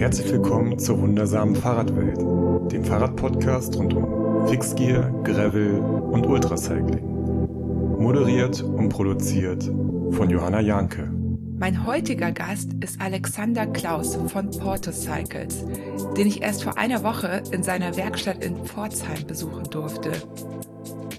[0.00, 2.16] Herzlich willkommen zur wundersamen Fahrradwelt,
[2.72, 7.98] dem Fahrradpodcast rund um Fixgear, Gravel und Ultracycling.
[7.98, 9.62] Moderiert und produziert
[10.12, 11.06] von Johanna Janke.
[11.58, 15.66] Mein heutiger Gast ist Alexander Klaus von Portocycles,
[16.16, 20.12] den ich erst vor einer Woche in seiner Werkstatt in Pforzheim besuchen durfte.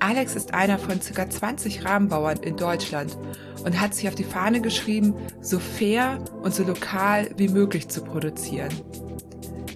[0.02, 1.30] Alex ist einer von ca.
[1.30, 3.16] 20 Rahmenbauern in Deutschland
[3.64, 8.04] und hat sich auf die Fahne geschrieben, so fair und so lokal wie möglich zu
[8.04, 8.72] produzieren.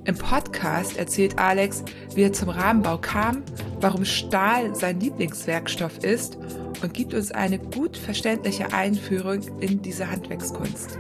[0.06, 1.84] Im Podcast erzählt Alex,
[2.16, 3.44] wie er zum Rahmenbau kam,
[3.80, 6.40] warum Stahl sein Lieblingswerkstoff ist
[6.82, 10.98] und gibt uns eine gut verständliche Einführung in diese Handwerkskunst.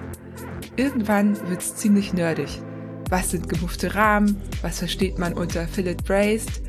[0.76, 2.62] Irgendwann wird's ziemlich nerdig.
[3.10, 4.40] Was sind gemuffte Rahmen?
[4.62, 6.62] Was versteht man unter Fillet Braced?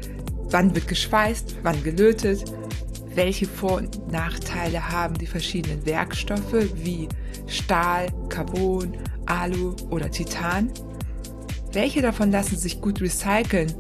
[0.51, 1.57] Wann wird geschweißt?
[1.63, 2.45] Wann gelötet?
[3.15, 7.09] Welche Vor- und Nachteile haben die verschiedenen Werkstoffe wie
[7.47, 8.97] Stahl, Carbon,
[9.27, 10.71] Alu oder Titan?
[11.73, 13.75] Welche davon lassen sich gut recyceln?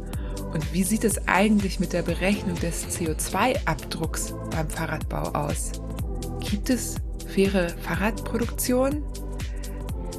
[0.52, 5.73] Und wie sieht es eigentlich mit der Berechnung des CO2-Abdrucks beim Fahrradbau aus?
[6.40, 6.96] Gibt es
[7.28, 9.02] faire Fahrradproduktion?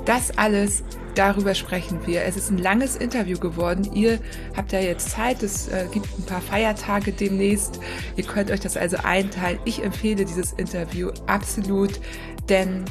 [0.08, 0.84] Das alles
[1.16, 2.24] darüber sprechen wir.
[2.24, 3.92] Es ist ein langes Interview geworden.
[3.94, 4.20] Ihr
[4.56, 7.82] habt ja jetzt Zeit, es äh, gibt ein paar Feiertage demnächst.
[8.16, 9.60] Ihr könnt euch das also einteilen.
[9.66, 12.00] Ich empfehle dieses Interview absolut,
[12.48, 12.86] denn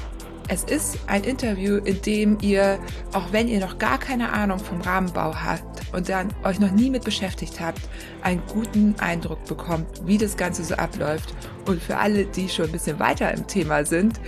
[0.49, 2.79] es ist ein Interview, in dem ihr,
[3.15, 6.91] auch wenn ihr noch gar keine Ahnung vom Rahmenbau habt und dann euch noch nie
[6.91, 7.81] mit beschäftigt habt,
[8.23, 11.35] einen guten Eindruck bekommt, wie das Ganze so abläuft.
[11.67, 14.21] Und für alle, die schon ein bisschen weiter im Thema sind,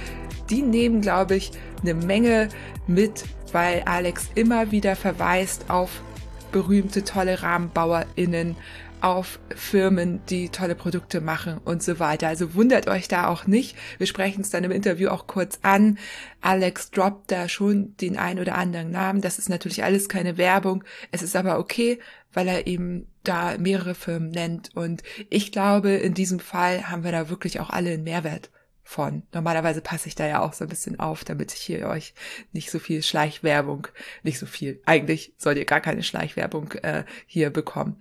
[0.51, 2.49] die nehmen, glaube ich, eine Menge
[2.87, 6.03] mit, weil Alex immer wieder verweist auf
[6.53, 8.57] berühmte, tolle RahmenbauerInnen,
[9.01, 12.29] auf Firmen, die tolle Produkte machen und so weiter.
[12.29, 13.77] Also wundert euch da auch nicht.
[13.99, 15.99] Wir sprechen es dann im Interview auch kurz an.
[16.41, 19.21] Alex droppt da schon den ein oder anderen Namen.
[19.21, 20.85] Das ist natürlich alles keine Werbung.
[21.13, 21.99] Es ist aber okay,
[22.33, 24.75] weil er eben da mehrere Firmen nennt.
[24.75, 28.51] Und ich glaube, in diesem Fall haben wir da wirklich auch alle einen Mehrwert
[28.89, 29.23] von.
[29.35, 32.15] Normalerweise passe ich da ja auch so ein bisschen auf, damit ich hier euch
[32.53, 33.87] nicht so viel Schleichwerbung,
[34.23, 38.01] nicht so viel, eigentlich sollt ihr gar keine Schleichwerbung äh, hier bekommen.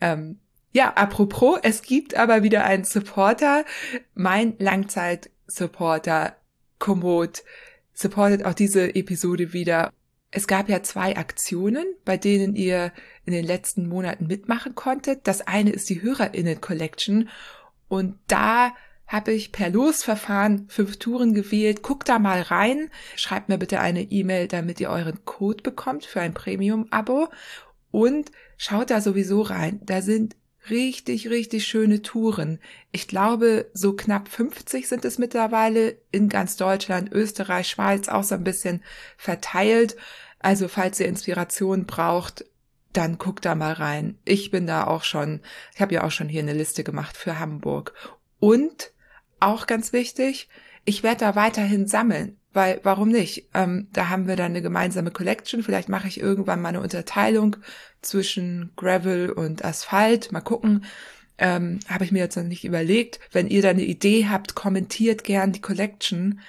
[0.00, 0.40] Ähm,
[0.72, 3.64] ja, apropos, es gibt aber wieder einen Supporter.
[4.14, 6.36] Mein Langzeit-Supporter
[6.80, 7.44] Komoot
[7.92, 9.92] supportet auch diese Episode wieder.
[10.32, 12.92] Es gab ja zwei Aktionen, bei denen ihr
[13.24, 15.28] in den letzten Monaten mitmachen konntet.
[15.28, 17.28] Das eine ist die Hörerinnen Collection
[17.86, 18.72] und da
[19.06, 21.82] habe ich per Losverfahren fünf Touren gewählt.
[21.82, 22.90] Guckt da mal rein.
[23.16, 27.28] Schreibt mir bitte eine E-Mail, damit ihr euren Code bekommt für ein Premium-Abo.
[27.90, 29.80] Und schaut da sowieso rein.
[29.84, 30.36] Da sind
[30.70, 32.58] richtig, richtig schöne Touren.
[32.92, 38.34] Ich glaube, so knapp 50 sind es mittlerweile in ganz Deutschland, Österreich, Schweiz auch so
[38.34, 38.82] ein bisschen
[39.16, 39.96] verteilt.
[40.38, 42.46] Also falls ihr Inspiration braucht,
[42.92, 44.18] dann guckt da mal rein.
[44.24, 45.40] Ich bin da auch schon,
[45.74, 47.92] ich habe ja auch schon hier eine Liste gemacht für Hamburg.
[48.40, 48.92] Und
[49.40, 50.48] auch ganz wichtig,
[50.84, 53.48] ich werde da weiterhin sammeln, weil warum nicht?
[53.54, 55.62] Ähm, da haben wir dann eine gemeinsame Collection.
[55.62, 57.56] Vielleicht mache ich irgendwann mal eine Unterteilung
[58.02, 60.30] zwischen Gravel und Asphalt.
[60.30, 60.84] Mal gucken.
[61.38, 63.18] Ähm, Habe ich mir jetzt noch nicht überlegt.
[63.32, 66.40] Wenn ihr da eine Idee habt, kommentiert gern die Collection.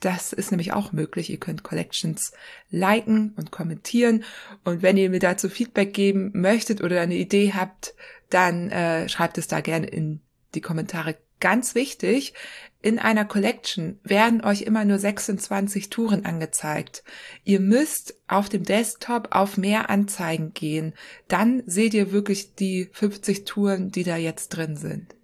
[0.00, 1.28] Das ist nämlich auch möglich.
[1.28, 2.32] Ihr könnt Collections
[2.70, 4.24] liken und kommentieren.
[4.64, 7.94] Und wenn ihr mir dazu Feedback geben möchtet oder eine Idee habt,
[8.30, 10.20] dann äh, schreibt es da gerne in
[10.54, 12.34] die Kommentare Ganz wichtig,
[12.82, 17.02] in einer Collection werden euch immer nur 26 Touren angezeigt.
[17.42, 20.94] Ihr müsst auf dem Desktop auf mehr Anzeigen gehen.
[21.26, 25.16] Dann seht ihr wirklich die 50 Touren, die da jetzt drin sind.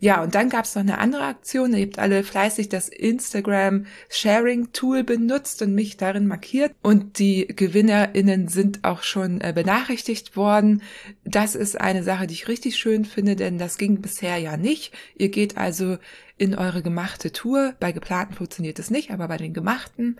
[0.00, 1.74] Ja, und dann gab es noch eine andere Aktion.
[1.74, 6.74] Ihr habt alle fleißig das Instagram Sharing Tool benutzt und mich darin markiert.
[6.82, 10.82] Und die GewinnerInnen sind auch schon äh, benachrichtigt worden.
[11.24, 14.92] Das ist eine Sache, die ich richtig schön finde, denn das ging bisher ja nicht.
[15.16, 15.98] Ihr geht also
[16.36, 17.74] in eure gemachte Tour.
[17.80, 20.18] Bei geplanten funktioniert es nicht, aber bei den gemachten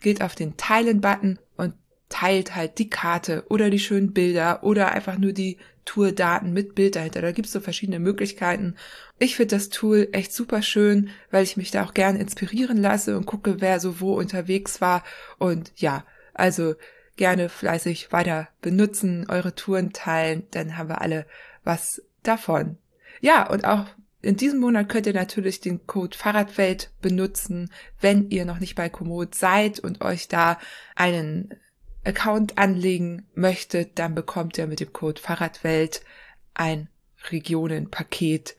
[0.00, 1.74] geht auf den Teilen-Button und
[2.08, 6.96] teilt halt die Karte oder die schönen Bilder oder einfach nur die Tourdaten mit Bild
[6.96, 7.22] dahinter.
[7.22, 8.74] Da gibt's so verschiedene Möglichkeiten.
[9.18, 13.16] Ich finde das Tool echt super schön, weil ich mich da auch gerne inspirieren lasse
[13.16, 15.02] und gucke, wer so wo unterwegs war.
[15.38, 16.04] Und ja,
[16.34, 16.74] also
[17.16, 21.26] gerne fleißig weiter benutzen, eure Touren teilen, dann haben wir alle
[21.64, 22.76] was davon.
[23.20, 23.86] Ja, und auch
[24.20, 27.70] in diesem Monat könnt ihr natürlich den Code Fahrradwelt benutzen,
[28.00, 30.58] wenn ihr noch nicht bei Komoot seid und euch da
[30.94, 31.54] einen
[32.04, 36.02] Account anlegen möchtet, dann bekommt ihr mit dem Code Fahrradwelt
[36.54, 36.88] ein
[37.30, 38.56] Regionenpaket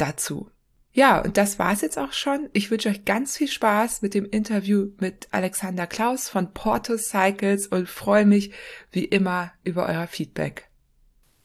[0.00, 0.50] dazu.
[0.92, 2.48] Ja, und das war's jetzt auch schon.
[2.52, 7.66] Ich wünsche euch ganz viel Spaß mit dem Interview mit Alexander Klaus von Portus Cycles
[7.66, 8.52] und freue mich
[8.90, 10.67] wie immer über euer Feedback.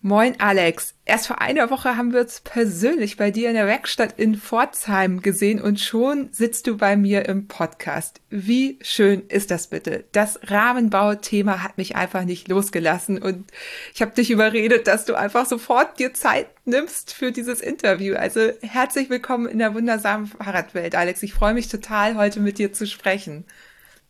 [0.05, 0.95] Moin Alex.
[1.05, 5.21] Erst vor einer Woche haben wir uns persönlich bei dir in der Werkstatt in Pforzheim
[5.21, 8.19] gesehen und schon sitzt du bei mir im Podcast.
[8.29, 10.03] Wie schön ist das bitte?
[10.11, 13.49] Das Rahmenbauthema hat mich einfach nicht losgelassen und
[13.93, 18.15] ich habe dich überredet, dass du einfach sofort dir Zeit nimmst für dieses Interview.
[18.15, 21.23] Also herzlich willkommen in der wundersamen Fahrradwelt, Alex.
[21.23, 23.45] Ich freue mich total, heute mit dir zu sprechen.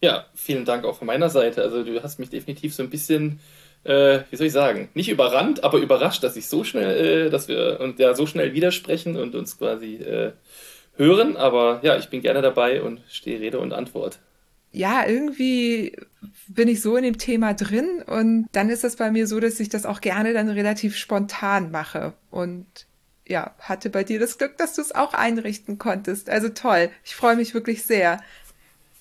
[0.02, 1.62] Ja, vielen Dank auch von meiner Seite.
[1.62, 3.40] Also du hast mich definitiv so ein bisschen
[3.84, 7.48] äh, wie soll ich sagen, nicht überrannt, aber überrascht, dass ich so schnell, äh, dass
[7.48, 10.32] wir uns ja so schnell widersprechen und uns quasi äh,
[10.96, 11.38] hören.
[11.38, 14.20] Aber ja, ich bin gerne dabei und stehe Rede und Antwort.
[14.72, 15.96] Ja, irgendwie
[16.48, 19.60] bin ich so in dem Thema drin und dann ist es bei mir so, dass
[19.60, 22.66] ich das auch gerne dann relativ spontan mache und
[23.28, 26.30] ja, hatte bei dir das Glück, dass du es auch einrichten konntest.
[26.30, 26.90] Also toll.
[27.04, 28.20] Ich freue mich wirklich sehr.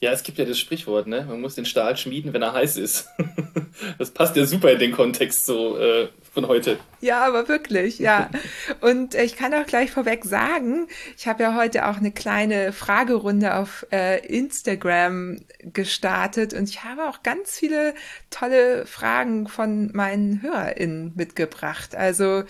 [0.03, 1.25] Ja, es gibt ja das Sprichwort, ne?
[1.29, 3.07] Man muss den Stahl schmieden, wenn er heiß ist.
[3.99, 6.77] das passt ja super in den Kontext so äh, von heute.
[7.01, 8.29] Ja, aber wirklich, ja.
[8.81, 12.73] Und äh, ich kann auch gleich vorweg sagen, ich habe ja heute auch eine kleine
[12.73, 17.95] Fragerunde auf äh, Instagram gestartet und ich habe auch ganz viele
[18.29, 21.95] tolle Fragen von meinen HörerInnen mitgebracht.
[21.95, 22.43] Also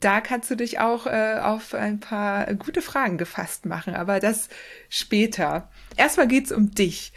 [0.00, 4.48] da kannst du dich auch äh, auf ein paar gute Fragen gefasst machen, aber das
[4.88, 5.68] später.
[5.96, 7.12] Erstmal geht's um dich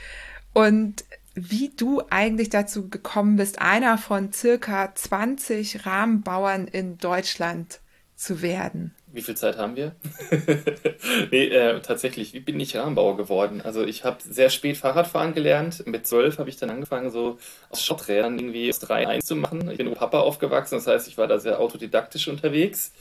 [0.54, 1.06] und
[1.40, 7.80] wie du eigentlich dazu gekommen bist, einer von circa 20 Rahmenbauern in Deutschland
[8.16, 8.96] zu werden.
[9.14, 9.96] Wie viel Zeit haben wir?
[11.32, 13.62] nee, äh, tatsächlich, wie bin ich Rahmenbauer geworden?
[13.62, 15.86] Also ich habe sehr spät Fahrradfahren gelernt.
[15.86, 17.38] Mit zwölf habe ich dann angefangen, so
[17.70, 19.70] aus Schotträdern irgendwie aus drei eins zu machen.
[19.70, 22.92] Ich bin Papa aufgewachsen, das heißt, ich war da sehr autodidaktisch unterwegs.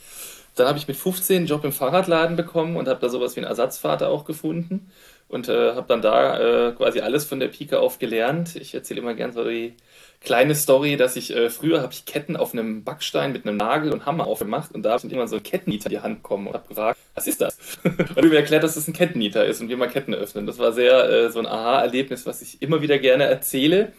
[0.55, 3.41] Dann habe ich mit 15 einen Job im Fahrradladen bekommen und habe da sowas wie
[3.41, 4.91] einen Ersatzvater auch gefunden
[5.29, 8.55] und äh, habe dann da äh, quasi alles von der Pike auf gelernt.
[8.55, 9.73] Ich erzähle immer gern so die
[10.21, 13.91] kleine Story, dass ich äh, früher habe ich Ketten auf einem Backstein mit einem Nagel
[13.91, 16.47] und Hammer aufgemacht und da habe ich immer so ein Kettennieter in die Hand bekommen
[16.47, 17.57] und habe gefragt, was ist das?
[17.83, 20.45] und du mir erklärt, dass das ein Kettennieter ist und wie man Ketten öffnen.
[20.47, 23.91] Das war sehr äh, so ein Aha-Erlebnis, was ich immer wieder gerne erzähle.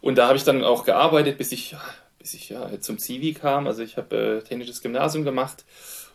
[0.00, 1.76] Und da habe ich dann auch gearbeitet, bis ich,
[2.18, 3.66] bis ich ja, zum Zivi kam.
[3.66, 5.64] Also ich habe äh, technisches Gymnasium gemacht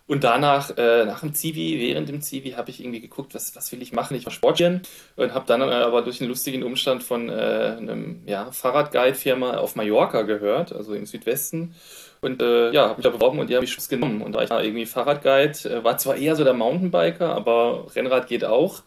[0.07, 3.71] und danach, äh, nach dem Zivi, während dem Zivi, habe ich irgendwie geguckt, was, was
[3.71, 4.15] will ich machen?
[4.15, 4.81] Ich war Sportchen
[5.15, 7.33] und habe dann äh, aber durch einen lustigen Umstand von äh,
[7.77, 11.73] einem ja, Fahrradguide-Firma auf Mallorca gehört, also im Südwesten.
[12.21, 14.21] Und äh, ja, habe mich da beworben und die habe ich Schuss genommen.
[14.21, 18.45] Und da ich irgendwie Fahrradguide, äh, war zwar eher so der Mountainbiker, aber Rennrad geht
[18.45, 18.83] auch.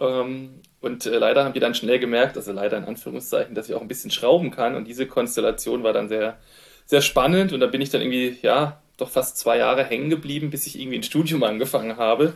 [0.00, 3.74] Ähm, und äh, leider haben die dann schnell gemerkt, also leider in Anführungszeichen, dass ich
[3.76, 4.74] auch ein bisschen schrauben kann.
[4.74, 6.38] Und diese Konstellation war dann sehr,
[6.86, 7.52] sehr spannend.
[7.52, 10.78] Und da bin ich dann irgendwie, ja, doch fast zwei Jahre hängen geblieben, bis ich
[10.78, 12.34] irgendwie ein Studium angefangen habe,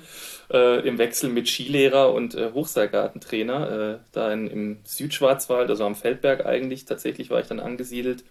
[0.53, 5.95] äh, im Wechsel mit Skilehrer und äh, Hochseilgartentrainer, äh, da in, im Südschwarzwald, also am
[5.95, 8.25] Feldberg eigentlich, tatsächlich war ich dann angesiedelt.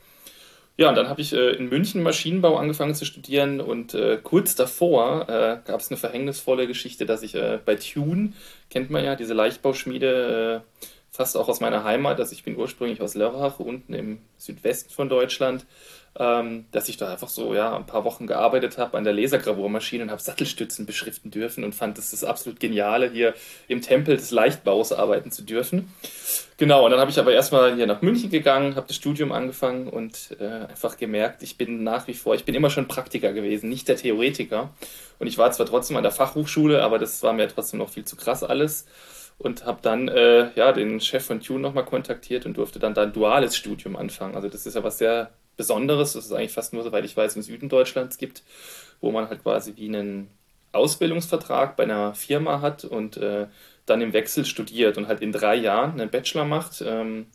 [0.78, 4.56] Ja, und dann habe ich äh, in München Maschinenbau angefangen zu studieren und äh, kurz
[4.56, 7.34] davor äh, gab es eine verhängnisvolle Geschichte, dass ich
[7.66, 8.34] bei Tune,
[8.70, 10.64] kennt man ja, diese Leichtbauschmiede,
[11.12, 15.10] fast auch aus meiner Heimat, also ich bin ursprünglich aus Lörrach, unten im Südwesten von
[15.10, 15.66] Deutschland,
[16.18, 20.04] ähm, dass ich da einfach so ja, ein paar Wochen gearbeitet habe an der Lasergravurmaschine
[20.04, 23.34] und habe Sattelstützen beschriften dürfen und fand das das absolut Geniale, hier
[23.68, 25.94] im Tempel des Leichtbaus arbeiten zu dürfen.
[26.58, 29.88] Genau, und dann habe ich aber erstmal hier nach München gegangen, habe das Studium angefangen
[29.88, 33.70] und äh, einfach gemerkt, ich bin nach wie vor, ich bin immer schon Praktiker gewesen,
[33.70, 34.72] nicht der Theoretiker.
[35.20, 38.06] Und ich war zwar trotzdem an der Fachhochschule, aber das war mir trotzdem noch viel
[38.06, 38.86] zu krass alles
[39.40, 43.04] und habe dann äh, ja den Chef von Tune nochmal kontaktiert und durfte dann da
[43.04, 44.36] ein duales Studium anfangen.
[44.36, 47.36] Also das ist ja was sehr Besonderes, das ist eigentlich fast nur, soweit ich weiß,
[47.36, 48.44] im Süden Deutschlands gibt,
[49.02, 50.30] wo man halt quasi wie einen
[50.72, 53.48] Ausbildungsvertrag bei einer Firma hat und äh,
[53.86, 57.26] dann im Wechsel studiert und halt in drei Jahren einen Bachelor macht ähm,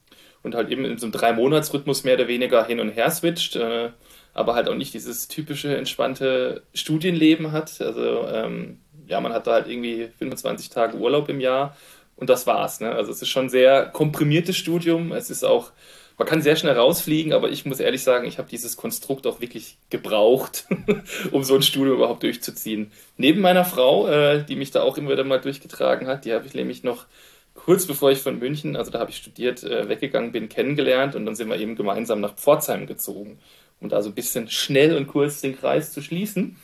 [0.42, 3.90] und halt eben in so einem Drei-Monats-Rhythmus mehr oder weniger hin und her switcht, äh,
[4.32, 7.78] aber halt auch nicht dieses typische entspannte Studienleben hat.
[7.82, 11.76] Also ähm, ja, man hat da halt irgendwie 25 Tage Urlaub im Jahr
[12.16, 12.80] und das war's.
[12.80, 12.90] Ne?
[12.90, 15.12] Also es ist schon ein sehr komprimiertes Studium.
[15.12, 15.72] Es ist auch
[16.16, 19.40] man kann sehr schnell rausfliegen, aber ich muss ehrlich sagen, ich habe dieses Konstrukt auch
[19.40, 20.66] wirklich gebraucht,
[21.32, 22.92] um so ein Studium überhaupt durchzuziehen.
[23.16, 26.46] Neben meiner Frau, äh, die mich da auch immer wieder mal durchgetragen hat, die habe
[26.46, 27.06] ich nämlich noch
[27.54, 31.24] kurz bevor ich von München, also da habe ich studiert, äh, weggegangen bin, kennengelernt und
[31.26, 33.38] dann sind wir eben gemeinsam nach Pforzheim gezogen,
[33.80, 36.56] um da so ein bisschen schnell und kurz den Kreis zu schließen.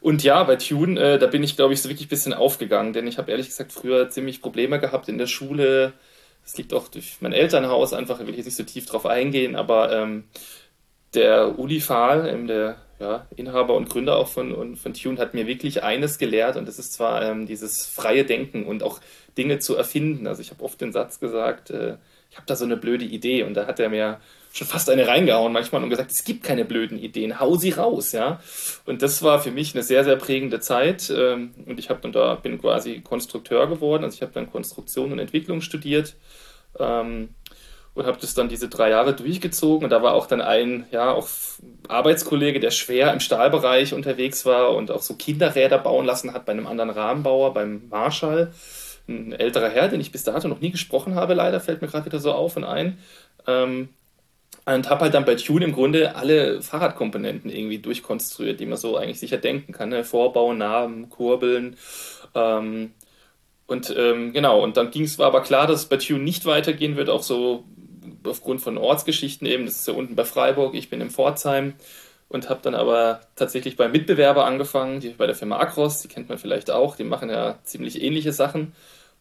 [0.00, 2.92] Und ja, bei Tune, äh, da bin ich, glaube ich, so wirklich ein bisschen aufgegangen,
[2.92, 5.92] denn ich habe ehrlich gesagt früher ziemlich Probleme gehabt in der Schule,
[6.42, 9.56] das liegt auch durch mein Elternhaus einfach, will ich jetzt nicht so tief drauf eingehen,
[9.56, 10.24] aber ähm,
[11.14, 15.46] der Uli Fahl, ähm, der ja, Inhaber und Gründer auch von, von Tune, hat mir
[15.46, 19.00] wirklich eines gelehrt und das ist zwar ähm, dieses freie Denken und auch
[19.36, 20.26] Dinge zu erfinden.
[20.26, 21.96] Also ich habe oft den Satz gesagt, äh,
[22.30, 24.20] ich habe da so eine blöde Idee und da hat er mir
[24.52, 28.12] schon fast eine reingehauen manchmal und gesagt, es gibt keine blöden Ideen, hau sie raus,
[28.12, 28.40] ja.
[28.84, 32.12] Und das war für mich eine sehr, sehr prägende Zeit ähm, und ich habe dann
[32.12, 36.14] da, bin quasi Konstrukteur geworden, also ich habe dann Konstruktion und Entwicklung studiert
[36.78, 37.30] ähm,
[37.94, 41.12] und habe das dann diese drei Jahre durchgezogen und da war auch dann ein, ja,
[41.12, 41.28] auch
[41.88, 46.52] Arbeitskollege, der schwer im Stahlbereich unterwegs war und auch so Kinderräder bauen lassen hat bei
[46.52, 48.52] einem anderen Rahmenbauer, beim Marshall
[49.08, 52.06] ein älterer Herr, den ich bis dato noch nie gesprochen habe, leider, fällt mir gerade
[52.06, 52.98] wieder so auf und ein.
[53.46, 53.88] Ähm,
[54.64, 58.96] und habe halt dann bei Tune im Grunde alle Fahrradkomponenten irgendwie durchkonstruiert, die man so
[58.96, 59.88] eigentlich sicher denken kann.
[59.88, 60.04] Ne?
[60.04, 61.76] Vorbau, Namen, Kurbeln.
[62.34, 62.92] Ähm,
[63.66, 66.46] und ähm, genau, und dann ging es, war aber klar, dass es bei Tune nicht
[66.46, 67.64] weitergehen wird, auch so
[68.24, 69.66] aufgrund von Ortsgeschichten eben.
[69.66, 71.74] Das ist ja unten bei Freiburg, ich bin in Pforzheim
[72.28, 76.28] und habe dann aber tatsächlich beim Mitbewerber angefangen, die, bei der Firma Acros, die kennt
[76.28, 78.74] man vielleicht auch, die machen ja ziemlich ähnliche Sachen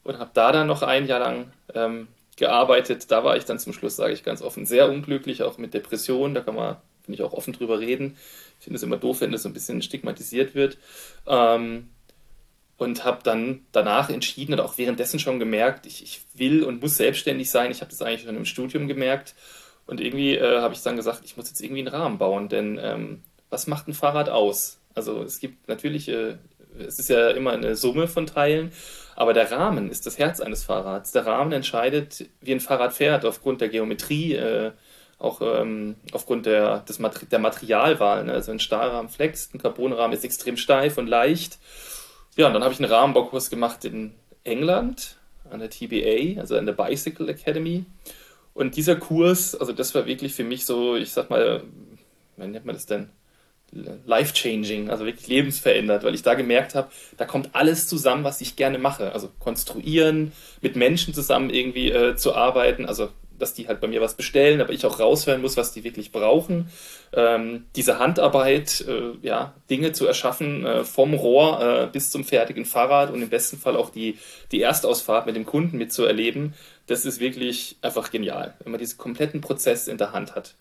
[0.04, 2.08] und habe da dann noch ein Jahr lang ähm,
[2.42, 3.10] gearbeitet.
[3.10, 6.36] Da war ich dann zum Schluss, sage ich ganz offen, sehr unglücklich, auch mit Depressionen.
[6.36, 8.18] Da kann man, finde ich, auch offen drüber reden.
[8.60, 10.78] Ich finde es immer doof, wenn das so ein bisschen stigmatisiert wird.
[11.26, 11.90] Ähm,
[12.78, 16.98] und habe dann danach entschieden und auch währenddessen schon gemerkt, ich, ich will und muss
[16.98, 17.70] selbstständig sein.
[17.70, 19.36] Ich habe das eigentlich schon im Studium gemerkt.
[19.86, 22.80] Und irgendwie äh, habe ich dann gesagt, ich muss jetzt irgendwie einen Rahmen bauen, denn
[22.82, 24.80] ähm, was macht ein Fahrrad aus?
[24.96, 26.38] Also es gibt natürlich, äh,
[26.80, 28.72] es ist ja immer eine Summe von Teilen
[29.16, 31.12] aber der Rahmen ist das Herz eines Fahrrads.
[31.12, 34.72] Der Rahmen entscheidet, wie ein Fahrrad fährt, aufgrund der Geometrie, äh,
[35.20, 38.26] auch ähm, aufgrund der, des Mater der Materialwahl.
[38.26, 38.34] Ne?
[38.34, 41.60] Also ein Stahlrahmen flext, ein Carbonrahmen ist extrem steif und leicht.
[42.36, 44.14] Ja, und dann habe ich einen Rahmenbaukurs gemacht in
[44.44, 45.18] England
[45.50, 47.86] an der TBA, also an der Bicycle Academy.
[48.54, 51.64] Und dieser Kurs, also das war wirklich für mich so, ich sag mal,
[52.38, 53.10] wie nennt man das denn?
[53.72, 58.56] Life-changing, also wirklich lebensverändert, weil ich da gemerkt habe, da kommt alles zusammen, was ich
[58.56, 59.14] gerne mache.
[59.14, 63.10] Also konstruieren, mit Menschen zusammen irgendwie äh, zu arbeiten, also
[63.42, 66.12] dass die halt bei mir was bestellen, aber ich auch raushören muss, was die wirklich
[66.12, 66.70] brauchen.
[67.12, 72.66] Ähm, diese Handarbeit, äh, ja, Dinge zu erschaffen, äh, vom Rohr äh, bis zum fertigen
[72.66, 74.18] Fahrrad und im besten Fall auch die,
[74.52, 76.54] die Erstausfahrt mit dem Kunden mitzuerleben,
[76.88, 80.56] das ist wirklich einfach genial, wenn man diesen kompletten Prozess in der Hand hat.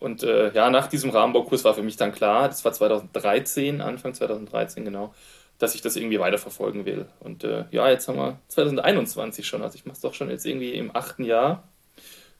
[0.00, 4.14] Und äh, ja, nach diesem Rahmenbaukurs war für mich dann klar, das war 2013, Anfang
[4.14, 5.14] 2013 genau,
[5.58, 7.06] dass ich das irgendwie weiterverfolgen will.
[7.20, 10.46] Und äh, ja, jetzt haben wir 2021 schon, also ich mache es doch schon jetzt
[10.46, 11.68] irgendwie im achten Jahr.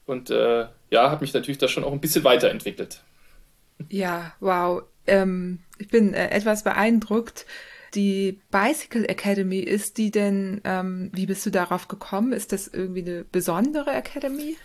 [0.07, 3.03] Und äh, ja, habe mich natürlich da schon auch ein bisschen weiterentwickelt.
[3.89, 4.81] Ja, wow.
[5.05, 7.45] Ähm, ich bin äh, etwas beeindruckt.
[7.93, 12.31] Die Bicycle Academy, ist die denn, ähm, wie bist du darauf gekommen?
[12.31, 14.57] Ist das irgendwie eine besondere Academy?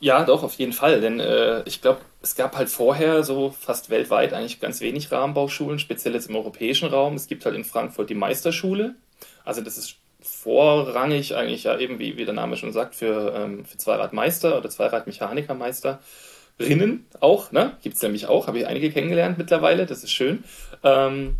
[0.00, 1.00] Ja, doch, auf jeden Fall.
[1.00, 5.78] Denn äh, ich glaube, es gab halt vorher so fast weltweit eigentlich ganz wenig Rahmenbauschulen,
[5.78, 7.14] speziell jetzt im europäischen Raum.
[7.14, 8.94] Es gibt halt in Frankfurt die Meisterschule.
[9.44, 13.64] Also das ist vorrangig eigentlich ja eben, wie, wie der Name schon sagt, für, ähm,
[13.64, 17.50] für Zweiradmeister oder Zweiradmechanikermeisterinnen auch.
[17.50, 17.76] Ne?
[17.82, 20.44] Gibt es nämlich auch, habe ich einige kennengelernt mittlerweile, das ist schön.
[20.84, 21.38] Ähm,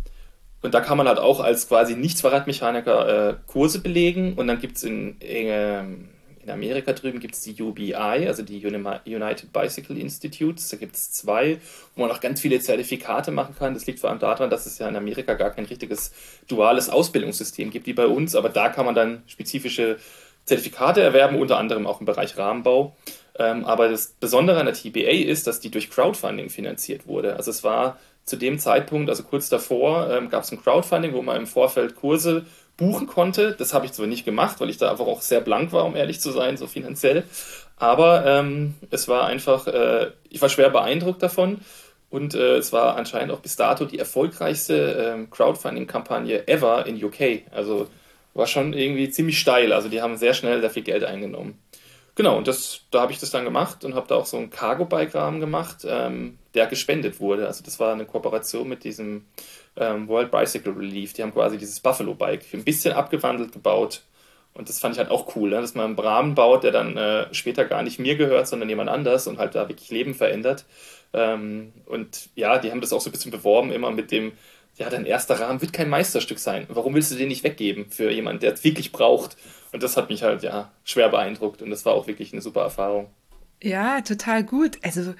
[0.61, 4.75] und da kann man halt auch als quasi Nicht-Zweiradmechaniker äh, Kurse belegen und dann gibt
[4.77, 6.09] es in, in ähm,
[6.49, 10.69] in Amerika drüben gibt es die UBI, also die United Bicycle Institutes.
[10.69, 11.59] Da gibt es zwei,
[11.95, 13.73] wo man auch ganz viele Zertifikate machen kann.
[13.73, 16.11] Das liegt vor allem daran, dass es ja in Amerika gar kein richtiges
[16.47, 18.35] duales Ausbildungssystem gibt wie bei uns.
[18.35, 19.97] Aber da kann man dann spezifische
[20.45, 22.95] Zertifikate erwerben, unter anderem auch im Bereich Rahmenbau.
[23.37, 27.35] Ähm, aber das Besondere an der TBA ist, dass die durch Crowdfunding finanziert wurde.
[27.35, 31.21] Also es war zu dem Zeitpunkt, also kurz davor, ähm, gab es ein Crowdfunding, wo
[31.21, 32.45] man im Vorfeld Kurse
[32.79, 33.55] buchen konnte.
[33.59, 35.95] Das habe ich zwar nicht gemacht, weil ich da einfach auch sehr blank war, um
[35.95, 37.23] ehrlich zu sein, so finanziell.
[37.75, 41.59] Aber ähm, es war einfach, äh, ich war schwer beeindruckt davon.
[42.09, 47.43] Und äh, es war anscheinend auch bis dato die erfolgreichste äh, Crowdfunding-Kampagne ever in UK.
[47.51, 47.87] Also
[48.33, 49.73] war schon irgendwie ziemlich steil.
[49.73, 51.59] Also die haben sehr schnell sehr viel Geld eingenommen.
[52.15, 54.49] Genau, und das, da habe ich das dann gemacht und habe da auch so einen
[54.49, 57.47] Cargo-Bike-Rahmen gemacht, ähm, der gespendet wurde.
[57.47, 59.25] Also das war eine Kooperation mit diesem
[59.79, 61.13] ähm, World Bicycle Relief.
[61.13, 64.03] Die haben quasi dieses Buffalo Bike ein bisschen abgewandelt gebaut.
[64.53, 65.61] Und das fand ich halt auch cool, ne?
[65.61, 68.89] dass man einen Rahmen baut, der dann äh, später gar nicht mir gehört, sondern jemand
[68.89, 70.65] anders und halt da wirklich Leben verändert.
[71.13, 74.33] Ähm, und ja, die haben das auch so ein bisschen beworben, immer mit dem,
[74.75, 76.65] ja, dein erster Rahmen wird kein Meisterstück sein.
[76.69, 79.37] Warum willst du den nicht weggeben für jemanden, der es wirklich braucht?
[79.71, 82.61] Und das hat mich halt, ja, schwer beeindruckt und das war auch wirklich eine super
[82.61, 83.09] Erfahrung.
[83.61, 84.77] Ja, total gut.
[84.83, 85.13] Also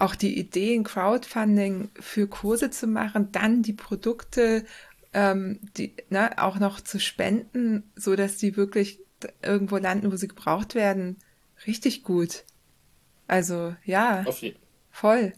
[0.00, 4.64] auch die Ideen, Crowdfunding für Kurse zu machen, dann die Produkte
[5.12, 9.00] ähm, die, ne, auch noch zu spenden, so dass die wirklich
[9.42, 11.16] irgendwo landen, wo sie gebraucht werden.
[11.66, 12.44] Richtig gut.
[13.26, 14.24] Also ja,
[14.90, 15.32] voll.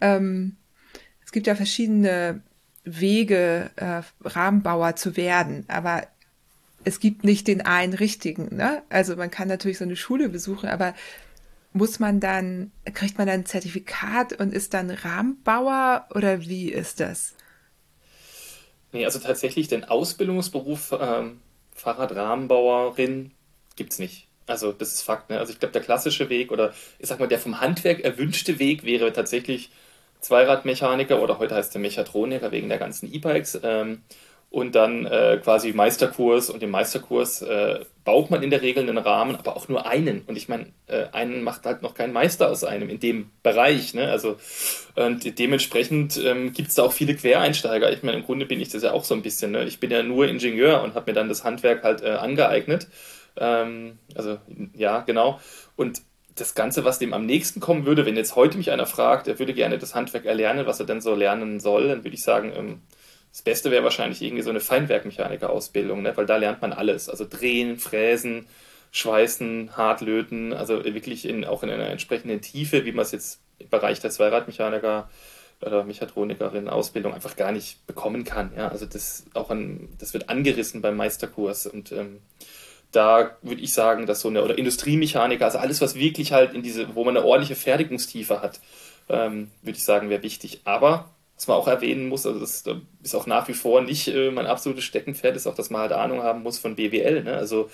[0.00, 0.56] Ähm,
[1.24, 2.42] es gibt ja verschiedene
[2.84, 6.06] Wege, äh, Rahmenbauer zu werden, aber
[6.84, 8.54] es gibt nicht den einen richtigen.
[8.54, 8.82] Ne?
[8.88, 10.94] Also man kann natürlich so eine Schule besuchen, aber
[11.76, 17.00] muss man dann, kriegt man dann ein Zertifikat und ist dann Rahmenbauer oder wie ist
[17.00, 17.34] das?
[18.92, 21.40] Nee, also tatsächlich den Ausbildungsberuf ähm,
[21.74, 23.32] Fahrradrahmenbauerin
[23.76, 24.26] gibt es nicht.
[24.46, 25.28] Also das ist Fakt.
[25.28, 25.38] Ne?
[25.38, 28.84] Also ich glaube, der klassische Weg oder ich sag mal, der vom Handwerk erwünschte Weg
[28.84, 29.70] wäre tatsächlich
[30.20, 33.60] Zweiradmechaniker oder heute heißt der Mechatroniker wegen der ganzen E-Bikes.
[33.62, 34.02] Ähm,
[34.50, 38.96] und dann äh, quasi Meisterkurs und im Meisterkurs äh, baut man in der Regel einen
[38.96, 40.22] Rahmen, aber auch nur einen.
[40.26, 43.92] Und ich meine, äh, einen macht halt noch kein Meister aus einem in dem Bereich.
[43.92, 44.08] Ne?
[44.08, 44.36] Also
[44.94, 47.92] und dementsprechend ähm, gibt es da auch viele Quereinsteiger.
[47.92, 49.50] Ich meine, im Grunde bin ich das ja auch so ein bisschen.
[49.50, 49.64] Ne?
[49.64, 52.88] Ich bin ja nur Ingenieur und habe mir dann das Handwerk halt äh, angeeignet.
[53.36, 54.38] Ähm, also
[54.74, 55.40] ja, genau.
[55.74, 56.00] Und
[56.36, 59.38] das Ganze, was dem am nächsten kommen würde, wenn jetzt heute mich einer fragt, er
[59.38, 62.52] würde gerne das Handwerk erlernen, was er denn so lernen soll, dann würde ich sagen,
[62.54, 62.80] ähm,
[63.36, 66.16] das Beste wäre wahrscheinlich irgendwie so eine Feinwerkmechaniker-Ausbildung, ne?
[66.16, 67.10] weil da lernt man alles.
[67.10, 68.46] Also drehen, fräsen,
[68.92, 73.68] schweißen, hartlöten, also wirklich in, auch in einer entsprechenden Tiefe, wie man es jetzt im
[73.68, 75.10] Bereich der Zweiradmechaniker
[75.60, 78.52] oder Mechatronikerin Ausbildung einfach gar nicht bekommen kann.
[78.56, 78.68] Ja?
[78.68, 82.20] Also das auch an, das wird angerissen beim Meisterkurs und ähm,
[82.90, 86.62] da würde ich sagen, dass so eine, oder Industriemechaniker, also alles, was wirklich halt in
[86.62, 88.60] diese, wo man eine ordentliche Fertigungstiefe hat,
[89.10, 90.62] ähm, würde ich sagen, wäre wichtig.
[90.64, 92.64] Aber was man auch erwähnen muss, also das
[93.02, 95.92] ist auch nach wie vor nicht äh, mein absolutes Steckenpferd, ist auch, dass man halt
[95.92, 97.24] Ahnung haben muss von BWL.
[97.24, 97.36] Ne?
[97.36, 97.68] Also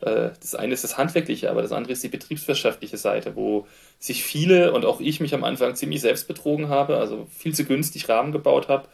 [0.00, 3.66] äh, das eine ist das Handwerkliche, aber das andere ist die betriebswirtschaftliche Seite, wo
[4.00, 7.64] sich viele und auch ich mich am Anfang ziemlich selbst betrogen habe, also viel zu
[7.64, 8.88] günstig Rahmen gebaut habe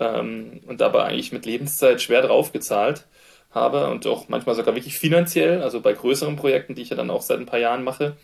[0.00, 3.06] ähm, und dabei eigentlich mit Lebenszeit schwer drauf gezahlt
[3.50, 7.10] habe und auch manchmal sogar wirklich finanziell, also bei größeren Projekten, die ich ja dann
[7.10, 8.16] auch seit ein paar Jahren mache.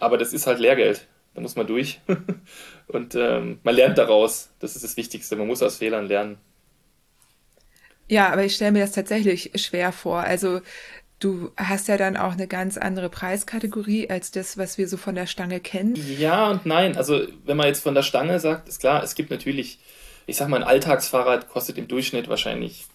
[0.00, 1.06] Aber das ist halt Lehrgeld.
[1.34, 2.00] Da muss man durch.
[2.88, 4.50] Und ähm, man lernt daraus.
[4.60, 5.36] Das ist das Wichtigste.
[5.36, 6.38] Man muss aus Fehlern lernen.
[8.08, 10.20] Ja, aber ich stelle mir das tatsächlich schwer vor.
[10.20, 10.62] Also
[11.18, 15.14] du hast ja dann auch eine ganz andere Preiskategorie als das, was wir so von
[15.14, 15.94] der Stange kennen.
[16.18, 16.96] Ja und nein.
[16.96, 19.78] Also wenn man jetzt von der Stange sagt, ist klar, es gibt natürlich,
[20.26, 22.86] ich sag mal, ein Alltagsfahrrad kostet im Durchschnitt wahrscheinlich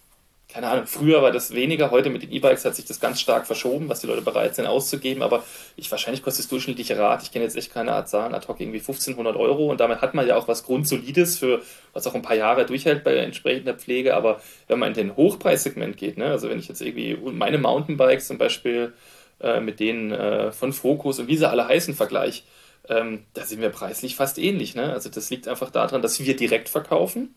[0.54, 3.44] keine Ahnung, früher war das weniger, heute mit den E-Bikes hat sich das ganz stark
[3.44, 5.42] verschoben, was die Leute bereit sind auszugeben, aber
[5.74, 8.60] ich, wahrscheinlich kostet das durchschnittliche Rad, ich kenne jetzt echt keine Art Zahlen, ad hoc
[8.60, 11.60] irgendwie 1500 Euro und damit hat man ja auch was Grundsolides für,
[11.92, 15.96] was auch ein paar Jahre durchhält bei entsprechender Pflege, aber wenn man in den Hochpreissegment
[15.96, 18.92] geht, ne, also wenn ich jetzt irgendwie meine Mountainbikes zum Beispiel
[19.40, 22.44] äh, mit denen äh, von Focus und wie sie alle heißen vergleiche,
[22.88, 24.92] ähm, da sind wir preislich fast ähnlich, ne?
[24.92, 27.34] also das liegt einfach daran, dass wir direkt verkaufen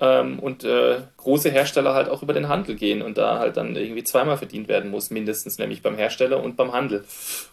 [0.00, 3.76] ähm, und äh, große Hersteller halt auch über den Handel gehen und da halt dann
[3.76, 7.04] irgendwie zweimal verdient werden muss, mindestens, nämlich beim Hersteller und beim Handel.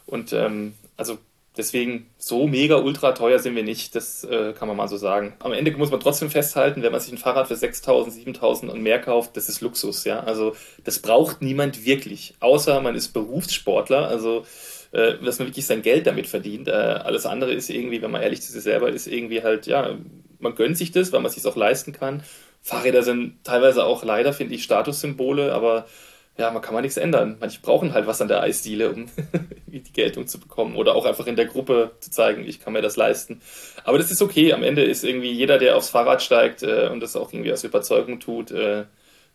[0.06, 1.18] Und ähm, also
[1.56, 5.34] deswegen so mega ultra teuer sind wir nicht, das äh, kann man mal so sagen.
[5.40, 8.82] Am Ende muss man trotzdem festhalten, wenn man sich ein Fahrrad für 6.000, 7.000 und
[8.82, 10.20] mehr kauft, das ist Luxus, ja.
[10.20, 10.54] Also
[10.84, 14.44] das braucht niemand wirklich, außer man ist Berufssportler, also
[14.92, 16.68] äh, dass man wirklich sein Geld damit verdient.
[16.68, 19.96] Äh, alles andere ist irgendwie, wenn man ehrlich zu sich selber ist, irgendwie halt, ja,
[20.38, 22.22] man gönnt sich das, weil man es sich auch leisten kann.
[22.62, 25.86] Fahrräder sind teilweise auch leider, finde ich, Statussymbole, aber
[26.38, 27.36] ja, man kann mal nichts ändern.
[27.40, 29.06] Manche brauchen halt was an der Eisdiele, um
[29.66, 32.82] die Geltung zu bekommen oder auch einfach in der Gruppe zu zeigen, ich kann mir
[32.82, 33.40] das leisten.
[33.84, 34.52] Aber das ist okay.
[34.52, 37.64] Am Ende ist irgendwie jeder, der aufs Fahrrad steigt äh, und das auch irgendwie aus
[37.64, 38.84] Überzeugung tut, äh,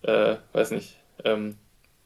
[0.04, 1.58] äh, weiß nicht, ähm,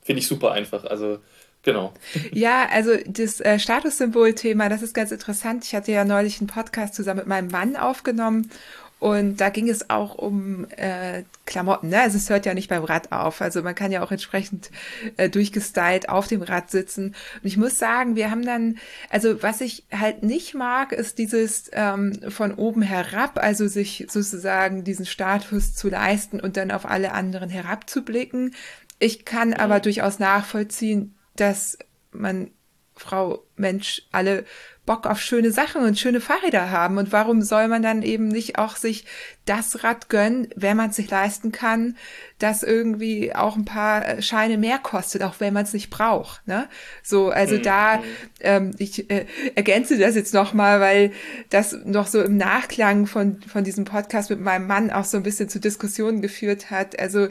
[0.01, 0.86] finde ich super einfach.
[0.86, 1.19] Also
[1.65, 1.93] Genau.
[2.31, 5.65] Ja, also das äh, Statussymbol-Thema, das ist ganz interessant.
[5.65, 8.51] Ich hatte ja neulich einen Podcast zusammen mit meinem Mann aufgenommen
[8.99, 11.89] und da ging es auch um äh, Klamotten.
[11.89, 12.01] Ne?
[12.01, 13.41] Also es hört ja nicht beim Rad auf.
[13.41, 14.71] Also man kann ja auch entsprechend
[15.17, 17.08] äh, durchgestylt auf dem Rad sitzen.
[17.08, 18.77] Und ich muss sagen, wir haben dann,
[19.10, 24.86] also was ich halt nicht mag, ist dieses ähm, von oben herab, also sich sozusagen
[24.86, 28.55] diesen Status zu leisten und dann auf alle anderen herabzublicken.
[28.99, 31.77] Ich kann aber durchaus nachvollziehen, dass
[32.12, 32.49] man
[32.95, 34.45] Frau, Mensch, alle
[34.85, 36.97] Bock auf schöne Sachen und schöne Fahrräder haben.
[36.97, 39.05] Und warum soll man dann eben nicht auch sich
[39.45, 41.95] das Rad gönnen, wenn man es sich leisten kann,
[42.39, 46.45] das irgendwie auch ein paar äh, Scheine mehr kostet, auch wenn man es nicht braucht.
[46.47, 46.67] Ne?
[47.03, 47.61] So, also mhm.
[47.61, 48.03] da,
[48.41, 51.11] ähm, ich äh, ergänze das jetzt nochmal, weil
[51.49, 55.23] das noch so im Nachklang von, von diesem Podcast mit meinem Mann auch so ein
[55.23, 56.99] bisschen zu Diskussionen geführt hat.
[56.99, 57.27] Also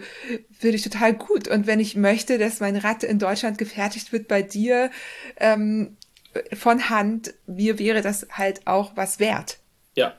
[0.58, 1.48] finde ich total gut.
[1.48, 4.90] Und wenn ich möchte, dass mein Rad in Deutschland gefertigt wird bei dir,
[5.38, 5.96] ähm,
[6.52, 9.58] von Hand, mir wäre das halt auch was wert.
[9.94, 10.14] Ja.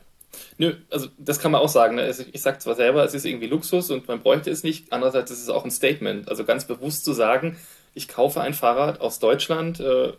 [0.57, 1.95] Nö, also das kann man auch sagen.
[1.95, 2.03] Ne?
[2.03, 4.91] Also ich sage zwar selber, es ist irgendwie Luxus und man bräuchte es nicht.
[4.91, 6.27] Andererseits ist es auch ein Statement.
[6.27, 7.57] Also ganz bewusst zu sagen,
[7.93, 10.13] ich kaufe ein Fahrrad aus Deutschland, äh,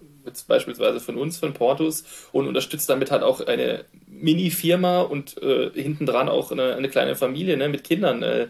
[0.48, 6.28] beispielsweise von uns, von Portus, und unterstütze damit halt auch eine Mini-Firma und äh, hintendran
[6.28, 8.48] auch eine, eine, kleine Familie ne, mit Kindern, äh,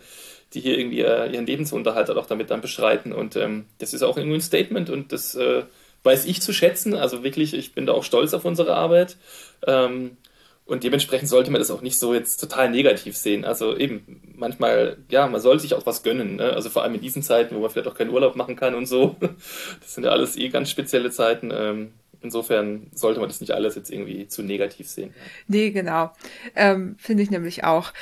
[0.55, 3.13] die hier irgendwie äh, ihren Lebensunterhalt halt auch damit dann beschreiten.
[3.13, 5.65] Und ähm, das ist auch irgendwie ein Statement und das äh,
[6.07, 6.95] weiß ich zu schätzen.
[6.95, 9.17] Also wirklich, ich bin da auch stolz auf unsere Arbeit.
[9.67, 10.17] Ähm,
[10.67, 13.45] und dementsprechend sollte man das auch nicht so jetzt total negativ sehen.
[13.45, 16.37] Also eben, manchmal, ja, man soll sich auch was gönnen.
[16.37, 16.53] Ne?
[16.53, 18.87] Also vor allem in diesen Zeiten, wo man vielleicht auch keinen Urlaub machen kann und
[18.87, 19.17] so.
[19.81, 21.53] Das sind ja alles eh ganz spezielle Zeiten.
[21.53, 25.15] Ähm, insofern sollte man das nicht alles jetzt irgendwie zu negativ sehen.
[25.47, 26.11] Nee, genau.
[26.57, 27.93] Ähm, Finde ich nämlich auch.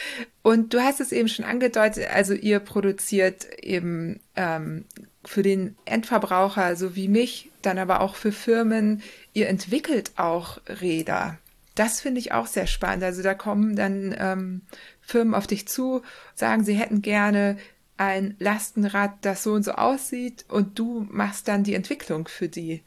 [0.43, 4.87] Und du hast es eben schon angedeutet, also ihr produziert eben ähm,
[5.25, 11.39] für den Endverbraucher, so wie mich, dann aber auch für Firmen, ihr entwickelt auch Räder.
[11.75, 13.03] Das finde ich auch sehr spannend.
[13.03, 14.63] Also da kommen dann ähm,
[15.01, 16.03] Firmen auf dich zu,
[16.35, 17.57] sagen, sie hätten gerne
[17.97, 22.83] ein Lastenrad, das so und so aussieht und du machst dann die Entwicklung für die.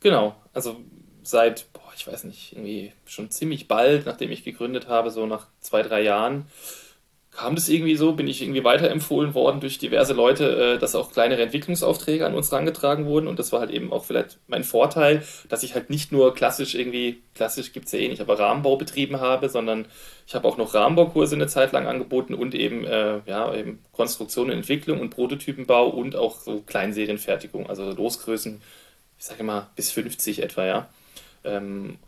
[0.00, 0.80] Genau, also
[1.22, 5.46] seit, boah, ich weiß nicht, irgendwie schon ziemlich bald, nachdem ich gegründet habe, so nach
[5.60, 6.46] zwei, drei Jahren,
[7.32, 11.10] kam das irgendwie so, bin ich irgendwie weiterempfohlen worden durch diverse Leute, äh, dass auch
[11.10, 13.26] kleinere Entwicklungsaufträge an uns herangetragen wurden.
[13.26, 16.74] Und das war halt eben auch vielleicht mein Vorteil, dass ich halt nicht nur klassisch
[16.74, 19.86] irgendwie, klassisch gibt es ja eh nicht, aber Rahmenbau betrieben habe, sondern
[20.26, 24.50] ich habe auch noch Rahmenbaukurse eine Zeit lang angeboten und eben, äh, ja, eben Konstruktion
[24.50, 28.60] und Entwicklung und Prototypenbau und auch so Kleinserienfertigung, also Losgrößen,
[29.18, 30.88] ich sage immer bis 50 etwa, ja.
[31.44, 31.98] Ähm,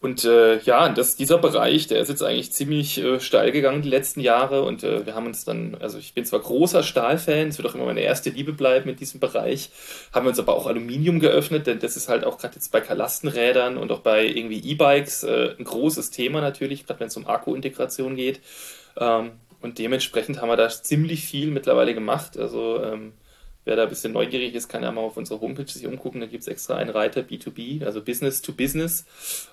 [0.00, 3.88] und äh, ja, das, dieser Bereich, der ist jetzt eigentlich ziemlich äh, steil gegangen die
[3.88, 7.58] letzten Jahre und äh, wir haben uns dann, also ich bin zwar großer Stahlfan, es
[7.58, 9.70] wird auch immer meine erste Liebe bleiben in diesem Bereich,
[10.12, 12.80] haben wir uns aber auch Aluminium geöffnet, denn das ist halt auch gerade jetzt bei
[12.80, 17.26] Kalastenrädern und auch bei irgendwie E-Bikes äh, ein großes Thema natürlich, gerade wenn es um
[17.26, 18.40] Akku-Integration geht.
[18.96, 22.38] Ähm, und dementsprechend haben wir da ziemlich viel mittlerweile gemacht.
[22.38, 23.14] Also ähm,
[23.68, 26.22] Wer da ein bisschen neugierig ist, kann ja mal auf unserer Homepage sich umgucken.
[26.22, 29.04] Da gibt es extra einen Reiter B2B, also Business to Business.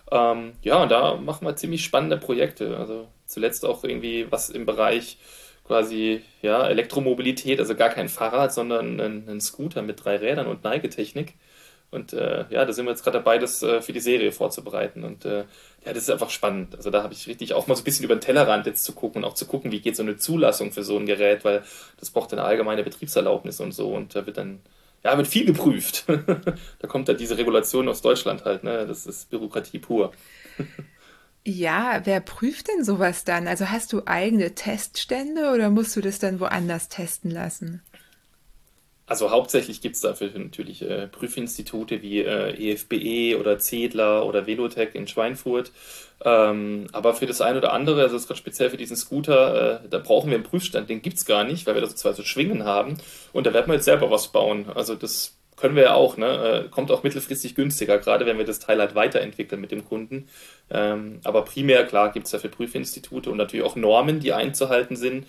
[0.09, 2.77] Ähm, ja, und da machen wir ziemlich spannende Projekte.
[2.77, 5.17] Also zuletzt auch irgendwie was im Bereich
[5.65, 10.63] quasi ja, Elektromobilität, also gar kein Fahrrad, sondern ein, ein Scooter mit drei Rädern und
[10.63, 11.33] Neigetechnik.
[11.91, 15.03] Und äh, ja, da sind wir jetzt gerade dabei, das äh, für die Serie vorzubereiten.
[15.03, 15.45] Und äh,
[15.85, 16.75] ja, das ist einfach spannend.
[16.75, 18.93] Also da habe ich richtig auch mal so ein bisschen über den Tellerrand jetzt zu
[18.93, 21.63] gucken und auch zu gucken, wie geht so eine Zulassung für so ein Gerät, weil
[21.99, 23.93] das braucht eine allgemeine Betriebserlaubnis und so.
[23.93, 24.59] Und da wird dann,
[25.03, 26.05] ja, wird viel geprüft.
[26.79, 28.85] da kommt dann diese Regulation aus Deutschland halt, ne?
[28.87, 30.11] Das ist Bürokratie pur.
[31.47, 33.47] Ja, wer prüft denn sowas dann?
[33.47, 37.83] Also hast du eigene Teststände oder musst du das dann woanders testen lassen?
[39.07, 44.47] Also hauptsächlich gibt es dafür natürlich äh, Prüfinstitute wie äh, EFBE e oder Zedler oder
[44.47, 45.71] Velotech in Schweinfurt.
[46.23, 49.99] Ähm, aber für das eine oder andere, also gerade speziell für diesen Scooter, äh, da
[49.99, 52.23] brauchen wir einen Prüfstand, den gibt es gar nicht, weil wir da so zwei so
[52.23, 52.97] Schwingen haben.
[53.31, 54.65] Und da werden wir jetzt selber was bauen.
[54.73, 56.65] Also das können wir ja auch, ne?
[56.65, 60.27] Äh, kommt auch mittelfristig günstiger, gerade wenn wir das Teil halt weiterentwickeln mit dem Kunden.
[60.69, 65.27] Ähm, aber primär, klar, gibt es dafür Prüfinstitute und natürlich auch Normen, die einzuhalten sind.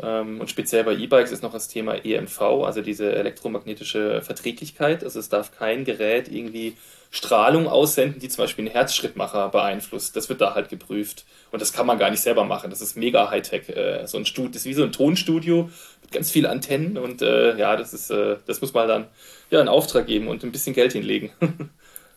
[0.00, 5.02] Ähm, und speziell bei E-Bikes ist noch das Thema EMV, also diese elektromagnetische Verträglichkeit.
[5.02, 6.76] Also es darf kein Gerät irgendwie
[7.10, 10.14] Strahlung aussenden, die zum Beispiel einen Herzschrittmacher beeinflusst.
[10.14, 11.24] Das wird da halt geprüft.
[11.50, 12.70] Und das kann man gar nicht selber machen.
[12.70, 13.68] Das ist mega Hightech.
[13.70, 15.70] Äh, so ein Studio, das ist wie so ein Tonstudio
[16.02, 16.98] mit ganz vielen Antennen.
[16.98, 19.06] Und äh, ja, das ist, äh, das muss man dann
[19.50, 21.30] ja einen Auftrag geben und ein bisschen Geld hinlegen.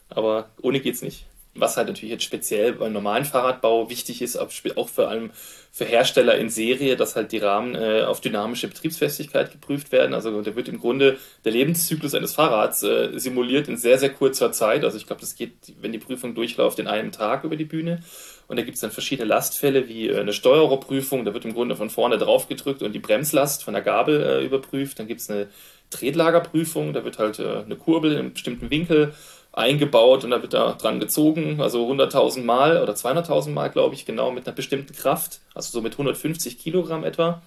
[0.09, 1.25] Aber ohne geht's nicht.
[1.53, 5.31] Was halt natürlich jetzt speziell beim normalen Fahrradbau wichtig ist, auch vor allem
[5.73, 10.13] für Hersteller in Serie, dass halt die Rahmen äh, auf dynamische Betriebsfestigkeit geprüft werden.
[10.13, 14.51] Also da wird im Grunde der Lebenszyklus eines Fahrrads äh, simuliert in sehr, sehr kurzer
[14.51, 14.83] Zeit.
[14.83, 18.01] Also ich glaube, das geht, wenn die Prüfung durchläuft, in einem Tag über die Bühne.
[18.47, 21.23] Und da gibt es dann verschiedene Lastfälle, wie äh, eine Steuererprüfung.
[21.23, 24.45] Da wird im Grunde von vorne drauf gedrückt und die Bremslast von der Gabel äh,
[24.45, 24.99] überprüft.
[24.99, 25.47] Dann gibt es eine
[25.89, 26.91] Tretlagerprüfung.
[26.91, 29.13] Da wird halt äh, eine Kurbel in einem bestimmten Winkel
[29.53, 34.05] eingebaut und da wird da dran gezogen, also 100.000 Mal oder 200.000 Mal, glaube ich,
[34.05, 37.41] genau mit einer bestimmten Kraft, also so mit 150 Kilogramm etwa.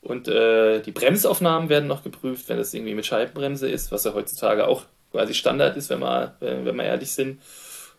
[0.00, 4.14] Und äh, die Bremsaufnahmen werden noch geprüft, wenn das irgendwie mit Scheibenbremse ist, was ja
[4.14, 7.40] heutzutage auch quasi Standard ist, wenn wir, wenn wir ehrlich sind.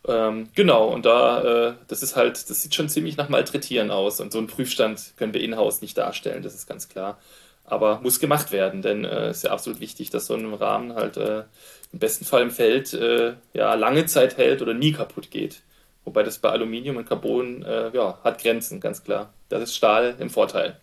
[0.08, 4.20] Ähm, genau, und da, äh, das ist halt, das sieht schon ziemlich nach Malträtieren aus
[4.20, 7.18] und so einen Prüfstand können wir in-house nicht darstellen, das ist ganz klar.
[7.64, 10.94] Aber muss gemacht werden, denn es äh, ist ja absolut wichtig, dass so ein Rahmen
[10.94, 11.44] halt äh,
[11.92, 15.62] im besten Fall im Feld äh, ja, lange Zeit hält oder nie kaputt geht.
[16.04, 19.34] Wobei das bei Aluminium und Carbon äh, ja, hat Grenzen, ganz klar.
[19.50, 20.80] Das ist Stahl im Vorteil.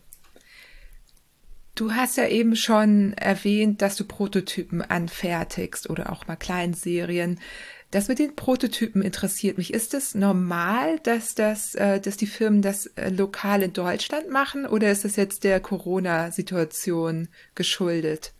[1.74, 7.40] Du hast ja eben schon erwähnt, dass du Prototypen anfertigst oder auch mal Kleinserien.
[7.90, 9.72] Das mit den Prototypen interessiert mich.
[9.72, 14.66] Ist es normal, dass das, äh, dass die Firmen das äh, lokal in Deutschland machen
[14.66, 18.32] oder ist das jetzt der Corona-Situation geschuldet?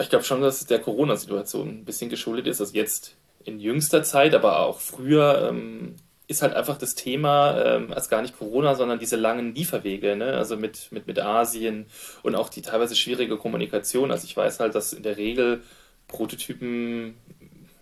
[0.00, 2.60] Ich glaube schon, dass es der Corona-Situation ein bisschen geschuldet ist.
[2.60, 5.96] Also jetzt in jüngster Zeit, aber auch früher ähm,
[6.28, 10.34] ist halt einfach das Thema, ähm, als gar nicht Corona, sondern diese langen Lieferwege, ne?
[10.34, 11.86] also mit, mit, mit Asien
[12.22, 14.10] und auch die teilweise schwierige Kommunikation.
[14.10, 15.62] Also ich weiß halt, dass in der Regel
[16.06, 17.14] Prototypen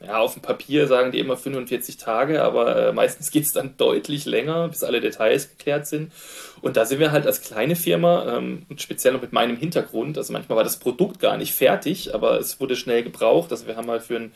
[0.05, 3.77] ja, auf dem Papier sagen die immer 45 Tage, aber äh, meistens geht es dann
[3.77, 6.13] deutlich länger, bis alle Details geklärt sind.
[6.61, 10.19] Und da sind wir halt als kleine Firma, ähm, und speziell noch mit meinem Hintergrund,
[10.19, 13.51] also manchmal war das Produkt gar nicht fertig, aber es wurde schnell gebraucht.
[13.51, 14.33] Also wir haben halt für einen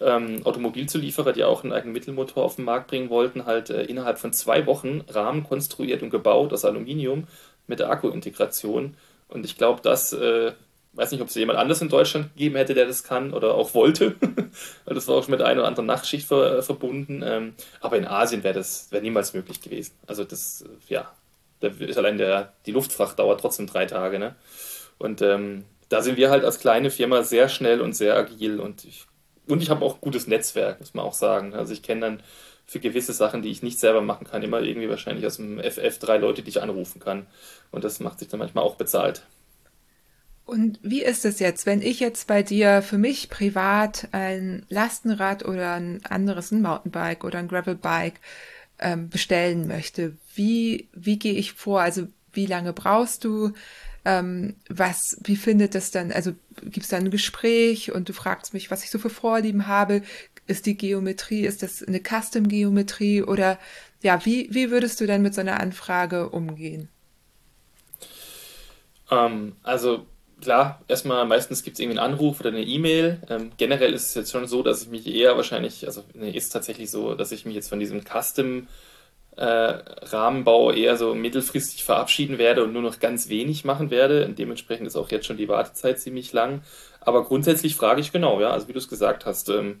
[0.00, 4.18] ähm, Automobilzulieferer, die auch einen eigenen Mittelmotor auf den Markt bringen wollten, halt äh, innerhalb
[4.18, 7.26] von zwei Wochen Rahmen konstruiert und gebaut aus Aluminium
[7.66, 8.96] mit der Akkuintegration.
[9.28, 10.52] Und ich glaube, das äh,
[10.94, 13.74] weiß nicht, ob es jemand anders in Deutschland gegeben hätte, der das kann oder auch
[13.74, 14.14] wollte.
[14.84, 17.22] Weil das war auch schon mit einer oder anderen Nachtschicht ver, äh, verbunden.
[17.24, 19.94] Ähm, aber in Asien wäre das wär niemals möglich gewesen.
[20.06, 21.10] Also das, äh, ja,
[21.60, 24.18] da ist allein der, die Luftfracht dauert trotzdem drei Tage.
[24.18, 24.34] Ne?
[24.98, 28.84] Und ähm, da sind wir halt als kleine Firma sehr schnell und sehr agil und
[28.84, 29.06] ich,
[29.46, 31.54] und ich habe auch gutes Netzwerk, muss man auch sagen.
[31.54, 32.22] Also ich kenne dann
[32.66, 35.98] für gewisse Sachen, die ich nicht selber machen kann, immer irgendwie wahrscheinlich aus dem FF
[35.98, 37.26] drei Leute, die ich anrufen kann.
[37.70, 39.22] Und das macht sich dann manchmal auch bezahlt.
[40.44, 45.44] Und wie ist es jetzt, wenn ich jetzt bei dir für mich privat ein Lastenrad
[45.44, 48.20] oder ein anderes, ein Mountainbike oder ein Gravelbike
[48.78, 50.16] ähm, bestellen möchte?
[50.34, 51.80] Wie, wie gehe ich vor?
[51.80, 53.52] Also wie lange brauchst du?
[54.04, 56.10] Ähm, was, wie findet das dann?
[56.10, 59.68] Also gibt es dann ein Gespräch und du fragst mich, was ich so für Vorlieben
[59.68, 60.02] habe?
[60.48, 63.60] Ist die Geometrie, ist das eine Custom-Geometrie oder
[64.02, 66.88] ja, wie, wie würdest du dann mit so einer Anfrage umgehen?
[69.08, 70.06] Ähm, also
[70.42, 73.22] klar, erstmal meistens gibt es irgendwie einen Anruf oder eine E-Mail.
[73.30, 76.50] Ähm, generell ist es jetzt schon so, dass ich mich eher wahrscheinlich, also nee, ist
[76.50, 78.68] tatsächlich so, dass ich mich jetzt von diesem Custom
[79.36, 84.26] äh, Rahmenbau eher so mittelfristig verabschieden werde und nur noch ganz wenig machen werde.
[84.26, 86.62] Und dementsprechend ist auch jetzt schon die Wartezeit ziemlich lang.
[87.00, 89.80] Aber grundsätzlich frage ich genau, ja, also wie du es gesagt hast, ähm,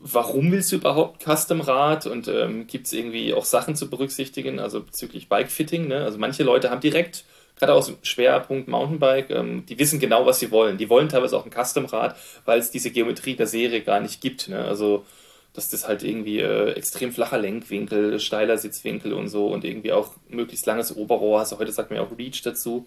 [0.00, 4.82] warum willst du überhaupt Custom-Rad und ähm, gibt es irgendwie auch Sachen zu berücksichtigen, also
[4.82, 5.88] bezüglich Bike-Fitting?
[5.88, 6.04] Ne?
[6.04, 7.24] Also manche Leute haben direkt
[7.56, 10.78] gerade aus dem Schwerpunkt Mountainbike, ähm, die wissen genau, was sie wollen.
[10.78, 14.48] Die wollen teilweise auch ein Custom-Rad, weil es diese Geometrie der Serie gar nicht gibt.
[14.48, 14.64] Ne?
[14.64, 15.04] Also,
[15.52, 20.10] dass das halt irgendwie äh, extrem flacher Lenkwinkel, steiler Sitzwinkel und so und irgendwie auch
[20.28, 21.40] möglichst langes Oberrohr.
[21.40, 22.86] Also heute sagt man ja auch Reach dazu.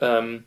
[0.00, 0.44] Ähm,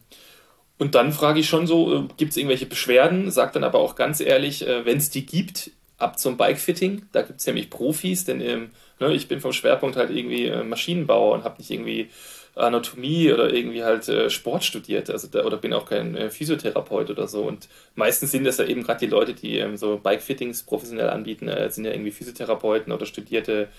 [0.77, 3.31] und dann frage ich schon so, äh, gibt es irgendwelche Beschwerden?
[3.31, 7.07] Sag dann aber auch ganz ehrlich, äh, wenn es die gibt, ab zum Bikefitting.
[7.11, 10.63] Da gibt es nämlich Profis, denn ähm, ne, ich bin vom Schwerpunkt halt irgendwie äh,
[10.63, 12.09] Maschinenbauer und habe nicht irgendwie
[12.57, 17.09] Anatomie oder irgendwie halt äh, Sport studiert, also da, oder bin auch kein äh, Physiotherapeut
[17.09, 17.43] oder so.
[17.43, 21.47] Und meistens sind das ja eben gerade die Leute, die ähm, so Bike-Fittings professionell anbieten,
[21.47, 23.69] äh, sind ja irgendwie Physiotherapeuten oder studierte,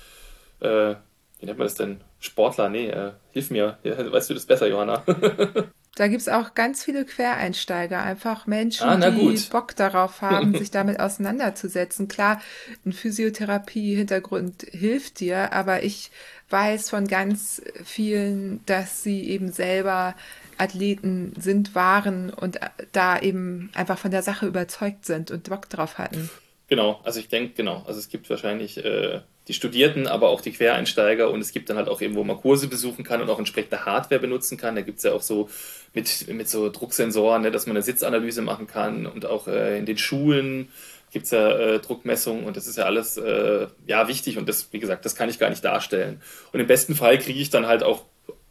[0.60, 0.94] äh,
[1.40, 2.00] wie nennt man das denn?
[2.20, 2.68] Sportler?
[2.68, 3.78] Nee, äh, hilf mir.
[3.84, 5.04] Ja, weißt du das besser, Johanna?
[5.94, 10.70] Da gibt es auch ganz viele Quereinsteiger, einfach Menschen, ah, die Bock darauf haben, sich
[10.70, 12.06] damit auseinanderzusetzen.
[12.06, 12.40] Klar,
[12.86, 16.10] ein Physiotherapie-Hintergrund hilft dir, aber ich
[16.50, 20.14] weiß von ganz vielen, dass sie eben selber
[20.56, 22.58] Athleten sind, waren und
[22.92, 26.30] da eben einfach von der Sache überzeugt sind und Bock drauf hatten.
[26.68, 27.82] Genau, also ich denke, genau.
[27.86, 31.78] Also es gibt wahrscheinlich äh, die Studierten, aber auch die Quereinsteiger und es gibt dann
[31.78, 34.74] halt auch eben, wo man Kurse besuchen kann und auch entsprechende Hardware benutzen kann.
[34.74, 35.48] Da gibt es ja auch so
[35.94, 39.86] mit, mit so Drucksensoren, ne, dass man eine Sitzanalyse machen kann und auch äh, in
[39.86, 40.68] den Schulen
[41.10, 44.70] gibt es ja äh, Druckmessungen und das ist ja alles äh, ja wichtig und das,
[44.70, 46.20] wie gesagt, das kann ich gar nicht darstellen.
[46.52, 48.04] Und im besten Fall kriege ich dann halt auch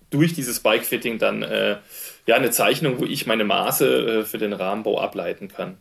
[0.10, 1.78] durch dieses Bike-Fitting dann äh,
[2.26, 5.78] ja eine Zeichnung, wo ich meine Maße äh, für den Rahmenbau ableiten kann.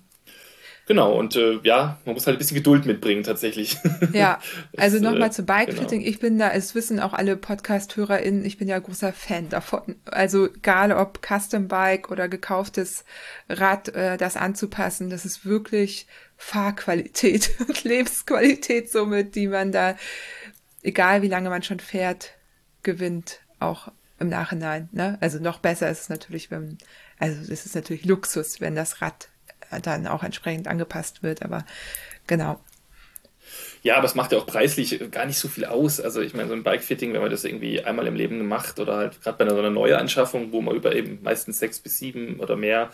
[0.86, 3.76] Genau, und äh, ja, man muss halt ein bisschen Geduld mitbringen tatsächlich.
[4.12, 4.38] Ja,
[4.76, 6.00] also nochmal äh, zu Bikefitting.
[6.00, 6.10] Genau.
[6.10, 9.96] Ich bin da, es wissen auch alle Podcast-HörerInnen, ich bin ja großer Fan davon.
[10.04, 13.04] Also egal ob Custom Bike oder gekauftes
[13.48, 19.96] Rad, äh, das anzupassen, das ist wirklich Fahrqualität und Lebensqualität somit, die man da,
[20.84, 22.34] egal wie lange man schon fährt,
[22.84, 24.88] gewinnt, auch im Nachhinein.
[24.92, 25.18] Ne?
[25.20, 26.78] Also noch besser ist es natürlich, wenn,
[27.18, 29.30] also es ist natürlich Luxus, wenn das Rad
[29.82, 31.64] dann auch entsprechend angepasst wird, aber
[32.26, 32.60] genau.
[33.82, 36.00] Ja, aber es macht ja auch preislich gar nicht so viel aus.
[36.00, 38.96] Also ich meine, so ein Bike-Fitting, wenn man das irgendwie einmal im Leben gemacht oder
[38.96, 42.40] halt gerade bei einer, so einer Neuanschaffung, wo man über eben meistens sechs bis sieben
[42.40, 42.90] oder mehr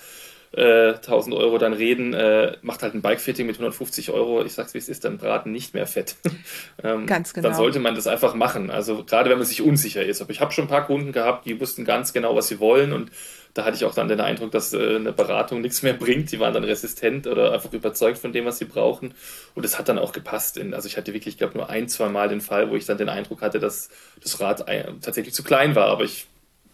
[0.53, 4.45] äh, 1000 Euro dann reden, äh, macht halt ein Bike-Fitting mit 150 Euro.
[4.45, 6.17] Ich sag's wie es ist, dann Braten nicht mehr fett.
[6.85, 7.49] ähm, ganz genau.
[7.49, 8.71] Dann sollte man das einfach machen.
[8.71, 10.21] Also gerade wenn man sich unsicher ist.
[10.21, 12.93] Aber ich habe schon ein paar Kunden gehabt, die wussten ganz genau, was sie wollen
[12.93, 13.11] und
[13.55, 16.33] da hatte ich auch dann den Eindruck, dass äh, eine Beratung nichts mehr bringt.
[16.33, 19.15] Die waren dann resistent oder einfach überzeugt von dem, was sie brauchen.
[19.55, 20.57] Und es hat dann auch gepasst.
[20.57, 22.87] In, also ich hatte wirklich, ich glaube, nur ein, zwei Mal den Fall, wo ich
[22.87, 23.91] dann den Eindruck hatte, dass
[24.23, 24.65] das Rad
[25.03, 25.88] tatsächlich zu klein war.
[25.88, 26.27] Aber ich,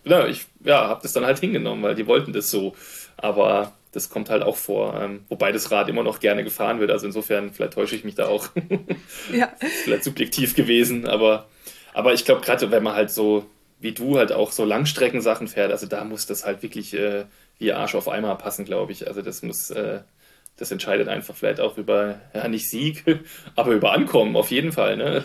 [0.04, 2.76] ja, ich ja, habe das dann halt hingenommen, weil die wollten das so.
[3.16, 5.00] Aber das kommt halt auch vor.
[5.00, 6.92] Ähm, wobei das Rad immer noch gerne gefahren wird.
[6.92, 8.50] Also insofern, vielleicht täusche ich mich da auch.
[9.32, 9.50] ja.
[9.84, 11.48] vielleicht subjektiv gewesen, aber,
[11.92, 13.46] aber ich glaube, gerade wenn man halt so,
[13.80, 17.26] wie du halt auch so Langstreckensachen fährt, also da muss das halt wirklich äh,
[17.58, 19.08] wie Arsch auf Eimer passen, glaube ich.
[19.08, 20.00] Also das muss, äh,
[20.58, 23.04] das entscheidet einfach vielleicht auch über, ja, nicht Sieg,
[23.56, 24.96] aber über Ankommen auf jeden Fall.
[24.96, 25.24] Ne?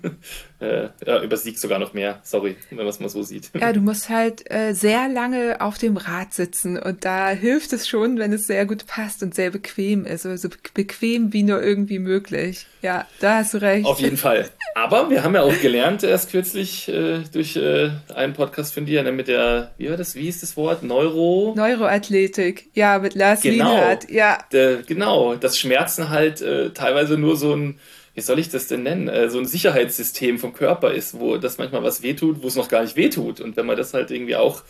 [0.60, 3.50] äh, ja, über Sieg sogar noch mehr, sorry, wenn man es mal so sieht.
[3.60, 7.88] Ja, du musst halt äh, sehr lange auf dem Rad sitzen und da hilft es
[7.88, 11.98] schon, wenn es sehr gut passt und sehr bequem ist, also bequem wie nur irgendwie
[11.98, 12.66] möglich.
[12.82, 13.86] Ja, da hast du recht.
[13.86, 14.48] Auf jeden Fall.
[14.74, 19.02] Aber wir haben ja auch gelernt, erst kürzlich äh, durch äh, einen Podcast von dir,
[19.02, 20.82] ne, mit der, wie war das, wie ist das Wort?
[20.82, 21.52] Neuro?
[21.56, 23.70] Neuroathletik, ja, mit Lars genau.
[23.70, 24.38] Lienhardt, ja.
[24.86, 27.78] Genau, dass Schmerzen halt äh, teilweise nur so ein,
[28.14, 31.58] wie soll ich das denn nennen, äh, so ein Sicherheitssystem vom Körper ist, wo das
[31.58, 33.40] manchmal was wehtut, wo es noch gar nicht wehtut.
[33.40, 34.62] Und wenn man das halt irgendwie auch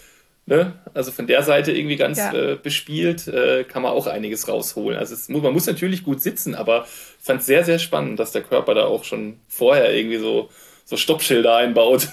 [0.47, 0.73] Ne?
[0.95, 2.33] Also von der Seite irgendwie ganz ja.
[2.33, 4.99] äh, bespielt, äh, kann man auch einiges rausholen.
[4.99, 6.87] Also es, man muss natürlich gut sitzen, aber
[7.21, 10.51] ich fand es sehr, sehr spannend, dass der Körper da auch schon vorher irgendwie so,
[10.85, 12.09] so Stoppschilder einbaut.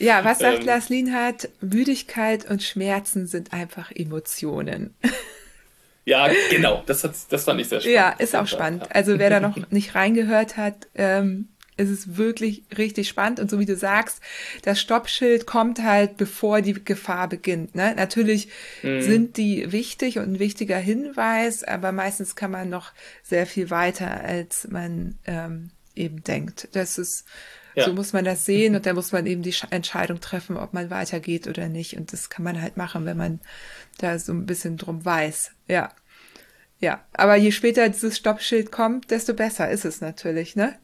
[0.00, 1.48] Ja, was sagt ähm, Lars Lienhardt?
[1.60, 4.96] Müdigkeit und Schmerzen sind einfach Emotionen.
[6.04, 7.96] Ja, genau, das, hat, das fand ich sehr spannend.
[7.96, 8.94] Ja, ist auch spannend.
[8.94, 13.58] Also wer da noch nicht reingehört hat, ähm, es ist wirklich richtig spannend und so
[13.58, 14.20] wie du sagst,
[14.62, 17.74] das Stoppschild kommt halt bevor die Gefahr beginnt.
[17.74, 17.94] Ne?
[17.96, 18.48] Natürlich
[18.82, 19.02] mhm.
[19.02, 24.22] sind die wichtig und ein wichtiger Hinweis, aber meistens kann man noch sehr viel weiter,
[24.22, 26.68] als man ähm, eben denkt.
[26.72, 27.24] Das ist
[27.74, 27.86] ja.
[27.86, 30.90] so muss man das sehen und da muss man eben die Entscheidung treffen, ob man
[30.90, 31.96] weitergeht oder nicht.
[31.96, 33.40] Und das kann man halt machen, wenn man
[33.96, 35.52] da so ein bisschen drum weiß.
[35.68, 35.92] Ja.
[36.80, 40.76] Ja, aber je später dieses Stoppschild kommt, desto besser ist es natürlich, ne?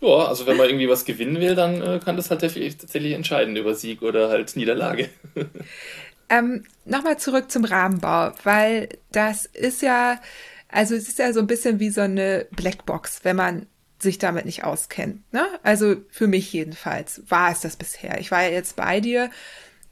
[0.00, 3.56] Ja, also wenn man irgendwie was gewinnen will, dann äh, kann das halt tatsächlich entscheiden
[3.56, 5.08] über Sieg oder halt Niederlage.
[6.28, 10.20] ähm, Nochmal zurück zum Rahmenbau, weil das ist ja,
[10.68, 13.66] also es ist ja so ein bisschen wie so eine Blackbox, wenn man
[13.98, 15.22] sich damit nicht auskennt.
[15.32, 15.46] Ne?
[15.62, 18.20] Also für mich jedenfalls war es das bisher.
[18.20, 19.30] Ich war ja jetzt bei dir,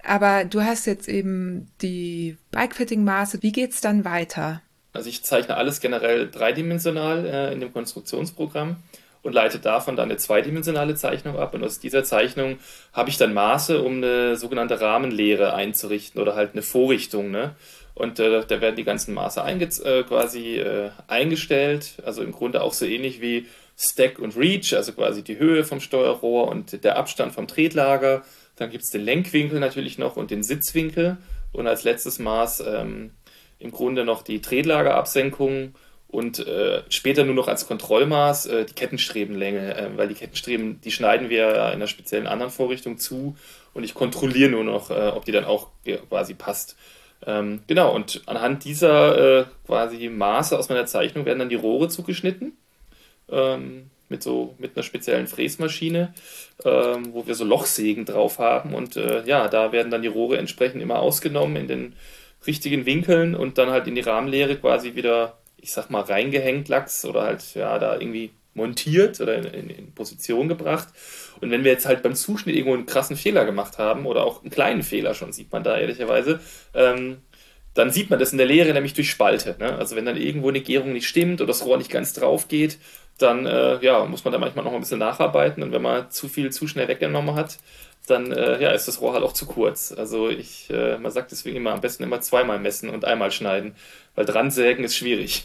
[0.06, 3.42] aber du hast jetzt eben die Bikefitting-Maße.
[3.42, 4.62] Wie geht's dann weiter?
[4.92, 8.76] Also ich zeichne alles generell dreidimensional äh, in dem Konstruktionsprogramm
[9.22, 11.54] und leite davon dann eine zweidimensionale Zeichnung ab.
[11.54, 12.58] Und aus dieser Zeichnung
[12.92, 17.30] habe ich dann Maße, um eine sogenannte Rahmenlehre einzurichten oder halt eine Vorrichtung.
[17.30, 17.54] Ne?
[17.94, 22.72] Und äh, da werden die ganzen Maße äh, quasi äh, eingestellt, also im Grunde auch
[22.72, 23.46] so ähnlich wie
[23.78, 28.22] Stack und Reach, also quasi die Höhe vom Steuerrohr und der Abstand vom Tretlager.
[28.56, 31.18] Dann gibt es den Lenkwinkel natürlich noch und den Sitzwinkel.
[31.52, 33.10] Und als letztes Maß ähm,
[33.58, 35.74] im Grunde noch die Tretlagerabsenkung
[36.08, 40.90] und äh, später nur noch als Kontrollmaß äh, die Kettenstrebenlänge, äh, weil die Kettenstreben, die
[40.90, 43.36] schneiden wir in einer speziellen anderen Vorrichtung zu
[43.72, 45.68] und ich kontrolliere nur noch, äh, ob die dann auch
[46.08, 46.76] quasi passt.
[47.24, 51.88] Ähm, genau, und anhand dieser äh, quasi Maße aus meiner Zeichnung werden dann die Rohre
[51.88, 52.58] zugeschnitten.
[53.30, 56.14] Ähm, mit so mit einer speziellen Fräsmaschine,
[56.64, 60.38] ähm, wo wir so Lochsägen drauf haben und äh, ja, da werden dann die Rohre
[60.38, 61.96] entsprechend immer ausgenommen in den
[62.46, 67.04] richtigen Winkeln und dann halt in die Rahmenlehre quasi wieder ich sag mal, reingehängt Lachs
[67.04, 70.88] oder halt, ja, da irgendwie montiert oder in, in, in, Position gebracht.
[71.40, 74.42] Und wenn wir jetzt halt beim Zuschnitt irgendwo einen krassen Fehler gemacht haben oder auch
[74.42, 76.40] einen kleinen Fehler schon, sieht man da ehrlicherweise,
[76.74, 77.18] ähm,
[77.74, 79.56] dann sieht man das in der Lehre nämlich durch Spalte.
[79.58, 79.76] Ne?
[79.76, 82.78] Also wenn dann irgendwo eine Gärung nicht stimmt oder das Rohr nicht ganz drauf geht,
[83.18, 85.62] dann äh, ja, muss man da manchmal noch ein bisschen nacharbeiten.
[85.62, 87.58] Und wenn man zu viel zu schnell weggenommen hat,
[88.06, 89.92] dann äh, ja, ist das Rohr halt auch zu kurz.
[89.92, 93.76] Also ich, äh, man sagt deswegen immer am besten immer zweimal messen und einmal schneiden,
[94.14, 95.44] weil dran sägen ist schwierig.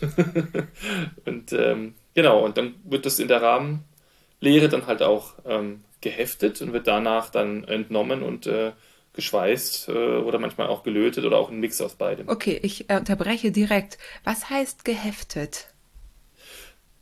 [1.26, 6.62] und ähm, genau, und dann wird das in der Rahmenlehre dann halt auch ähm, geheftet
[6.62, 8.72] und wird danach dann entnommen und äh,
[9.18, 12.30] geschweißt äh, oder manchmal auch gelötet oder auch ein Mix aus beidem.
[12.30, 13.98] Okay, ich äh, unterbreche direkt.
[14.24, 15.68] Was heißt geheftet?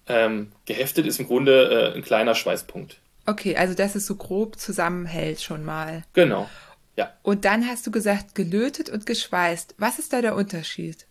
[0.07, 2.97] Ähm, geheftet ist im Grunde äh, ein kleiner Schweißpunkt.
[3.27, 6.03] Okay, also dass es so grob zusammenhält schon mal.
[6.13, 6.49] Genau.
[6.95, 7.13] Ja.
[7.23, 9.75] Und dann hast du gesagt, gelötet und geschweißt.
[9.77, 11.05] Was ist da der Unterschied?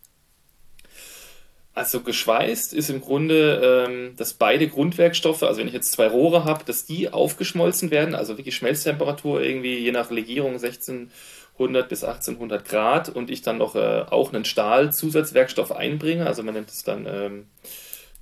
[1.75, 6.45] Also geschweißt ist im Grunde, ähm, dass beide Grundwerkstoffe, also wenn ich jetzt zwei Rohre
[6.45, 12.63] habe, dass die aufgeschmolzen werden, also wirklich Schmelztemperatur irgendwie je nach Legierung 1600 bis 1800
[12.63, 17.05] Grad und ich dann noch äh, auch einen Stahlzusatzwerkstoff einbringe, also man nennt es dann,
[17.09, 17.47] ähm,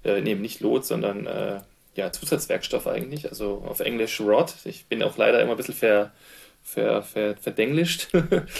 [0.04, 1.60] äh, nee, nicht Lot, sondern äh,
[1.93, 4.51] ja, Zusatzwerkstoff eigentlich, also auf Englisch Rod.
[4.66, 6.12] Ich bin auch leider immer ein bisschen ver,
[6.64, 8.08] ver, ver, verdenglischt.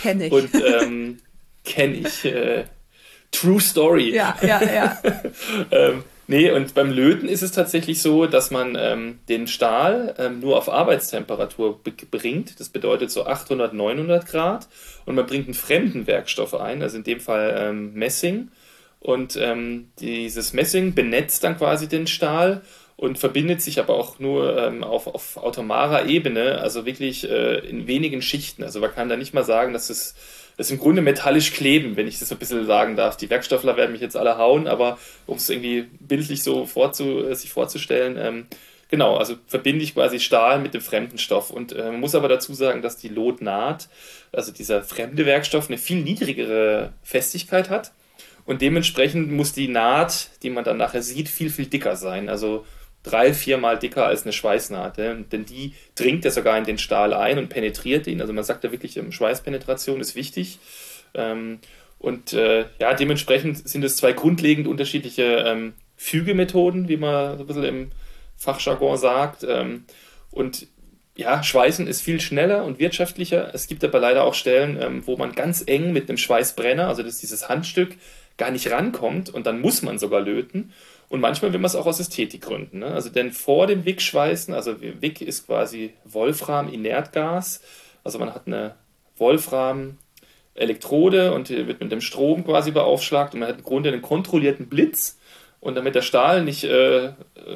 [0.04, 0.32] Kenne ich.
[0.32, 1.18] Und ähm,
[1.64, 2.26] kenne ich.
[2.26, 2.66] Äh,
[3.34, 4.16] True Story.
[4.16, 4.98] Ja, ja, ja.
[5.72, 10.40] ähm, Nee, und beim Löten ist es tatsächlich so, dass man ähm, den Stahl ähm,
[10.40, 12.60] nur auf Arbeitstemperatur bringt.
[12.62, 14.70] Das bedeutet so 800, 900 Grad.
[15.06, 18.52] Und man bringt einen fremden Werkstoff ein, also in dem Fall ähm, Messing.
[19.02, 22.62] Und ähm, dieses Messing benetzt dann quasi den Stahl
[22.96, 27.86] und verbindet sich aber auch nur ähm, auf, auf automarer Ebene, also wirklich äh, in
[27.88, 28.64] wenigen Schichten.
[28.64, 30.16] Also man kann da nicht mal sagen, dass es
[30.58, 33.18] das im Grunde metallisch kleben, wenn ich das so ein bisschen sagen darf.
[33.18, 37.36] Die Werkstoffler werden mich jetzt alle hauen, aber um es irgendwie bildlich so vorzu, äh,
[37.36, 38.46] sich vorzustellen, ähm,
[38.90, 41.50] genau, also verbinde ich quasi Stahl mit dem fremden Stoff.
[41.50, 43.90] Und äh, man muss aber dazu sagen, dass die Lotnaht,
[44.32, 47.92] also dieser fremde Werkstoff, eine viel niedrigere Festigkeit hat.
[48.46, 52.30] Und dementsprechend muss die Naht, die man dann nachher sieht, viel, viel dicker sein.
[52.30, 52.66] Also
[53.04, 54.98] drei, viermal dicker als eine Schweißnaht.
[54.98, 58.22] Denn die dringt ja sogar in den Stahl ein und penetriert ihn.
[58.22, 60.60] Also man sagt ja wirklich, ähm, Schweißpenetration ist wichtig.
[61.14, 61.60] Ähm,
[62.00, 67.48] und äh, ja, dementsprechend sind es zwei grundlegend unterschiedliche ähm, Fügemethoden, wie man so ein
[67.48, 67.92] bisschen im
[68.36, 69.46] Fachjargon sagt.
[70.32, 70.68] Und
[71.16, 73.52] ja, Schweißen ist viel schneller und wirtschaftlicher.
[73.54, 77.14] Es gibt aber leider auch Stellen, wo man ganz eng mit einem Schweißbrenner, also das
[77.14, 77.96] ist dieses Handstück,
[78.38, 80.74] gar nicht rankommt und dann muss man sogar löten.
[81.14, 82.80] Und manchmal will man es auch aus Ästhetikgründen.
[82.80, 82.88] Ne?
[82.88, 87.62] Also denn vor dem Wick-Schweißen, also Wick ist quasi Wolfram-Inertgas,
[88.04, 88.74] also man hat eine
[89.18, 94.02] Wolfram-Elektrode und die wird mit dem Strom quasi beaufschlagt und man hat im Grunde einen
[94.02, 95.20] kontrollierten Blitz.
[95.60, 97.12] Und damit der Stahl nicht, äh,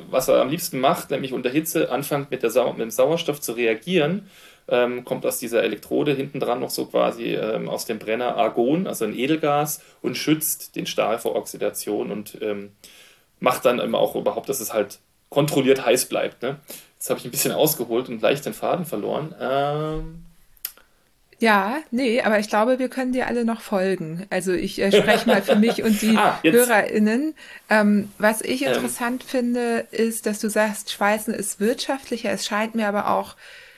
[0.08, 3.54] was er am liebsten macht, nämlich unter Hitze anfängt mit, Sau mit dem Sauerstoff zu
[3.54, 4.30] reagieren,
[4.68, 8.86] ähm, kommt aus dieser Elektrode hinten dran noch so quasi ähm, aus dem Brenner Argon,
[8.86, 12.74] also ein Edelgas, und schützt den Stahl vor Oxidation und ähm,
[13.40, 16.42] macht dann immer auch überhaupt, dass es halt kontrolliert heiß bleibt.
[16.42, 16.58] Ne?
[16.96, 19.36] Jetzt habe ich ein bisschen ausgeholt und leicht den Faden verloren.
[19.40, 20.24] Ähm
[21.40, 24.26] ja, nee, aber ich glaube, wir können dir alle noch folgen.
[24.32, 27.36] Also ich äh, spreche mal für mich und die ah, HörerInnen.
[27.70, 28.70] Ähm, was ich ähm.
[28.70, 29.30] interessant ähm.
[29.30, 32.32] finde, ist, dass du sagst, Schweißen ist wirtschaftlicher.
[32.32, 33.36] Es scheint mir aber auch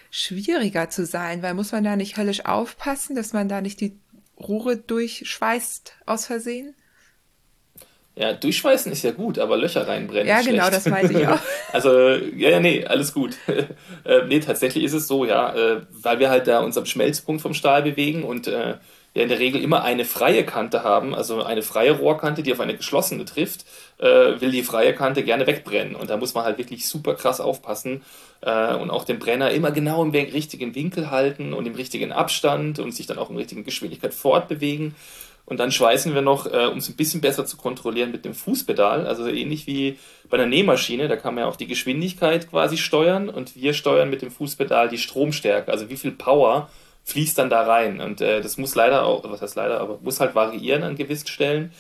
[0.10, 3.94] schwieriger zu sein, weil muss man da nicht höllisch aufpassen, dass man da nicht die
[4.40, 6.74] Rohre durchschweißt aus Versehen?
[8.20, 10.28] Ja, durchschweißen ist ja gut, aber Löcher reinbrennen.
[10.28, 11.40] Ja, genau, das meinte ich auch.
[11.72, 13.38] also, ja, ja, nee, alles gut.
[13.48, 17.42] äh, nee, tatsächlich ist es so, ja, äh, weil wir halt da uns am Schmelzpunkt
[17.42, 18.76] vom Stahl bewegen und äh,
[19.14, 22.60] ja in der Regel immer eine freie Kante haben, also eine freie Rohrkante, die auf
[22.60, 23.66] eine geschlossene trifft,
[23.98, 25.96] äh, will die freie Kante gerne wegbrennen.
[25.96, 28.02] Und da muss man halt wirklich super krass aufpassen
[28.42, 32.80] äh, und auch den Brenner immer genau im richtigen Winkel halten und im richtigen Abstand
[32.80, 34.96] und sich dann auch in richtigen Geschwindigkeit fortbewegen.
[35.50, 38.36] Und dann schweißen wir noch, äh, um es ein bisschen besser zu kontrollieren, mit dem
[38.36, 39.08] Fußpedal.
[39.08, 39.98] Also ähnlich wie
[40.30, 44.12] bei einer Nähmaschine, da kann man ja auch die Geschwindigkeit quasi steuern und wir steuern
[44.12, 46.70] mit dem Fußpedal die Stromstärke, also wie viel Power
[47.06, 48.00] fließt dann da rein.
[48.00, 51.28] Und äh, das muss leider auch, was heißt leider, aber muss halt variieren an gewissen
[51.28, 51.72] Stellen.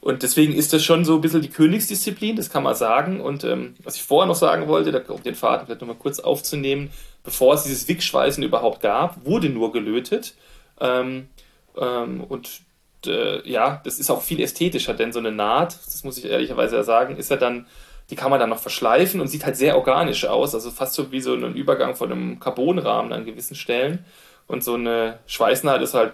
[0.00, 3.20] Und deswegen ist das schon so ein bisschen die Königsdisziplin, das kann man sagen.
[3.20, 6.90] Und ähm, was ich vorher noch sagen wollte, um den Faden vielleicht nochmal kurz aufzunehmen,
[7.24, 10.34] bevor es dieses Wickschweißen überhaupt gab, wurde nur gelötet.
[10.80, 11.28] Ähm,
[11.76, 12.62] ähm, und
[13.06, 16.76] äh, ja, das ist auch viel ästhetischer, denn so eine Naht, das muss ich ehrlicherweise
[16.76, 17.66] ja sagen, ist ja dann,
[18.10, 21.12] die kann man dann noch verschleifen und sieht halt sehr organisch aus, also fast so
[21.12, 24.04] wie so ein Übergang von einem Carbonrahmen an gewissen Stellen.
[24.46, 26.12] Und so eine Schweißnaht ist halt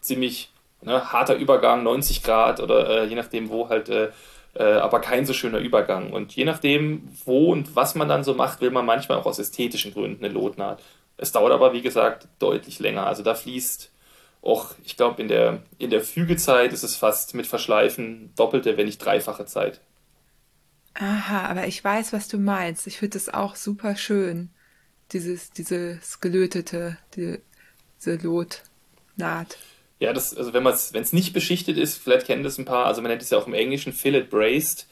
[0.00, 0.52] ziemlich
[0.82, 4.10] ne, harter Übergang, 90 Grad oder äh, je nachdem wo halt, äh,
[4.54, 6.12] äh, aber kein so schöner Übergang.
[6.12, 9.38] Und je nachdem, wo und was man dann so macht, will man manchmal auch aus
[9.38, 10.82] ästhetischen Gründen eine Lotnaht.
[11.16, 13.06] Es dauert aber, wie gesagt, deutlich länger.
[13.06, 13.91] Also da fließt
[14.42, 18.86] auch, ich glaube, in der, in der Fügezeit ist es fast mit Verschleifen doppelte, wenn
[18.86, 19.80] nicht dreifache Zeit.
[20.94, 22.86] Aha, aber ich weiß, was du meinst.
[22.86, 24.50] Ich finde das auch super schön.
[25.12, 27.38] Dieses, dieses gelötete, die,
[27.98, 29.58] diese Lotnaht.
[30.00, 32.86] Ja, das, also wenn es wenn es nicht beschichtet ist, vielleicht kennen das ein paar,
[32.86, 34.86] also man nennt es ja auch im Englischen Fillet Braced.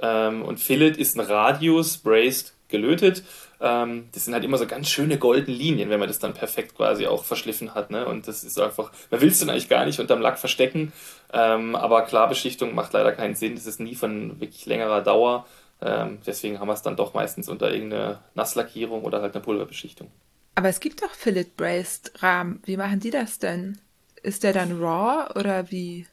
[0.00, 3.24] Ähm, und Fillet ist ein Radius, Braced gelötet.
[3.62, 6.76] Ähm, das sind halt immer so ganz schöne goldene Linien, wenn man das dann perfekt
[6.76, 7.92] quasi auch verschliffen hat.
[7.92, 8.04] Ne?
[8.04, 10.92] Und das ist einfach, man will es dann eigentlich gar nicht unterm Lack verstecken.
[11.32, 13.54] Ähm, aber Klarbeschichtung macht leider keinen Sinn.
[13.54, 15.46] Das ist nie von wirklich längerer Dauer.
[15.80, 20.10] Ähm, deswegen haben wir es dann doch meistens unter irgendeine Nasslackierung oder halt eine Pulverbeschichtung.
[20.56, 22.60] Aber es gibt doch Fillet Braced Rahmen.
[22.64, 23.78] Wie machen die das denn?
[24.22, 26.06] Ist der dann raw oder wie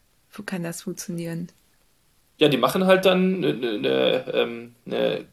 [0.46, 1.48] kann das funktionieren?
[2.38, 5.26] Ja, die machen halt dann eine, eine, eine ähm,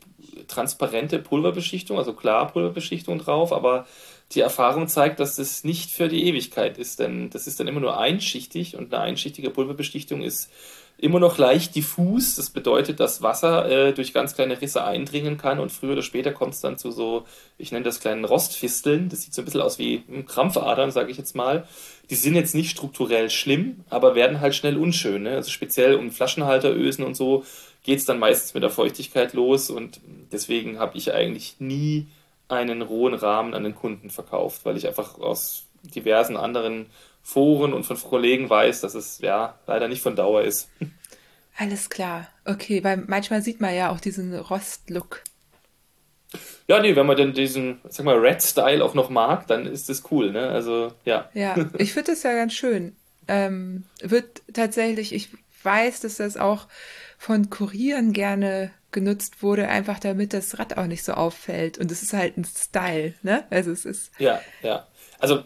[0.48, 3.86] transparente Pulverbeschichtung, also Klarpulverbeschichtung drauf, aber
[4.34, 7.80] die Erfahrung zeigt, dass das nicht für die Ewigkeit ist, denn das ist dann immer
[7.80, 10.50] nur einschichtig und eine einschichtige Pulverbeschichtung ist
[10.98, 12.36] immer noch leicht diffus.
[12.36, 16.32] Das bedeutet, dass Wasser äh, durch ganz kleine Risse eindringen kann und früher oder später
[16.32, 17.26] kommt es dann zu so,
[17.58, 19.10] ich nenne das kleinen Rostfisteln.
[19.10, 21.68] Das sieht so ein bisschen aus wie Krampfadern, sage ich jetzt mal.
[22.10, 25.24] Die sind jetzt nicht strukturell schlimm, aber werden halt schnell unschön.
[25.24, 25.32] Ne?
[25.32, 27.44] Also speziell um Flaschenhalterösen und so
[27.84, 30.00] geht es dann meistens mit der Feuchtigkeit los und
[30.32, 32.08] deswegen habe ich eigentlich nie
[32.48, 36.88] einen rohen Rahmen an den Kunden verkauft, weil ich einfach aus diversen anderen
[37.22, 40.70] Foren und von Kollegen weiß, dass es ja leider nicht von Dauer ist.
[41.58, 42.28] Alles klar.
[42.46, 45.24] Okay, weil manchmal sieht man ja auch diesen Rost-Look.
[46.68, 50.04] Ja, nee, wenn man denn diesen, sag mal, Red-Style auch noch mag, dann ist das
[50.12, 50.50] cool, ne?
[50.50, 51.30] Also, ja.
[51.34, 52.96] Ja, ich finde das ja ganz schön.
[53.28, 55.30] Ähm, wird tatsächlich, ich
[55.64, 56.68] weiß, dass das auch
[57.18, 61.78] von Kurieren gerne genutzt wurde, einfach damit das Rad auch nicht so auffällt.
[61.78, 63.44] Und es ist halt ein Style, ne?
[63.52, 64.12] Also es ist.
[64.18, 64.88] Ja, ja.
[65.20, 65.44] Also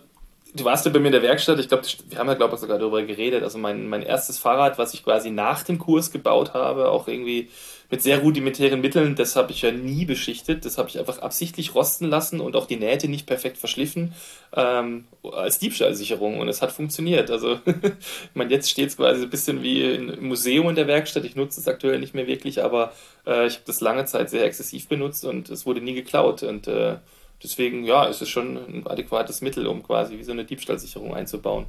[0.55, 2.61] du warst ja bei mir in der Werkstatt, ich glaube, wir haben ja, glaube ich,
[2.61, 3.43] sogar darüber geredet.
[3.43, 7.49] Also mein, mein erstes Fahrrad, was ich quasi nach dem Kurs gebaut habe, auch irgendwie
[7.91, 10.63] mit sehr rudimentären Mitteln, das habe ich ja nie beschichtet.
[10.63, 14.13] Das habe ich einfach absichtlich rosten lassen und auch die Nähte nicht perfekt verschliffen
[14.55, 16.39] ähm, als Diebstahlsicherung.
[16.39, 17.29] Und es hat funktioniert.
[17.29, 21.25] Also, ich meine, jetzt steht es quasi ein bisschen wie im Museum in der Werkstatt.
[21.25, 22.93] Ich nutze es aktuell nicht mehr wirklich, aber
[23.27, 26.43] äh, ich habe das lange Zeit sehr exzessiv benutzt und es wurde nie geklaut.
[26.43, 26.95] Und äh,
[27.43, 31.65] deswegen, ja, ist es schon ein adäquates Mittel, um quasi wie so eine Diebstahlsicherung einzubauen.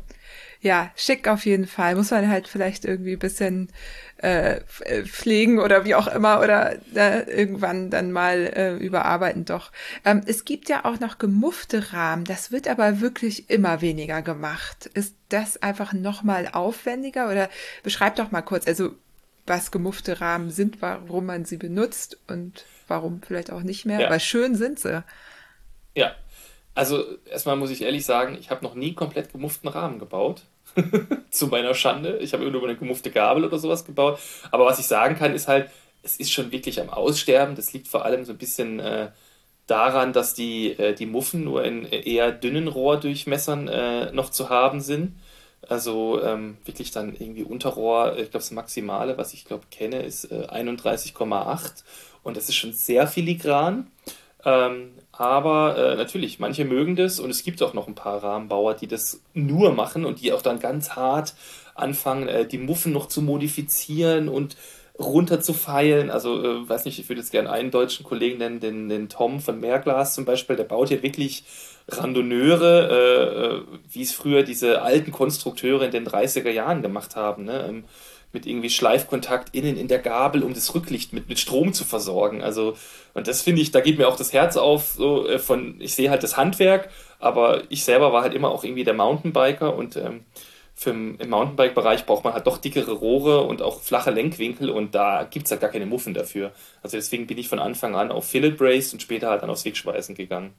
[0.63, 1.97] Ja, schick auf jeden Fall.
[1.97, 3.69] Muss man halt vielleicht irgendwie ein bisschen
[4.19, 9.73] äh, äh, pflegen oder wie auch immer oder äh, irgendwann dann mal äh, überarbeiten doch.
[10.05, 12.25] Ähm, es gibt ja auch noch gemuffte Rahmen.
[12.25, 14.87] Das wird aber wirklich immer weniger gemacht.
[14.95, 17.51] Ist das einfach nochmal aufwendiger oder
[17.83, 18.95] beschreib doch mal kurz, also
[19.45, 24.11] was gemuffte Rahmen sind, warum man sie benutzt und warum vielleicht auch nicht mehr, ja.
[24.11, 25.03] weil schön sind sie.
[25.97, 26.15] Ja,
[26.77, 30.45] also erstmal muss ich ehrlich sagen, ich habe noch nie komplett gemufften Rahmen gebaut.
[31.31, 32.19] Zu meiner Schande.
[32.19, 34.19] Ich habe nur eine gemuffte Gabel oder sowas gebaut.
[34.51, 35.71] Aber was ich sagen kann, ist halt,
[36.03, 37.55] es ist schon wirklich am Aussterben.
[37.55, 39.11] Das liegt vor allem so ein bisschen äh,
[39.67, 44.81] daran, dass die, äh, die Muffen nur in eher dünnen Rohrdurchmessern äh, noch zu haben
[44.81, 45.17] sind.
[45.69, 50.33] Also ähm, wirklich dann irgendwie Unterrohr, ich glaube das Maximale, was ich glaube kenne, ist
[50.33, 51.69] 31,8 äh,
[52.25, 53.91] und das ist schon sehr filigran.
[54.45, 54.91] Ähm,
[55.23, 58.89] aber äh, natürlich, manche mögen das und es gibt auch noch ein paar Rahmenbauer, die
[58.89, 61.35] das nur machen und die auch dann ganz hart
[61.77, 64.57] anfangen, äh, die Muffen noch zu modifizieren und
[64.99, 66.11] runter zu feilen.
[66.11, 69.41] Also, äh, weiß nicht, ich würde jetzt gerne einen deutschen Kollegen nennen, den, den Tom
[69.41, 71.45] von Mehrglas zum Beispiel, der baut hier wirklich
[71.87, 73.63] Randonneure, äh, äh
[73.93, 77.45] wie es früher diese alten Konstrukteure in den 30er Jahren gemacht haben.
[77.45, 77.65] Ne?
[77.69, 77.85] Ähm,
[78.33, 82.43] mit irgendwie Schleifkontakt innen in der Gabel, um das Rücklicht mit, mit Strom zu versorgen.
[82.43, 82.77] Also,
[83.15, 85.95] und das finde ich, da geht mir auch das Herz auf, so äh, von, ich
[85.95, 89.97] sehe halt das Handwerk, aber ich selber war halt immer auch irgendwie der Mountainbiker und
[89.97, 90.25] ähm,
[90.75, 95.25] für im Mountainbike-Bereich braucht man halt doch dickere Rohre und auch flache Lenkwinkel und da
[95.25, 96.53] gibt es halt gar keine Muffen dafür.
[96.83, 99.65] Also deswegen bin ich von Anfang an auf Fillet Brace und später halt dann aufs
[99.65, 100.55] Wegschweißen gegangen.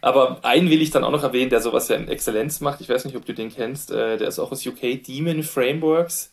[0.00, 2.80] Aber einen will ich dann auch noch erwähnen, der sowas ja in Exzellenz macht.
[2.80, 3.90] Ich weiß nicht, ob du den kennst.
[3.90, 6.32] Äh, der ist auch aus UK, Demon Frameworks.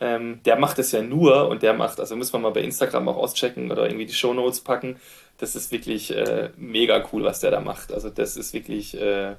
[0.00, 3.08] Ähm, der macht es ja nur und der macht, also muss man mal bei Instagram
[3.08, 4.96] auch auschecken oder irgendwie die Shownotes packen.
[5.38, 7.92] Das ist wirklich äh, mega cool, was der da macht.
[7.92, 9.34] Also das ist wirklich, äh,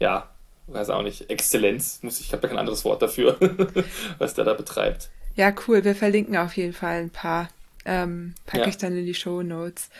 [0.00, 0.28] ja,
[0.66, 2.00] weiß auch nicht, Exzellenz.
[2.02, 3.36] Muss ich, ich habe da kein anderes Wort dafür,
[4.18, 5.10] was der da betreibt.
[5.36, 5.84] Ja, cool.
[5.84, 7.48] Wir verlinken auf jeden Fall ein paar.
[7.84, 8.68] Ähm, packe ja.
[8.68, 9.90] ich dann in die Shownotes.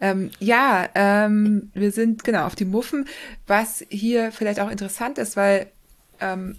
[0.00, 3.08] Ähm, ja, ähm, wir sind genau auf die Muffen,
[3.46, 5.68] was hier vielleicht auch interessant ist, weil
[6.20, 6.58] ähm,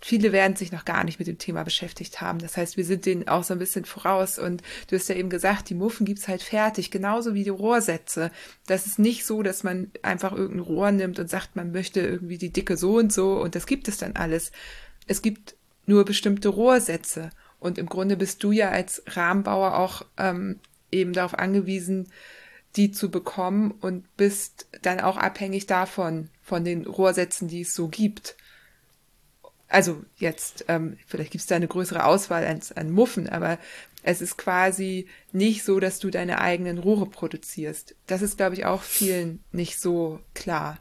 [0.00, 2.38] viele werden sich noch gar nicht mit dem Thema beschäftigt haben.
[2.38, 4.38] Das heißt, wir sind denen auch so ein bisschen voraus.
[4.38, 8.30] Und du hast ja eben gesagt, die Muffen gibt's halt fertig, genauso wie die Rohrsätze.
[8.66, 12.38] Das ist nicht so, dass man einfach irgendein Rohr nimmt und sagt, man möchte irgendwie
[12.38, 14.52] die Dicke so und so und das gibt es dann alles.
[15.06, 17.30] Es gibt nur bestimmte Rohrsätze.
[17.60, 20.60] Und im Grunde bist du ja als Rahmenbauer auch ähm,
[20.92, 22.08] eben darauf angewiesen,
[22.76, 27.88] die zu bekommen und bist dann auch abhängig davon, von den Rohrsätzen, die es so
[27.88, 28.36] gibt.
[29.68, 33.58] Also jetzt, ähm, vielleicht gibt es da eine größere Auswahl an, an Muffen, aber
[34.02, 37.94] es ist quasi nicht so, dass du deine eigenen Rohre produzierst.
[38.06, 40.78] Das ist, glaube ich, auch vielen nicht so klar.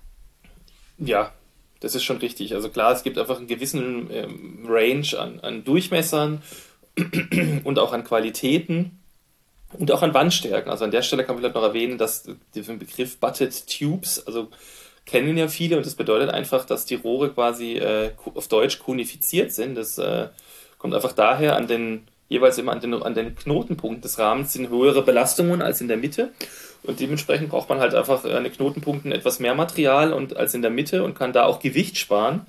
[0.97, 1.33] Ja,
[1.79, 2.55] das ist schon richtig.
[2.55, 6.41] Also klar, es gibt einfach einen gewissen ähm, Range an, an Durchmessern
[7.63, 8.99] und auch an Qualitäten
[9.73, 10.71] und auch an Wandstärken.
[10.71, 14.49] Also an der Stelle kann man vielleicht noch erwähnen, dass der Begriff Butted Tubes, also
[15.07, 19.51] kennen ja viele und das bedeutet einfach, dass die Rohre quasi äh, auf Deutsch konifiziert
[19.51, 19.75] sind.
[19.75, 20.27] Das äh,
[20.77, 24.69] kommt einfach daher an den jeweils immer an den, an den Knotenpunkten des Rahmens sind
[24.69, 26.31] höhere Belastungen als in der Mitte
[26.83, 30.61] und dementsprechend braucht man halt einfach an den Knotenpunkten etwas mehr Material und als in
[30.61, 32.45] der Mitte und kann da auch Gewicht sparen.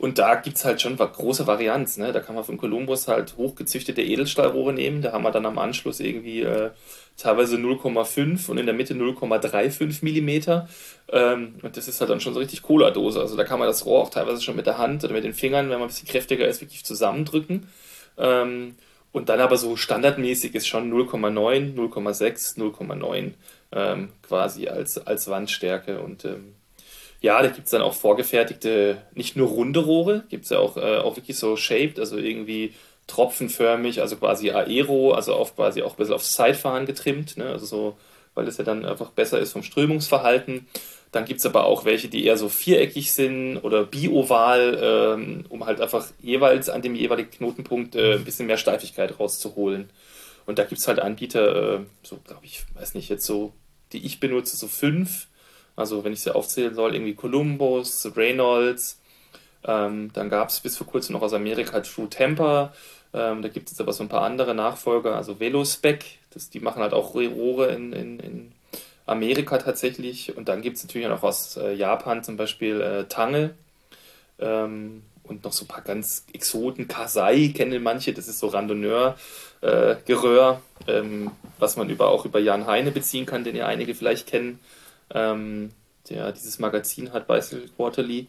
[0.00, 1.98] Und da gibt es halt schon große Varianz.
[1.98, 2.10] Ne?
[2.10, 5.02] Da kann man von Columbus halt hochgezüchtete Edelstahlrohre nehmen.
[5.02, 6.70] Da haben wir dann am Anschluss irgendwie äh,
[7.18, 10.70] teilweise 0,5 und in der Mitte 0,35 Millimeter.
[11.12, 13.20] Ähm, und das ist halt dann schon so richtig Cola-Dose.
[13.20, 15.34] Also da kann man das Rohr auch teilweise schon mit der Hand oder mit den
[15.34, 17.68] Fingern, wenn man ein bisschen kräftiger ist, wirklich zusammendrücken.
[18.16, 18.76] Ähm,
[19.12, 23.32] und dann aber so standardmäßig ist schon 0,9, 0,6, 0,9
[23.72, 26.00] ähm, quasi als, als Wandstärke.
[26.00, 26.54] Und ähm,
[27.20, 30.76] ja, da gibt es dann auch vorgefertigte, nicht nur runde Rohre, gibt es ja auch,
[30.76, 32.72] äh, auch wirklich so shaped, also irgendwie
[33.06, 37.46] tropfenförmig, also quasi Aero, also auf quasi auch ein bisschen aufs Zeitfahren getrimmt, ne?
[37.50, 37.96] also so,
[38.34, 40.66] weil es ja dann einfach besser ist vom Strömungsverhalten.
[41.12, 45.66] Dann gibt es aber auch welche, die eher so viereckig sind oder bioval, ähm, um
[45.66, 49.90] halt einfach jeweils an dem jeweiligen Knotenpunkt äh, ein bisschen mehr Steifigkeit rauszuholen.
[50.46, 53.52] Und da gibt es halt Anbieter, äh, so glaube ich, weiß nicht, jetzt so,
[53.92, 55.26] die ich benutze, so fünf.
[55.80, 59.00] Also wenn ich sie aufzählen soll, irgendwie Columbus, Reynolds.
[59.64, 62.72] Ähm, dann gab es bis vor kurzem noch aus Amerika True Temper.
[63.12, 66.80] Ähm, da gibt es aber so ein paar andere Nachfolger, also Velospec, das, die machen
[66.80, 68.52] halt auch Rohre in, in, in
[69.06, 70.36] Amerika tatsächlich.
[70.36, 73.54] Und dann gibt es natürlich auch aus äh, Japan zum Beispiel äh, Tange
[74.38, 76.86] ähm, und noch so ein paar ganz Exoten.
[76.86, 82.66] Kasai kennen manche, das ist so Randonneur-Geröhr, äh, ähm, was man über, auch über Jan
[82.66, 84.60] Heine beziehen kann, den ja einige vielleicht kennen,
[85.14, 85.70] ähm,
[86.08, 88.28] der dieses Magazin hat, Bicycle Quarterly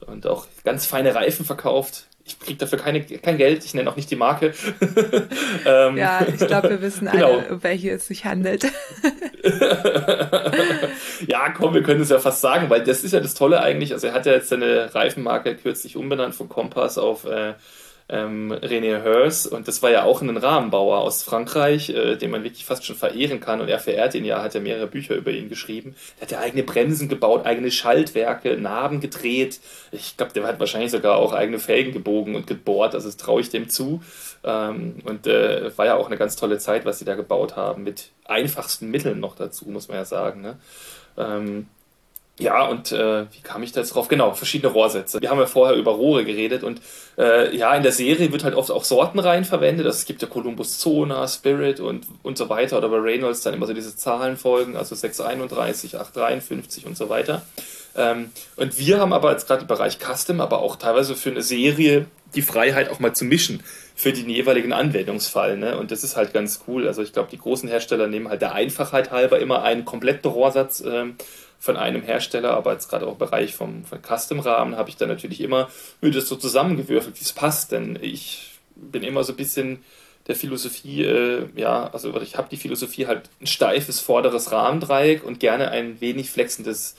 [0.00, 3.96] und auch ganz feine Reifen verkauft ich kriege dafür keine, kein Geld, ich nenne auch
[3.96, 4.54] nicht die Marke.
[5.66, 7.38] ähm, ja, ich glaube, wir wissen genau.
[7.38, 8.64] alle, um welche es sich handelt.
[11.26, 13.92] ja, komm, wir können es ja fast sagen, weil das ist ja das Tolle eigentlich.
[13.92, 17.52] Also er hat ja jetzt seine Reifenmarke kürzlich umbenannt von Kompass auf äh,
[18.08, 22.44] ähm, René Hers und das war ja auch ein Rahmenbauer aus Frankreich, äh, den man
[22.44, 25.30] wirklich fast schon verehren kann und er verehrt ihn ja, hat ja mehrere Bücher über
[25.30, 25.94] ihn geschrieben.
[26.16, 29.60] Der hat ja eigene Bremsen gebaut, eigene Schaltwerke, Narben gedreht.
[29.90, 33.40] Ich glaube, der hat wahrscheinlich sogar auch eigene Felgen gebogen und gebohrt, also das traue
[33.40, 34.02] ich dem zu.
[34.44, 37.84] Ähm, und äh, war ja auch eine ganz tolle Zeit, was sie da gebaut haben,
[37.84, 40.42] mit einfachsten Mitteln noch dazu, muss man ja sagen.
[40.42, 40.58] Ne?
[41.16, 41.68] Ähm,
[42.40, 44.08] ja, und äh, wie kam ich da jetzt drauf?
[44.08, 45.20] Genau, verschiedene Rohrsätze.
[45.20, 46.80] Wir haben ja vorher über Rohre geredet und
[47.16, 49.86] äh, ja, in der Serie wird halt oft auch Sortenreihen verwendet.
[49.86, 52.78] Also es gibt ja Columbus Zona, Spirit und, und so weiter.
[52.78, 57.42] Oder bei Reynolds dann immer so diese Zahlenfolgen, also 631, 853 und so weiter.
[57.96, 61.42] Ähm, und wir haben aber jetzt gerade im Bereich Custom, aber auch teilweise für eine
[61.42, 63.62] Serie die Freiheit auch mal zu mischen
[63.94, 65.56] für den jeweiligen Anwendungsfall.
[65.56, 65.78] Ne?
[65.78, 66.88] Und das ist halt ganz cool.
[66.88, 70.82] Also ich glaube, die großen Hersteller nehmen halt der Einfachheit halber immer einen kompletten Rohrsatz.
[70.84, 71.14] Ähm,
[71.64, 75.08] von einem Hersteller, aber jetzt gerade auch im Bereich vom, von Custom-Rahmen habe ich dann
[75.08, 75.70] natürlich immer
[76.02, 79.82] mir so zusammengewürfelt, wie es passt, denn ich bin immer so ein bisschen
[80.26, 85.40] der Philosophie, äh, ja, also ich habe die Philosophie halt ein steifes vorderes Rahmendreieck und
[85.40, 86.96] gerne ein wenig flexendes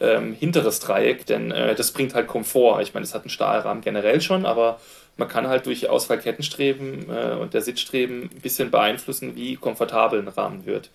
[0.00, 2.82] ähm, hinteres Dreieck, denn äh, das bringt halt Komfort.
[2.82, 4.80] Ich meine, es hat einen Stahlrahmen generell schon, aber
[5.16, 10.28] man kann halt durch Auswahlkettenstreben äh, und der Sitzstreben ein bisschen beeinflussen, wie komfortabel ein
[10.28, 10.90] Rahmen wird.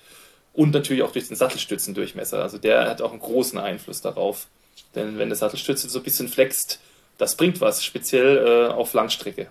[0.54, 2.42] Und natürlich auch durch den Sattelstützendurchmesser.
[2.42, 4.48] Also der hat auch einen großen Einfluss darauf.
[4.96, 6.80] Denn wenn der Sattelstütze so ein bisschen flext,
[7.18, 9.48] das bringt was, speziell äh, auf Langstrecke.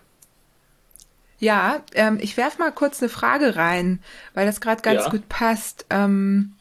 [1.38, 4.00] Ja, ähm, ich werfe mal kurz eine Frage rein,
[4.32, 5.10] weil das gerade ganz ja.
[5.10, 5.86] gut passt.
[5.90, 6.54] Ähm,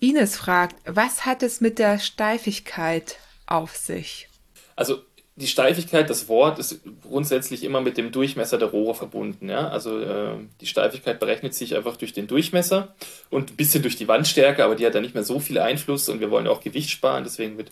[0.00, 4.28] Ines fragt, was hat es mit der Steifigkeit auf sich?
[4.76, 5.02] Also
[5.36, 9.48] die Steifigkeit, das Wort ist grundsätzlich immer mit dem Durchmesser der Rohre verbunden.
[9.48, 9.68] Ja?
[9.68, 12.94] Also äh, die Steifigkeit berechnet sich einfach durch den Durchmesser
[13.30, 16.08] und ein bisschen durch die Wandstärke, aber die hat da nicht mehr so viel Einfluss
[16.10, 17.70] und wir wollen auch Gewicht sparen, deswegen wird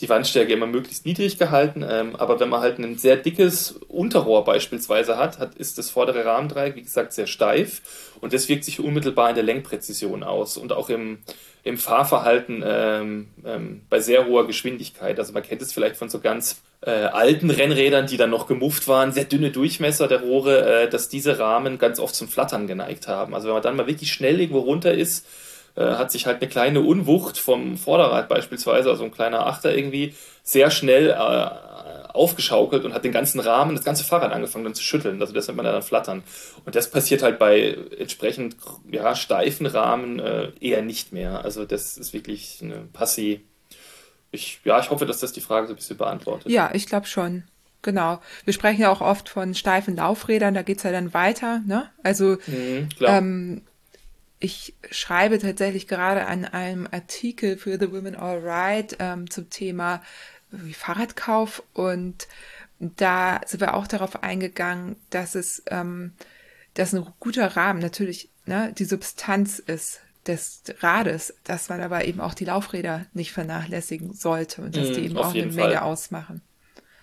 [0.00, 1.84] die Wandstärke immer möglichst niedrig gehalten.
[1.86, 6.24] Ähm, aber wenn man halt ein sehr dickes Unterrohr beispielsweise hat, hat, ist das vordere
[6.24, 7.82] Rahmendreieck, wie gesagt, sehr steif
[8.20, 11.18] und das wirkt sich unmittelbar in der Lenkpräzision aus und auch im,
[11.64, 15.18] im Fahrverhalten ähm, ähm, bei sehr hoher Geschwindigkeit.
[15.18, 18.88] Also man kennt es vielleicht von so ganz äh, alten Rennrädern, die dann noch gemufft
[18.88, 23.06] waren, sehr dünne Durchmesser der Rohre, äh, dass diese Rahmen ganz oft zum Flattern geneigt
[23.06, 23.34] haben.
[23.34, 25.26] Also wenn man dann mal wirklich schnell irgendwo runter ist,
[25.80, 30.70] hat sich halt eine kleine Unwucht vom Vorderrad beispielsweise, also ein kleiner Achter irgendwie, sehr
[30.70, 31.72] schnell äh,
[32.12, 35.20] aufgeschaukelt und hat den ganzen Rahmen, das ganze Fahrrad angefangen dann zu schütteln.
[35.20, 36.22] Also das nennt man dann flattern.
[36.64, 38.56] Und das passiert halt bei entsprechend
[38.90, 41.44] ja, steifen Rahmen äh, eher nicht mehr.
[41.44, 43.40] Also das ist wirklich eine Passé.
[44.30, 46.50] Ich, ja, ich hoffe, dass das die Frage so ein bisschen beantwortet.
[46.50, 47.44] Ja, ich glaube schon.
[47.82, 48.20] Genau.
[48.44, 51.60] Wir sprechen ja auch oft von steifen Laufrädern, da geht es ja dann weiter.
[51.66, 51.90] Ne?
[52.02, 53.62] Also mhm, ähm,
[54.42, 60.02] ich schreibe tatsächlich gerade an einem Artikel für The Women All Right ähm, zum Thema
[60.50, 62.26] wie Fahrradkauf und
[62.80, 66.12] da sind wir auch darauf eingegangen, dass es, ähm,
[66.74, 72.20] dass ein guter Rahmen natürlich ne, die Substanz ist des Rades, dass man aber eben
[72.20, 75.68] auch die Laufräder nicht vernachlässigen sollte und dass mm, die eben auch eine Fall.
[75.68, 76.42] Menge ausmachen.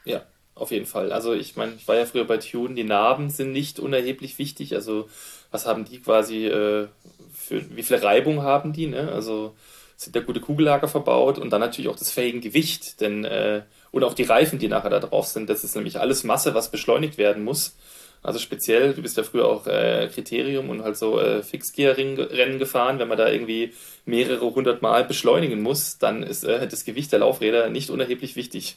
[0.03, 0.25] Ja,
[0.55, 1.13] auf jeden Fall.
[1.13, 4.75] Also ich meine, ich war ja früher bei Tune, die Narben sind nicht unerheblich wichtig.
[4.75, 5.09] Also
[5.51, 6.87] was haben die quasi äh,
[7.33, 9.11] für, wie viel Reibung haben die, ne?
[9.11, 9.55] Also
[9.97, 14.03] sind da gute Kugellager verbaut und dann natürlich auch das fähigen Gewicht, denn äh, und
[14.03, 17.17] auch die Reifen, die nachher da drauf sind, das ist nämlich alles Masse, was beschleunigt
[17.17, 17.75] werden muss.
[18.21, 22.99] Also speziell, du bist ja früher auch äh, Kriterium und halt so äh, Fixgear-Rennen gefahren.
[22.99, 23.73] Wenn man da irgendwie
[24.05, 28.75] mehrere hundert Mal beschleunigen muss, dann ist äh, das Gewicht der Laufräder nicht unerheblich wichtig.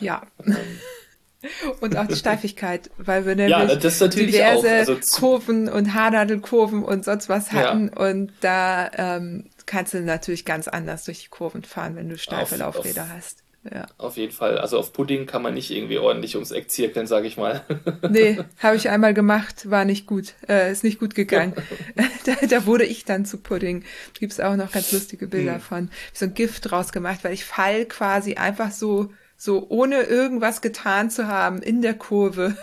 [0.00, 0.22] Ja.
[1.80, 7.28] Und auch die Steifigkeit, weil wir nämlich ja, diverse also Kurven und Haarnadelkurven und sonst
[7.28, 7.90] was hatten.
[7.94, 8.08] Ja.
[8.08, 12.54] Und da ähm, kannst du natürlich ganz anders durch die Kurven fahren, wenn du steife
[12.54, 13.44] auf, Laufräder auf, hast.
[13.72, 13.86] Ja.
[13.98, 14.58] Auf jeden Fall.
[14.58, 17.64] Also auf Pudding kann man nicht irgendwie ordentlich ums Eck zirkeln, sage ich mal.
[18.08, 20.34] nee, habe ich einmal gemacht, war nicht gut.
[20.48, 21.54] Äh, ist nicht gut gegangen.
[22.24, 23.84] da, da, wurde ich dann zu Pudding.
[24.14, 25.60] Gibt es auch noch ganz lustige Bilder hm.
[25.60, 25.90] von.
[26.12, 31.10] So ein Gift draus gemacht, weil ich fall quasi einfach so, so ohne irgendwas getan
[31.10, 32.56] zu haben in der Kurve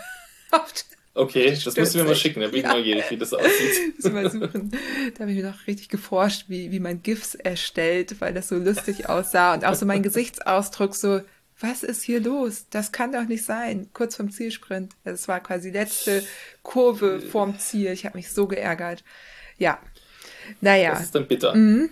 [1.16, 2.74] Okay, das musst du mir mal schicken, da bin ich ja.
[2.74, 3.94] neugierig, wie das aussieht.
[4.02, 4.70] Das mal suchen.
[5.14, 8.56] Da habe ich mir noch richtig geforscht, wie, wie man GIFs erstellt, weil das so
[8.56, 11.22] lustig aussah und auch so mein Gesichtsausdruck so,
[11.58, 12.66] was ist hier los?
[12.68, 13.88] Das kann doch nicht sein.
[13.94, 14.92] Kurz vom Zielsprint.
[15.04, 16.22] Das war quasi die letzte
[16.62, 17.92] Kurve vorm Ziel.
[17.92, 19.02] Ich habe mich so geärgert.
[19.56, 19.78] Ja.
[20.60, 20.90] Naja.
[20.90, 21.54] Das ist dann bitter.
[21.54, 21.88] Mhm.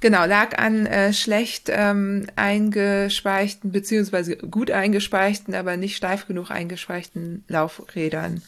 [0.00, 7.44] Genau, lag an äh, schlecht ähm, eingespeichten, beziehungsweise gut eingespeichten, aber nicht steif genug eingespeichten
[7.48, 8.42] Laufrädern.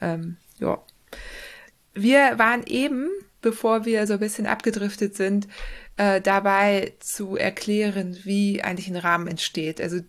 [0.00, 0.80] Ähm, ja.
[1.94, 3.08] Wir waren eben,
[3.42, 5.48] bevor wir so ein bisschen abgedriftet sind,
[5.96, 9.80] äh, dabei zu erklären, wie eigentlich ein Rahmen entsteht.
[9.80, 10.00] Also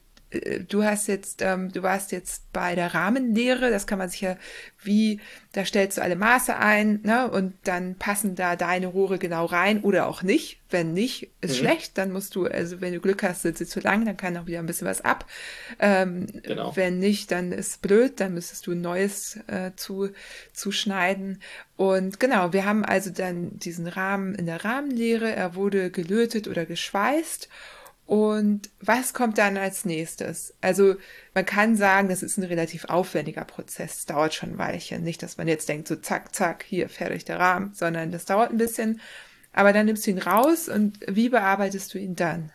[0.68, 4.38] du hast jetzt, ähm, du warst jetzt bei der Rahmenlehre, das kann man sich ja
[4.86, 5.20] wie,
[5.52, 9.82] da stellst du alle Maße ein, ne, und dann passen da deine Rohre genau rein
[9.82, 10.62] oder auch nicht.
[10.70, 11.56] Wenn nicht, ist mhm.
[11.56, 14.36] schlecht, dann musst du, also wenn du Glück hast, sitzt sie zu lang, dann kann
[14.38, 15.26] auch wieder ein bisschen was ab.
[15.80, 16.76] Ähm, genau.
[16.76, 20.10] Wenn nicht, dann ist blöd, dann müsstest du ein neues äh, zu,
[20.54, 21.42] zuschneiden.
[21.78, 26.66] Und genau, wir haben also dann diesen Rahmen in der Rahmenlehre, er wurde gelötet oder
[26.66, 27.50] geschweißt
[28.06, 30.54] und was kommt dann als nächstes?
[30.62, 30.96] Also
[31.34, 35.04] man kann sagen, das ist ein relativ aufwendiger Prozess, dauert schon ein Weilchen.
[35.04, 38.52] Nicht, dass man jetzt denkt, so zack, zack, hier fertig der Rahmen, sondern das dauert
[38.52, 39.02] ein bisschen.
[39.54, 42.52] Aber dann nimmst du ihn raus und wie bearbeitest du ihn dann?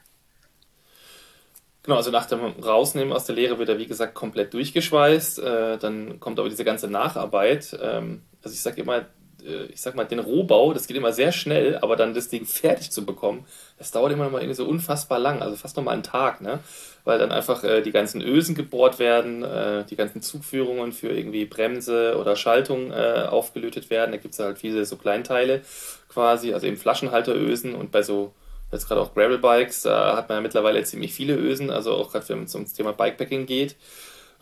[1.82, 5.38] Genau, also nach dem Rausnehmen aus der Lehre wird er, wie gesagt, komplett durchgeschweißt.
[5.38, 7.76] Äh, dann kommt aber diese ganze Nacharbeit.
[7.80, 9.06] Ähm, also ich sage immer,
[9.42, 12.90] ich sag mal, den Rohbau, das geht immer sehr schnell, aber dann das Ding fertig
[12.90, 13.46] zu bekommen,
[13.78, 16.40] das dauert immer noch mal irgendwie so unfassbar lang, also fast noch mal einen Tag,
[16.40, 16.60] ne?
[17.04, 21.46] Weil dann einfach äh, die ganzen Ösen gebohrt werden, äh, die ganzen Zugführungen für irgendwie
[21.46, 24.10] Bremse oder Schaltung äh, aufgelötet werden.
[24.12, 25.62] Da gibt es halt viele so Kleinteile
[26.10, 28.34] quasi, also eben Flaschenhalterösen und bei so
[28.72, 32.28] jetzt gerade auch Gravelbikes, da hat man ja mittlerweile ziemlich viele Ösen, also auch gerade
[32.28, 33.76] wenn es ums Thema Bikepacking geht.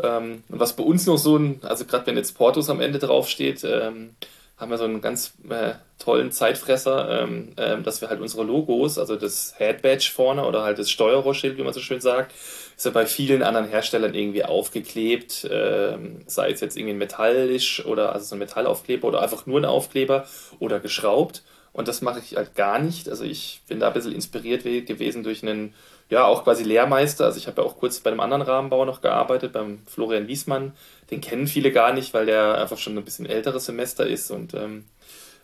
[0.02, 2.98] Ähm, und was bei uns noch so ein, also gerade wenn jetzt Portos am Ende
[2.98, 4.10] draufsteht, ähm,
[4.58, 8.98] haben wir so einen ganz äh, tollen Zeitfresser, ähm, ähm, dass wir halt unsere Logos,
[8.98, 12.32] also das Headbadge vorne oder halt das Steuerrohrschild, wie man so schön sagt,
[12.76, 18.12] ist ja bei vielen anderen Herstellern irgendwie aufgeklebt, ähm, sei es jetzt irgendwie metallisch oder
[18.12, 20.26] also so ein Metallaufkleber oder einfach nur ein Aufkleber
[20.58, 21.42] oder geschraubt.
[21.72, 23.08] Und das mache ich halt gar nicht.
[23.08, 25.74] Also ich bin da ein bisschen inspiriert gewesen durch einen,
[26.10, 27.24] ja, auch quasi Lehrmeister.
[27.26, 30.72] Also ich habe ja auch kurz bei einem anderen Rahmenbauer noch gearbeitet, beim Florian Wiesmann.
[31.10, 34.54] Den kennen viele gar nicht, weil der einfach schon ein bisschen älteres Semester ist und
[34.54, 34.84] ähm,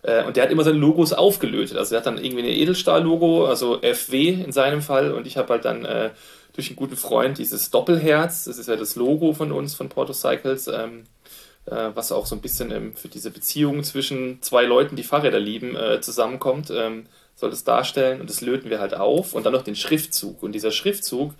[0.05, 1.77] äh, und der hat immer seine Logos aufgelötet.
[1.77, 5.11] Also er hat dann irgendwie ein Edelstahl-Logo, also FW in seinem Fall.
[5.11, 6.11] Und ich habe halt dann äh,
[6.53, 10.13] durch einen guten Freund dieses Doppelherz, das ist ja das Logo von uns, von Porto
[10.13, 11.03] Cycles, ähm,
[11.65, 15.39] äh, was auch so ein bisschen ähm, für diese Beziehung zwischen zwei Leuten, die Fahrräder
[15.39, 18.21] lieben, äh, zusammenkommt, ähm, soll das darstellen.
[18.21, 19.33] Und das löten wir halt auf.
[19.33, 20.41] Und dann noch den Schriftzug.
[20.41, 21.33] Und dieser Schriftzug,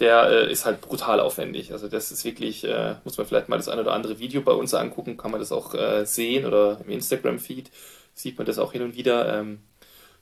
[0.00, 1.72] der äh, ist halt brutal aufwendig.
[1.72, 4.52] Also das ist wirklich, äh, muss man vielleicht mal das ein oder andere Video bei
[4.52, 7.70] uns angucken, kann man das auch äh, sehen oder im Instagram-Feed
[8.14, 9.38] sieht man das auch hin und wieder.
[9.38, 9.60] Ähm,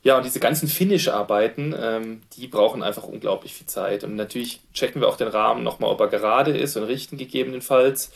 [0.02, 4.02] ja, und diese ganzen Finish-Arbeiten, ähm, die brauchen einfach unglaublich viel Zeit.
[4.02, 8.10] Und natürlich checken wir auch den Rahmen nochmal, ob er gerade ist und richten gegebenenfalls.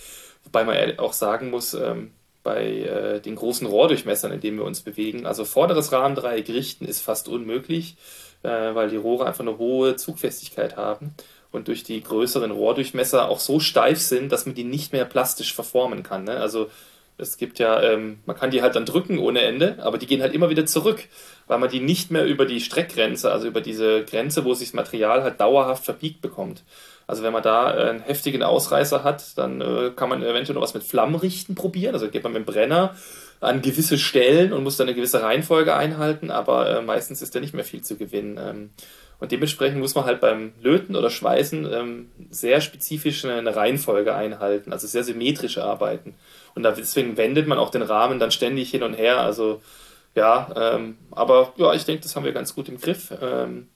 [0.44, 2.12] Wobei man auch sagen muss, ähm,
[2.46, 7.00] bei äh, den großen Rohrdurchmessern, in denen wir uns bewegen, also vorderes Rahmendreieck richten ist
[7.00, 7.96] fast unmöglich,
[8.44, 11.12] äh, weil die Rohre einfach eine hohe Zugfestigkeit haben
[11.50, 15.56] und durch die größeren Rohrdurchmesser auch so steif sind, dass man die nicht mehr plastisch
[15.56, 16.22] verformen kann.
[16.22, 16.36] Ne?
[16.36, 16.70] Also
[17.18, 20.22] es gibt ja, ähm, man kann die halt dann drücken ohne Ende, aber die gehen
[20.22, 21.02] halt immer wieder zurück,
[21.48, 24.74] weil man die nicht mehr über die Streckgrenze, also über diese Grenze, wo sich das
[24.74, 26.62] Material halt dauerhaft verbiegt bekommt.
[27.06, 30.62] Also wenn man da äh, einen heftigen Ausreißer hat, dann äh, kann man eventuell noch
[30.62, 31.94] was mit Flammenrichten probieren.
[31.94, 32.96] Also geht man mit dem Brenner
[33.40, 37.40] an gewisse Stellen und muss dann eine gewisse Reihenfolge einhalten, aber äh, meistens ist da
[37.40, 38.38] nicht mehr viel zu gewinnen.
[38.40, 38.70] Ähm,
[39.18, 44.72] Und dementsprechend muss man halt beim Löten oder Schweißen ähm, sehr spezifisch eine Reihenfolge einhalten,
[44.72, 46.14] also sehr symmetrisch arbeiten.
[46.54, 49.20] Und deswegen wendet man auch den Rahmen dann ständig hin und her.
[49.20, 49.62] Also
[50.14, 53.12] ja, ähm, aber ja, ich denke, das haben wir ganz gut im Griff.
[53.22, 53.68] Ähm,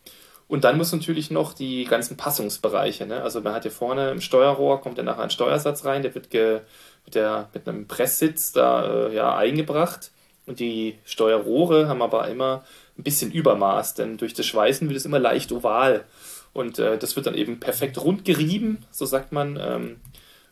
[0.50, 3.06] und dann muss natürlich noch die ganzen Passungsbereiche.
[3.06, 3.22] Ne?
[3.22, 6.28] Also man hat hier vorne im Steuerrohr, kommt ja nachher ein Steuersatz rein, der wird
[6.28, 6.62] ge,
[7.04, 10.10] mit, der, mit einem Presssitz da äh, ja, eingebracht.
[10.46, 12.64] Und die Steuerrohre haben aber immer
[12.98, 16.04] ein bisschen Übermaß, denn durch das Schweißen wird es immer leicht oval.
[16.52, 19.56] Und äh, das wird dann eben perfekt rund gerieben, so sagt man.
[19.56, 20.00] Ähm,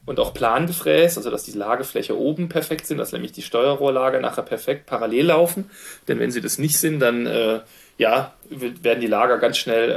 [0.07, 4.21] und auch plan gefräst, also dass die Lagefläche oben perfekt sind, dass nämlich die Steuerrohrlager
[4.21, 5.69] nachher perfekt parallel laufen.
[6.07, 7.61] Denn wenn sie das nicht sind, dann äh,
[7.99, 9.91] ja, werden die Lager ganz schnell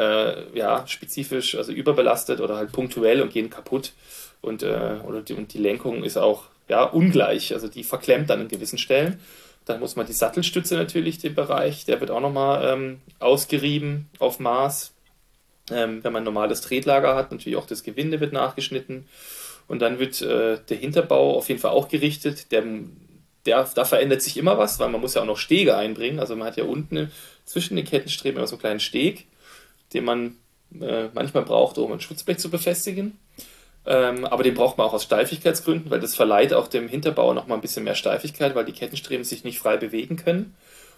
[0.53, 3.93] äh, ja, spezifisch, also überbelastet oder halt punktuell und gehen kaputt.
[4.41, 8.41] Und, äh, oder die, und die Lenkung ist auch ja, ungleich, also die verklemmt dann
[8.41, 9.19] an gewissen Stellen.
[9.65, 14.39] Dann muss man die Sattelstütze natürlich, den Bereich, der wird auch nochmal ähm, ausgerieben auf
[14.39, 14.93] Maß.
[15.69, 19.07] Ähm, wenn man ein normales Tretlager hat, natürlich auch das Gewinde wird nachgeschnitten.
[19.67, 22.51] Und dann wird äh, der Hinterbau auf jeden Fall auch gerichtet.
[22.51, 22.63] Der,
[23.45, 26.19] der, da verändert sich immer was, weil man muss ja auch noch Stege einbringen.
[26.19, 27.11] Also man hat ja unten
[27.51, 29.27] zwischen den Kettenstreben immer so einen kleinen Steg,
[29.93, 30.35] den man
[30.79, 33.17] äh, manchmal braucht, um ein Schutzblech zu befestigen.
[33.85, 37.57] Ähm, aber den braucht man auch aus Steifigkeitsgründen, weil das verleiht auch dem Hinterbau nochmal
[37.57, 40.55] ein bisschen mehr Steifigkeit, weil die Kettenstreben sich nicht frei bewegen können.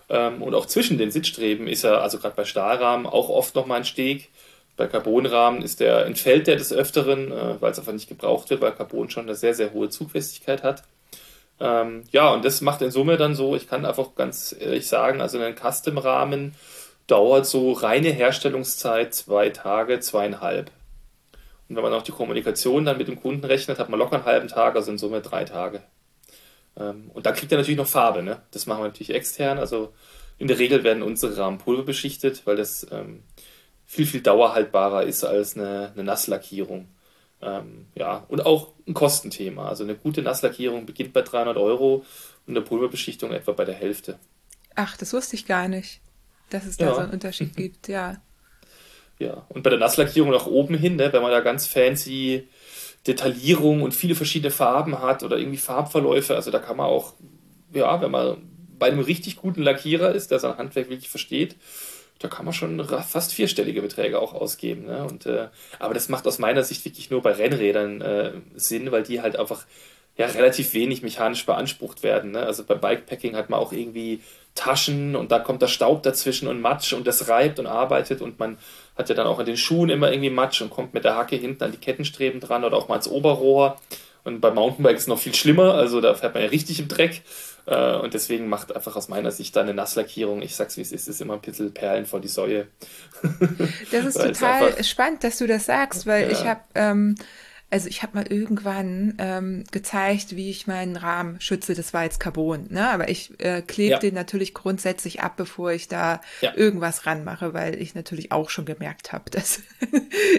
[0.09, 3.79] Ähm, und auch zwischen den Sitzstreben ist er, also gerade bei Stahlrahmen, auch oft nochmal
[3.79, 4.29] ein Steg.
[4.75, 8.59] Bei Carbonrahmen ist der, entfällt der des Öfteren, äh, weil es einfach nicht gebraucht wird,
[8.59, 10.83] weil Carbon schon eine sehr, sehr hohe Zugfestigkeit hat.
[11.59, 15.21] Ähm, ja, und das macht in Summe dann so, ich kann einfach ganz ehrlich sagen,
[15.21, 16.55] also ein Custom-Rahmen
[17.07, 20.71] dauert so reine Herstellungszeit zwei Tage, zweieinhalb.
[21.69, 24.25] Und wenn man auch die Kommunikation dann mit dem Kunden rechnet, hat man locker einen
[24.25, 25.81] halben Tag, also in Summe drei Tage.
[26.77, 28.41] Ähm, und da kriegt er natürlich noch Farbe, ne?
[28.51, 29.57] Das machen wir natürlich extern.
[29.57, 29.93] Also
[30.37, 33.23] in der Regel werden unsere Rahmen pulverbeschichtet, weil das ähm,
[33.85, 36.87] viel, viel dauerhaltbarer ist als eine, eine Nasslackierung.
[37.43, 39.67] Ähm, ja, und auch ein Kostenthema.
[39.67, 42.05] Also eine gute Nasslackierung beginnt bei 300 Euro
[42.45, 44.19] und eine Pulverbeschichtung etwa bei der Hälfte.
[44.75, 46.01] Ach, das wusste ich gar nicht,
[46.49, 46.95] dass es da ja.
[46.95, 48.21] so einen Unterschied gibt, ja.
[49.19, 52.47] Ja, und bei der Nasslackierung nach oben hin, ne, wenn man da ganz fancy
[53.05, 57.13] Detaillierung und viele verschiedene Farben hat oder irgendwie Farbverläufe, also da kann man auch,
[57.73, 58.37] ja, wenn man
[58.79, 61.55] bei einem richtig guten Lackierer ist, der sein Handwerk wirklich versteht,
[62.23, 64.85] da kann man schon fast vierstellige Beträge auch ausgeben.
[64.85, 65.03] Ne?
[65.03, 69.03] Und, äh, aber das macht aus meiner Sicht wirklich nur bei Rennrädern äh, Sinn, weil
[69.03, 69.65] die halt einfach
[70.15, 72.31] ja relativ wenig mechanisch beansprucht werden.
[72.31, 72.39] Ne?
[72.39, 74.21] Also beim Bikepacking hat man auch irgendwie
[74.55, 78.39] Taschen und da kommt der Staub dazwischen und Matsch und das reibt und arbeitet und
[78.39, 78.57] man
[78.95, 81.35] hat ja dann auch in den Schuhen immer irgendwie Matsch und kommt mit der Hacke
[81.35, 83.75] hinten an die Kettenstreben dran oder auch mal ins Oberrohr.
[84.23, 86.87] Und beim Mountainbike ist es noch viel schlimmer, also da fährt man ja richtig im
[86.87, 87.23] Dreck.
[87.65, 90.91] Äh, und deswegen macht einfach aus meiner Sicht da eine Nasslackierung, ich sag's wie es
[90.91, 92.67] ist, ist immer ein bisschen Perlen vor die Säue.
[93.91, 96.29] Das ist total spannend, dass du das sagst, weil ja.
[96.31, 97.15] ich habe ähm,
[97.69, 101.73] also ich habe mal irgendwann ähm, gezeigt, wie ich meinen Rahmen schütze.
[101.73, 102.87] Das war jetzt Carbon, ne?
[102.89, 103.99] Aber ich äh, klebe ja.
[103.99, 106.55] den natürlich grundsätzlich ab, bevor ich da ja.
[106.55, 109.63] irgendwas ranmache, weil ich natürlich auch schon gemerkt habe, dass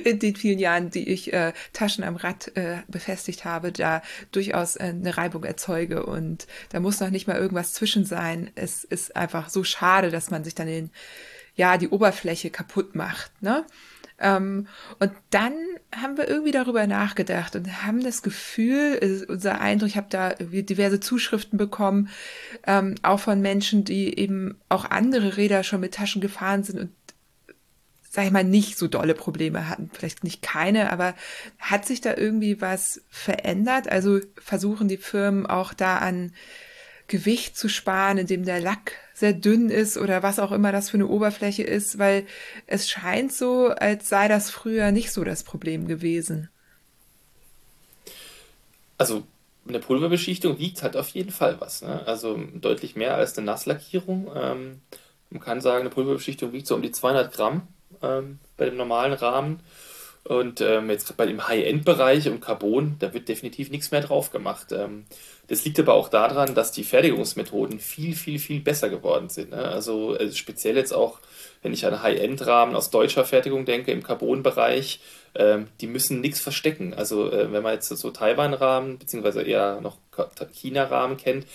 [0.05, 4.77] in den vielen Jahren, die ich äh, Taschen am Rad äh, befestigt habe, da durchaus
[4.77, 8.51] äh, eine Reibung erzeuge und da muss noch nicht mal irgendwas zwischen sein.
[8.55, 10.91] Es ist einfach so schade, dass man sich dann den
[11.57, 13.65] ja die Oberfläche kaputt macht, ne?
[14.19, 14.69] Ähm,
[15.01, 15.55] und dann
[15.95, 21.01] haben wir irgendwie darüber nachgedacht und haben das Gefühl, unser Eindruck, ich habe da diverse
[21.01, 22.09] Zuschriften bekommen,
[22.67, 26.91] ähm, auch von Menschen, die eben auch andere Räder schon mit Taschen gefahren sind und
[28.15, 29.91] sag ich mal, nicht so dolle Probleme hatten.
[29.93, 31.15] Vielleicht nicht keine, aber
[31.59, 33.89] hat sich da irgendwie was verändert?
[33.89, 36.33] Also versuchen die Firmen auch da an
[37.09, 40.97] Gewicht zu sparen, indem der Lack sehr dünn ist oder was auch immer das für
[40.97, 42.27] eine Oberfläche ist, weil
[42.67, 46.51] es scheint so, als sei das früher nicht so das Problem gewesen.
[48.99, 49.25] Also
[49.67, 51.83] eine Pulverbeschichtung wiegt halt auf jeden Fall was.
[51.83, 52.07] Ne?
[52.07, 54.31] Also deutlich mehr als eine Nasslackierung.
[54.35, 54.81] Ähm,
[55.31, 57.63] man kann sagen, eine Pulverbeschichtung wiegt so um die 200 Gramm
[58.03, 59.61] ähm, bei dem normalen Rahmen.
[60.25, 64.73] Und ähm, jetzt bei dem High-End-Bereich und Carbon, da wird definitiv nichts mehr drauf gemacht.
[64.73, 65.05] Ähm,
[65.49, 69.51] das liegt aber auch daran, dass die Fertigungsmethoden viel, viel, viel besser geworden sind.
[69.51, 69.59] Ne?
[69.59, 71.21] Also, also, speziell jetzt auch,
[71.63, 75.01] wenn ich an High-End-Rahmen aus deutscher Fertigung denke, im Carbon-Bereich,
[75.35, 76.95] ähm, die müssen nichts verstecken.
[76.95, 79.99] Also äh, wenn man jetzt so Taiwan-Rahmen, beziehungsweise eher noch
[80.53, 81.47] China-Rahmen kennt,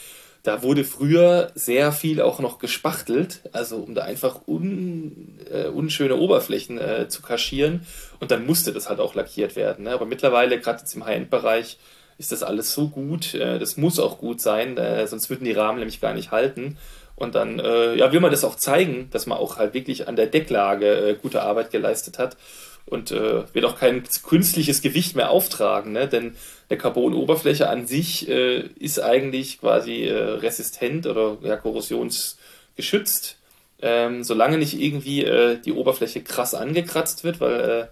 [0.44, 6.16] da wurde früher sehr viel auch noch gespachtelt, also um da einfach un, äh, unschöne
[6.16, 7.86] Oberflächen äh, zu kaschieren.
[8.20, 9.86] Und dann musste das halt auch lackiert werden.
[9.86, 9.92] Ne?
[9.92, 11.78] Aber mittlerweile, gerade jetzt im High-End-Bereich,
[12.20, 13.34] ist das alles so gut.
[13.34, 16.78] Äh, das muss auch gut sein, äh, sonst würden die Rahmen nämlich gar nicht halten.
[17.16, 20.16] Und dann äh, ja, will man das auch zeigen, dass man auch halt wirklich an
[20.16, 22.38] der Decklage äh, gute Arbeit geleistet hat
[22.86, 26.08] und äh, will auch kein künstliches Gewicht mehr auftragen, ne?
[26.08, 26.36] denn
[26.70, 33.38] eine Carbon-Oberfläche an sich äh, ist eigentlich quasi resistent oder ja, korrosionsgeschützt,
[33.82, 35.26] ähm, solange nicht irgendwie
[35.66, 37.90] die Oberfläche krass angekratzt wird, weil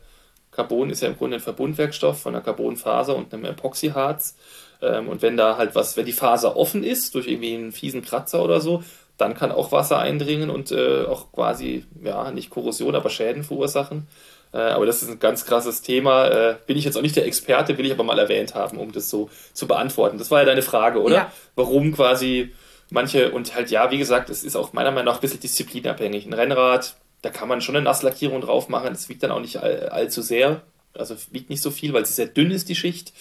[0.57, 4.35] Carbon ist ja im Grunde ein Verbundwerkstoff von einer Carbonfaser und einem Epoxyharz.
[4.81, 8.01] Ähm, und wenn da halt was, wenn die Faser offen ist, durch irgendwie einen fiesen
[8.01, 8.83] Kratzer oder so,
[9.17, 14.07] dann kann auch Wasser eindringen und äh, auch quasi, ja, nicht Korrosion, aber Schäden verursachen.
[14.51, 16.27] Äh, aber das ist ein ganz krasses Thema.
[16.27, 18.91] Äh, bin ich jetzt auch nicht der Experte, will ich aber mal erwähnt haben, um
[18.91, 20.17] das so zu beantworten.
[20.17, 21.15] Das war ja deine Frage, oder?
[21.15, 21.31] Ja.
[21.55, 22.51] Warum quasi
[22.89, 26.25] manche, und halt ja, wie gesagt, es ist auch meiner Meinung nach ein bisschen disziplinabhängig.
[26.25, 29.57] Ein Rennrad, da kann man schon eine Nasslackierung drauf machen, das wiegt dann auch nicht
[29.57, 30.61] all, allzu sehr.
[30.93, 33.13] Also wiegt nicht so viel, weil es sehr dünn ist, die Schicht.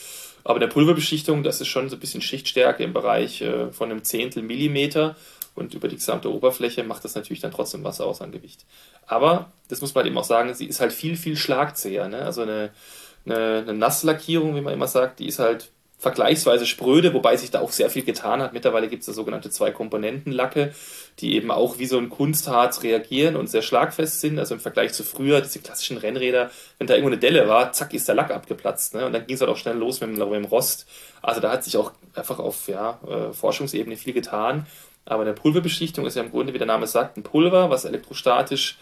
[0.44, 4.04] Aber der Pulverbeschichtung, das ist schon so ein bisschen Schichtstärke im Bereich äh, von einem
[4.04, 5.16] Zehntel Millimeter
[5.54, 8.64] und über die gesamte Oberfläche macht das natürlich dann trotzdem was aus an Gewicht.
[9.06, 12.08] Aber, das muss man halt eben auch sagen, sie ist halt viel, viel schlagzäher.
[12.08, 12.18] Ne?
[12.18, 12.70] Also eine,
[13.24, 17.60] eine, eine Nasslackierung, wie man immer sagt, die ist halt vergleichsweise spröde, wobei sich da
[17.60, 18.52] auch sehr viel getan hat.
[18.52, 20.74] Mittlerweile gibt es da sogenannte Zwei-Komponenten-Lacke,
[21.20, 24.38] die eben auch wie so ein Kunstharz reagieren und sehr schlagfest sind.
[24.38, 27.94] Also im Vergleich zu früher, diese klassischen Rennräder, wenn da irgendwo eine Delle war, zack,
[27.94, 28.94] ist der Lack abgeplatzt.
[28.94, 29.06] Ne?
[29.06, 30.86] Und dann ging es halt auch schnell los mit dem, mit dem Rost.
[31.22, 34.66] Also da hat sich auch einfach auf ja, äh, Forschungsebene viel getan.
[35.06, 38.76] Aber eine Pulverbeschichtung ist ja im Grunde, wie der Name sagt, ein Pulver, was elektrostatisch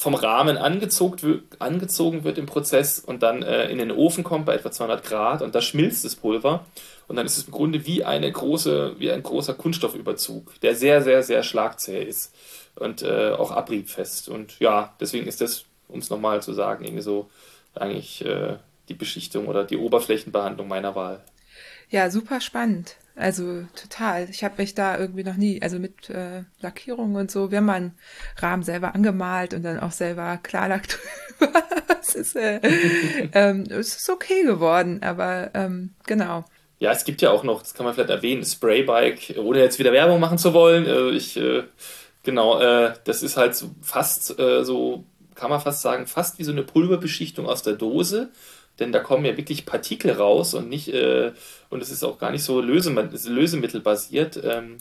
[0.00, 4.70] vom Rahmen angezogen, wird im Prozess und dann äh, in den Ofen kommt bei etwa
[4.70, 6.64] 200 Grad und da schmilzt das Pulver
[7.06, 11.02] und dann ist es im Grunde wie eine große, wie ein großer Kunststoffüberzug, der sehr,
[11.02, 12.34] sehr, sehr schlagzäh ist
[12.76, 14.30] und äh, auch abriebfest.
[14.30, 17.28] Und ja, deswegen ist das, um es nochmal zu sagen, irgendwie so
[17.74, 18.56] eigentlich äh,
[18.88, 21.20] die Beschichtung oder die Oberflächenbehandlung meiner Wahl.
[21.90, 22.96] Ja, super spannend.
[23.16, 24.28] Also total.
[24.30, 27.66] Ich habe mich da irgendwie noch nie, also mit äh, Lackierung und so, wir haben
[27.66, 27.98] mal einen
[28.36, 30.88] Rahmen selber angemalt und dann auch selber Klarlack
[31.38, 31.62] drüber.
[32.00, 32.60] es, ist, äh,
[33.32, 36.44] ähm, es ist okay geworden, aber ähm, genau.
[36.78, 39.92] Ja, es gibt ja auch noch, das kann man vielleicht erwähnen, Spraybike, ohne jetzt wieder
[39.92, 40.86] Werbung machen zu wollen.
[40.86, 41.64] Äh, ich, äh,
[42.22, 45.04] genau, äh, das ist halt so fast äh, so,
[45.34, 48.30] kann man fast sagen, fast wie so eine Pulverbeschichtung aus der Dose
[48.78, 51.32] denn da kommen ja wirklich Partikel raus und nicht, äh,
[51.68, 54.40] und es ist auch gar nicht so lösemittelbasiert.
[54.42, 54.78] Ähm,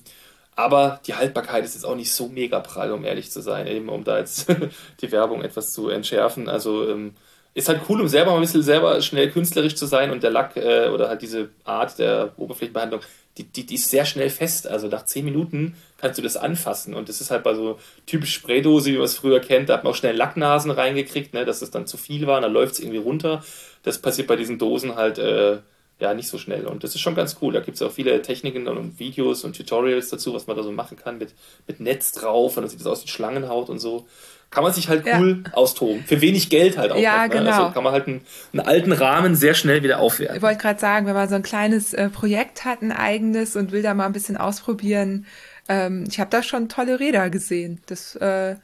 [0.56, 3.88] aber die Haltbarkeit ist jetzt auch nicht so mega prall, um ehrlich zu sein, eben
[3.90, 4.48] um da jetzt
[5.02, 6.50] die Werbung etwas zu entschärfen.
[6.50, 7.16] Also ähm,
[7.60, 10.32] ist halt cool, um selber mal ein bisschen selber schnell künstlerisch zu sein und der
[10.32, 13.02] Lack äh, oder halt diese Art der Oberflächenbehandlung,
[13.38, 14.68] die, die, die ist sehr schnell fest.
[14.68, 18.34] Also nach 10 Minuten kannst du das anfassen und das ist halt bei so typisch
[18.34, 21.62] Spraydose, wie man es früher kennt, da hat man auch schnell Lacknasen reingekriegt, ne, dass
[21.62, 23.44] es dann zu viel war und dann läuft es irgendwie runter
[23.84, 25.60] das passiert bei diesen Dosen halt äh,
[26.00, 26.66] ja nicht so schnell.
[26.66, 27.54] Und das ist schon ganz cool.
[27.54, 30.72] Da gibt es auch viele Techniken und Videos und Tutorials dazu, was man da so
[30.72, 31.34] machen kann mit,
[31.68, 34.08] mit Netz drauf und dann sieht das aus wie Schlangenhaut und so.
[34.52, 35.54] Kann man sich halt cool ja.
[35.54, 36.04] austoben.
[36.06, 36.98] Für wenig Geld halt auch.
[36.98, 37.40] Ja, noch, ne?
[37.40, 37.52] genau.
[37.52, 38.22] Also kann man halt einen,
[38.52, 40.38] einen, alten Rahmen sehr schnell wieder aufwerten.
[40.38, 43.72] Ich wollte gerade sagen, wenn man so ein kleines äh, Projekt hat, ein eigenes und
[43.72, 45.28] will da mal ein bisschen ausprobieren,
[45.68, 47.80] ähm, ich habe da schon tolle Räder gesehen.
[47.86, 48.56] Das äh,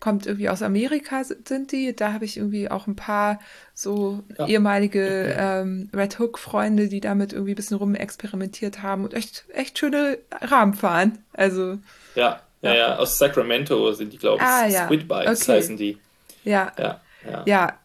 [0.00, 1.94] kommt irgendwie aus Amerika, sind die.
[1.94, 3.38] Da habe ich irgendwie auch ein paar
[3.72, 4.48] so ja.
[4.48, 10.18] ehemalige ähm, Red Hook-Freunde, die damit irgendwie ein bisschen rumexperimentiert haben und echt, echt schöne
[10.40, 11.18] Rahmen fahren.
[11.34, 11.78] Also.
[12.16, 14.48] Ja, ja, ja, aus Sacramento sind die, glaube ich.
[14.48, 14.84] Ah, ja.
[14.86, 15.52] Squidbikes okay.
[15.52, 15.98] heißen die.
[16.44, 16.72] Ja.
[16.78, 17.42] Ja, ja.
[17.46, 17.78] ja.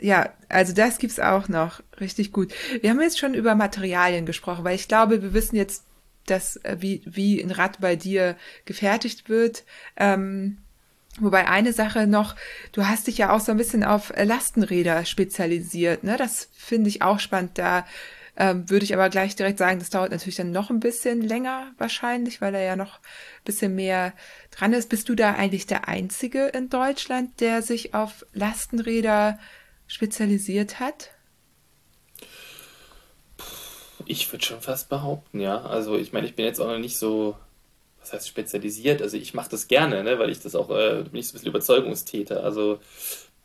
[0.00, 1.80] Ja, also das gibt's auch noch.
[2.00, 2.52] Richtig gut.
[2.80, 5.84] Wir haben jetzt schon über Materialien gesprochen, weil ich glaube, wir wissen jetzt,
[6.26, 9.64] dass, äh, wie, wie ein Rad bei dir gefertigt wird.
[9.96, 10.58] Ähm,
[11.20, 12.36] Wobei eine Sache noch,
[12.72, 16.16] du hast dich ja auch so ein bisschen auf Lastenräder spezialisiert, ne?
[16.16, 17.58] Das finde ich auch spannend.
[17.58, 17.86] Da
[18.38, 21.72] ähm, würde ich aber gleich direkt sagen, das dauert natürlich dann noch ein bisschen länger
[21.76, 24.14] wahrscheinlich, weil er ja noch ein bisschen mehr
[24.50, 24.88] dran ist.
[24.88, 29.38] Bist du da eigentlich der Einzige in Deutschland, der sich auf Lastenräder
[29.86, 31.10] spezialisiert hat?
[34.06, 35.60] Ich würde schon fast behaupten, ja.
[35.62, 37.36] Also ich meine, ich bin jetzt auch noch nicht so
[38.00, 39.02] was heißt spezialisiert?
[39.02, 41.34] Also ich mache das gerne, ne, weil ich das auch, äh, bin ich so ein
[41.34, 42.42] bisschen Überzeugungstäter.
[42.42, 42.78] Also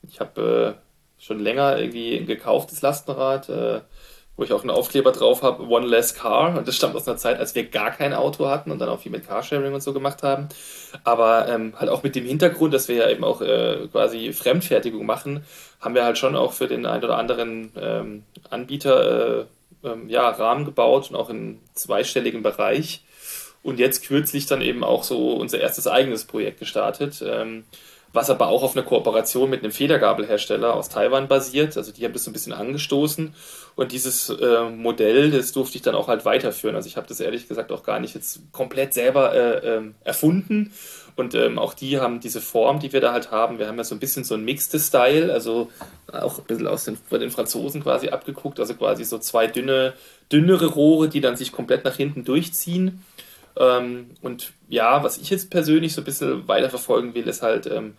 [0.08, 3.80] ich habe äh, schon länger irgendwie ein gekauftes Lastenrad, äh,
[4.36, 6.56] wo ich auch einen Aufkleber drauf habe, One Less Car.
[6.58, 9.00] Und das stammt aus einer Zeit, als wir gar kein Auto hatten und dann auch
[9.00, 10.48] viel mit Carsharing und so gemacht haben.
[11.04, 15.06] Aber ähm, halt auch mit dem Hintergrund, dass wir ja eben auch äh, quasi Fremdfertigung
[15.06, 15.44] machen,
[15.80, 19.44] haben wir halt schon auch für den einen oder anderen ähm, Anbieter äh,
[19.84, 23.04] ähm, ja, Rahmen gebaut und auch im zweistelligen Bereich
[23.62, 27.22] und jetzt kürzlich dann eben auch so unser erstes eigenes Projekt gestartet.
[28.14, 31.76] Was aber auch auf einer Kooperation mit einem Federgabelhersteller aus Taiwan basiert.
[31.76, 33.34] Also die haben das so ein bisschen angestoßen
[33.74, 36.76] und dieses äh, Modell, das durfte ich dann auch halt weiterführen.
[36.76, 40.72] Also ich habe das ehrlich gesagt auch gar nicht jetzt komplett selber äh, ähm, erfunden
[41.16, 43.58] und ähm, auch die haben diese Form, die wir da halt haben.
[43.58, 45.70] Wir haben ja so ein bisschen so ein Mixed Style, also
[46.12, 49.94] auch ein bisschen aus den, von den Franzosen quasi abgeguckt, also quasi so zwei dünne,
[50.32, 53.04] dünnere Rohre, die dann sich komplett nach hinten durchziehen.
[53.56, 57.96] Ähm, und ja, was ich jetzt persönlich so ein bisschen weiterverfolgen will, ist halt, ähm,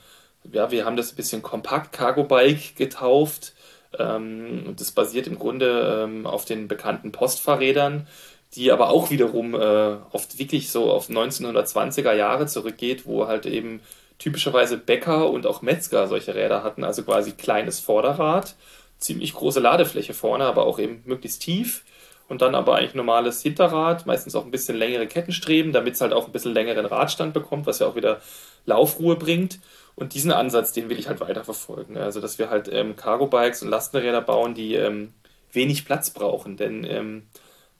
[0.51, 3.53] ja, wir haben das ein bisschen kompakt Cargo Bike getauft.
[3.97, 8.07] Ähm, und das basiert im Grunde auf den bekannten Postfahrrädern
[8.55, 13.81] die aber auch wiederum äh, oft wirklich so auf 1920er Jahre zurückgeht, wo halt eben
[14.17, 18.55] typischerweise Bäcker und auch Metzger solche Räder hatten, also quasi kleines Vorderrad,
[18.97, 21.83] ziemlich große Ladefläche vorne, aber auch eben möglichst tief
[22.27, 26.13] und dann aber eigentlich normales Hinterrad, meistens auch ein bisschen längere Kettenstreben, damit es halt
[26.13, 28.19] auch ein bisschen längeren Radstand bekommt, was ja auch wieder
[28.65, 29.59] Laufruhe bringt.
[29.95, 31.97] Und diesen Ansatz, den will ich halt weiterverfolgen.
[31.97, 35.13] Also, dass wir halt ähm, Cargo-Bikes und Lastenräder bauen, die ähm,
[35.53, 36.57] wenig Platz brauchen.
[36.57, 37.23] Denn ähm,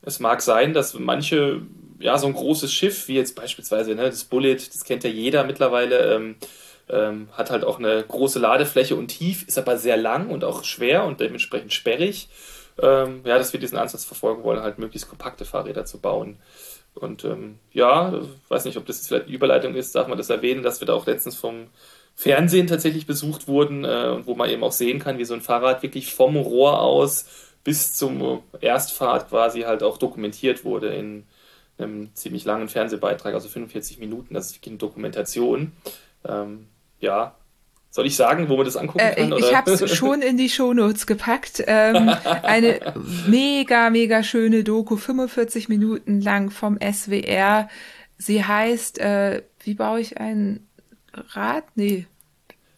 [0.01, 1.61] es mag sein, dass manche,
[1.99, 5.43] ja, so ein großes Schiff, wie jetzt beispielsweise ne, das Bullet, das kennt ja jeder
[5.43, 6.35] mittlerweile, ähm,
[6.87, 10.63] ähm, hat halt auch eine große Ladefläche und tief, ist aber sehr lang und auch
[10.63, 12.29] schwer und dementsprechend sperrig.
[12.81, 16.37] Ähm, ja, dass wir diesen Ansatz verfolgen wollen, halt möglichst kompakte Fahrräder zu bauen.
[16.93, 20.29] Und ähm, ja, weiß nicht, ob das jetzt vielleicht eine Überleitung ist, darf man das
[20.29, 21.67] erwähnen, dass wir da auch letztens vom
[22.15, 25.41] Fernsehen tatsächlich besucht wurden äh, und wo man eben auch sehen kann, wie so ein
[25.41, 27.25] Fahrrad wirklich vom Rohr aus
[27.63, 31.25] bis zum Erstfahrt quasi halt auch dokumentiert wurde in
[31.77, 35.73] einem ziemlich langen Fernsehbeitrag, also 45 Minuten, das ist wirklich eine Dokumentation.
[36.23, 36.67] Ähm,
[36.99, 37.35] ja,
[37.95, 39.31] soll ich sagen, wo man das angucken äh, kann?
[39.31, 39.47] Oder?
[39.47, 41.63] Ich habe es schon in die Shownotes gepackt.
[41.65, 42.09] Ähm,
[42.43, 42.93] eine
[43.25, 47.69] mega, mega schöne Doku, 45 Minuten lang vom SWR.
[48.17, 50.67] Sie heißt, äh, wie baue ich ein
[51.13, 51.63] Rad?
[51.75, 52.05] Nee.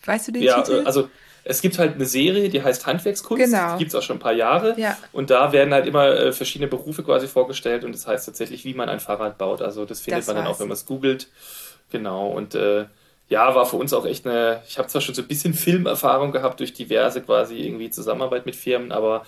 [0.06, 0.84] Weißt du den ja, Titel?
[0.86, 1.10] also
[1.44, 3.44] es gibt halt eine Serie, die heißt Handwerkskunst.
[3.44, 3.72] Genau.
[3.72, 4.80] Die gibt es auch schon ein paar Jahre.
[4.80, 5.00] Ja.
[5.14, 8.76] Und da werden halt immer äh, verschiedene Berufe quasi vorgestellt und das heißt tatsächlich, wie
[8.76, 9.64] man ein Fahrrad baut.
[9.64, 11.28] Also das findet Das man dann auch, wenn man es googelt.
[11.90, 12.28] Genau.
[12.28, 12.86] Und äh,
[13.30, 16.32] ja, war für uns auch echt eine, ich habe zwar schon so ein bisschen Filmerfahrung
[16.32, 19.24] gehabt durch diverse quasi irgendwie Zusammenarbeit mit Firmen, aber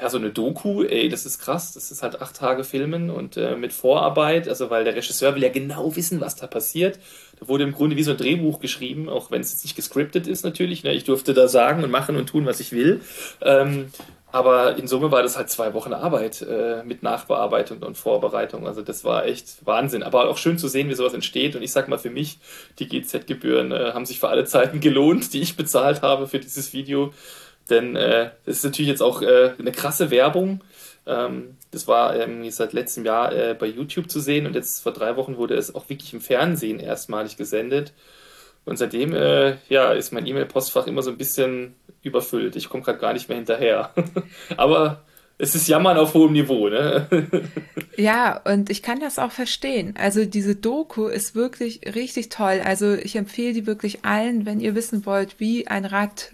[0.00, 1.72] ja, so eine Doku, ey, das ist krass.
[1.72, 5.42] Das ist halt acht Tage Filmen und äh, mit Vorarbeit, also weil der Regisseur will
[5.42, 6.98] ja genau wissen, was da passiert.
[7.38, 10.26] Da wurde im Grunde wie so ein Drehbuch geschrieben, auch wenn es jetzt nicht gescriptet
[10.26, 10.82] ist natürlich.
[10.82, 10.92] Ne?
[10.94, 13.02] Ich durfte da sagen und machen und tun, was ich will.
[13.40, 13.86] Ähm,
[14.34, 18.66] aber in Summe war das halt zwei Wochen Arbeit äh, mit Nachbearbeitung und Vorbereitung.
[18.66, 20.02] Also das war echt Wahnsinn.
[20.02, 21.54] Aber auch schön zu sehen, wie sowas entsteht.
[21.54, 22.40] Und ich sag mal, für mich,
[22.80, 26.72] die GZ-Gebühren äh, haben sich für alle Zeiten gelohnt, die ich bezahlt habe für dieses
[26.72, 27.14] Video.
[27.70, 30.64] Denn äh, das ist natürlich jetzt auch äh, eine krasse Werbung.
[31.06, 34.92] Ähm, das war ähm, seit letztem Jahr äh, bei YouTube zu sehen und jetzt vor
[34.92, 37.92] drei Wochen wurde es auch wirklich im Fernsehen erstmalig gesendet.
[38.64, 42.56] Und seitdem äh, ja, ist mein E-Mail-Postfach immer so ein bisschen überfüllt.
[42.56, 43.92] Ich komme gerade gar nicht mehr hinterher.
[44.56, 45.02] Aber
[45.36, 47.06] es ist Jammern auf hohem Niveau, ne?
[47.96, 49.94] Ja, und ich kann das auch verstehen.
[49.96, 52.60] Also diese Doku ist wirklich richtig toll.
[52.64, 56.32] Also ich empfehle die wirklich allen, wenn ihr wissen wollt, wie ein Rad,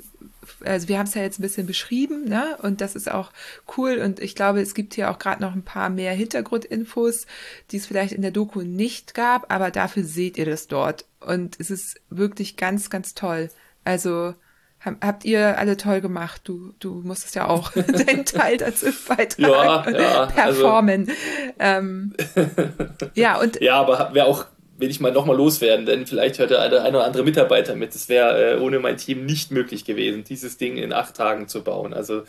[0.65, 2.57] also wir haben es ja jetzt ein bisschen beschrieben, ne?
[2.63, 3.31] Und das ist auch
[3.77, 3.99] cool.
[3.99, 7.27] Und ich glaube, es gibt hier auch gerade noch ein paar mehr Hintergrundinfos,
[7.71, 11.05] die es vielleicht in der Doku nicht gab, aber dafür seht ihr das dort.
[11.21, 13.51] Und es ist wirklich ganz, ganz toll.
[13.85, 14.35] Also
[14.81, 16.41] hab- habt ihr alle toll gemacht.
[16.45, 21.11] Du, du musstest ja auch deinen Teil dazu beitragen Ja, ja, also- performen.
[21.59, 22.15] ähm,
[23.15, 24.47] ja, und Ja, aber wäre auch,
[24.81, 27.95] will ich mal nochmal loswerden, denn vielleicht hört der eine, oder andere Mitarbeiter mit.
[27.95, 31.63] Es wäre äh, ohne mein Team nicht möglich gewesen, dieses Ding in acht Tagen zu
[31.63, 31.93] bauen.
[31.93, 32.23] Also,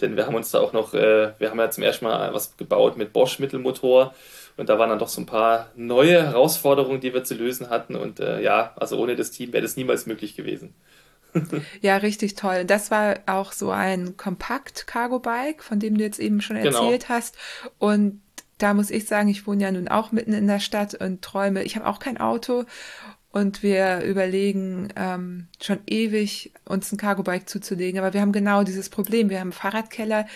[0.00, 2.56] denn wir haben uns da auch noch, äh, wir haben ja zum ersten Mal was
[2.56, 4.14] gebaut mit Bosch Mittelmotor.
[4.56, 7.96] Und da waren dann doch so ein paar neue Herausforderungen, die wir zu lösen hatten.
[7.96, 10.74] Und äh, ja, also ohne das Team wäre das niemals möglich gewesen.
[11.80, 12.64] ja, richtig toll.
[12.64, 16.84] Das war auch so ein Kompakt-Cargo-Bike, von dem du jetzt eben schon Genau.
[16.84, 17.36] erzählt hast.
[17.78, 18.20] Und
[18.58, 21.64] da muss ich sagen, ich wohne ja nun auch mitten in der Stadt und träume,
[21.64, 22.64] ich habe auch kein Auto.
[23.30, 27.98] Und wir überlegen ähm, schon ewig, uns ein Cargo-Bike zuzulegen.
[27.98, 29.28] Aber wir haben genau dieses Problem.
[29.28, 30.26] Wir haben einen Fahrradkeller,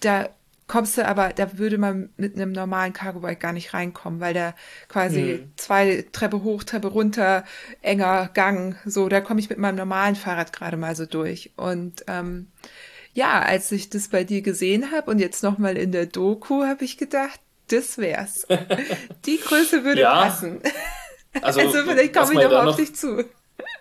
[0.00, 0.30] da
[0.66, 4.54] kommst du aber, da würde man mit einem normalen Cargo-Bike gar nicht reinkommen, weil der
[4.88, 5.52] quasi Hm.
[5.56, 7.44] zwei Treppe hoch, Treppe runter,
[7.82, 11.52] enger Gang, so, da komme ich mit meinem normalen Fahrrad gerade mal so durch.
[11.56, 12.46] Und ähm,
[13.12, 16.84] ja, als ich das bei dir gesehen habe und jetzt nochmal in der Doku, habe
[16.84, 18.46] ich gedacht, das wär's.
[19.26, 20.60] Die Größe würde Ja, passen.
[21.40, 23.24] Also, Also vielleicht komme ich man da noch auf dich zu.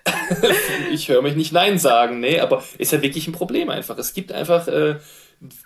[0.91, 3.97] ich höre mich nicht Nein sagen, nee, aber ist ja wirklich ein Problem einfach.
[3.97, 4.95] Es gibt einfach äh,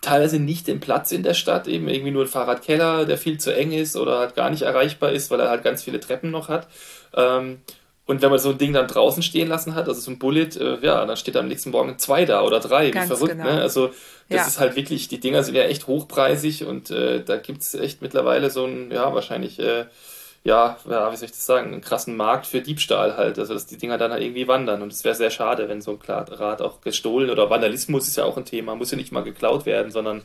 [0.01, 3.55] teilweise nicht den Platz in der Stadt, eben irgendwie nur ein Fahrradkeller, der viel zu
[3.55, 6.49] eng ist oder halt gar nicht erreichbar ist, weil er halt ganz viele Treppen noch
[6.49, 6.67] hat.
[7.15, 7.61] Ähm,
[8.07, 10.55] Und wenn man so ein Ding dann draußen stehen lassen hat, also so ein Bullet,
[10.55, 13.43] äh, ja, dann steht am nächsten Morgen zwei da oder drei, Ganz wie verrückt, genau.
[13.43, 13.61] ne?
[13.61, 13.87] Also
[14.29, 14.47] das ja.
[14.47, 18.49] ist halt wirklich, die Dinger sind ja echt hochpreisig und äh, da gibt's echt mittlerweile
[18.49, 19.85] so ein, ja, wahrscheinlich, äh,
[20.45, 23.65] ja, ja, wie soll ich das sagen, einen krassen Markt für Diebstahl halt, also dass
[23.65, 26.61] die Dinger dann halt irgendwie wandern und es wäre sehr schade, wenn so ein Rad
[26.61, 29.91] auch gestohlen oder Vandalismus ist ja auch ein Thema, muss ja nicht mal geklaut werden,
[29.91, 30.23] sondern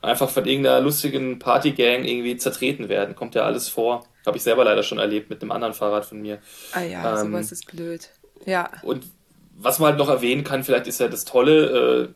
[0.00, 4.06] einfach von irgendeiner lustigen Partygang irgendwie zertreten werden, kommt ja alles vor.
[4.28, 6.38] Habe ich selber leider schon erlebt mit einem anderen Fahrrad von mir.
[6.72, 8.10] Ah ja, ähm, sowas ist blöd.
[8.46, 8.70] Ja.
[8.82, 9.04] Und
[9.56, 12.08] was man halt noch erwähnen kann, vielleicht ist ja das Tolle, äh,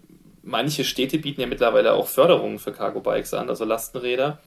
[0.42, 4.38] manche Städte bieten ja mittlerweile auch Förderungen für Cargo-Bikes an, also Lastenräder.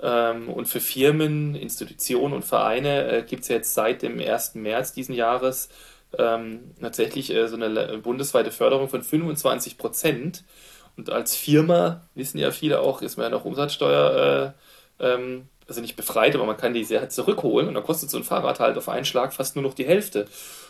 [0.00, 4.54] Ähm, und für Firmen, Institutionen und Vereine äh, gibt es jetzt seit dem 1.
[4.56, 5.68] März diesen Jahres
[6.18, 10.44] ähm, tatsächlich äh, so eine bundesweite Förderung von 25 Prozent.
[10.96, 14.54] Und als Firma, wissen ja viele auch, ist man ja noch Umsatzsteuer
[15.00, 18.18] äh, ähm, also nicht befreit, aber man kann die sehr zurückholen und dann kostet so
[18.18, 20.26] ein Fahrrad halt auf einen Schlag fast nur noch die Hälfte.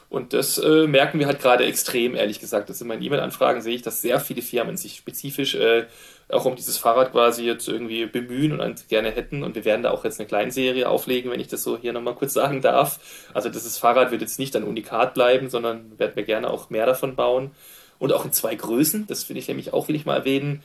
[0.08, 2.68] Und das äh, merken wir halt gerade extrem, ehrlich gesagt.
[2.68, 5.86] Das in meinen E-Mail-Anfragen sehe ich, dass sehr viele Firmen sich spezifisch äh,
[6.28, 9.42] auch um dieses Fahrrad quasi jetzt irgendwie bemühen und gerne hätten.
[9.42, 12.14] Und wir werden da auch jetzt eine Kleinserie auflegen, wenn ich das so hier nochmal
[12.14, 13.00] kurz sagen darf.
[13.34, 16.86] Also dieses Fahrrad wird jetzt nicht ein Unikat bleiben, sondern werden wir gerne auch mehr
[16.86, 17.50] davon bauen.
[17.98, 20.62] Und auch in zwei Größen, das finde ich nämlich auch, will ich mal erwähnen.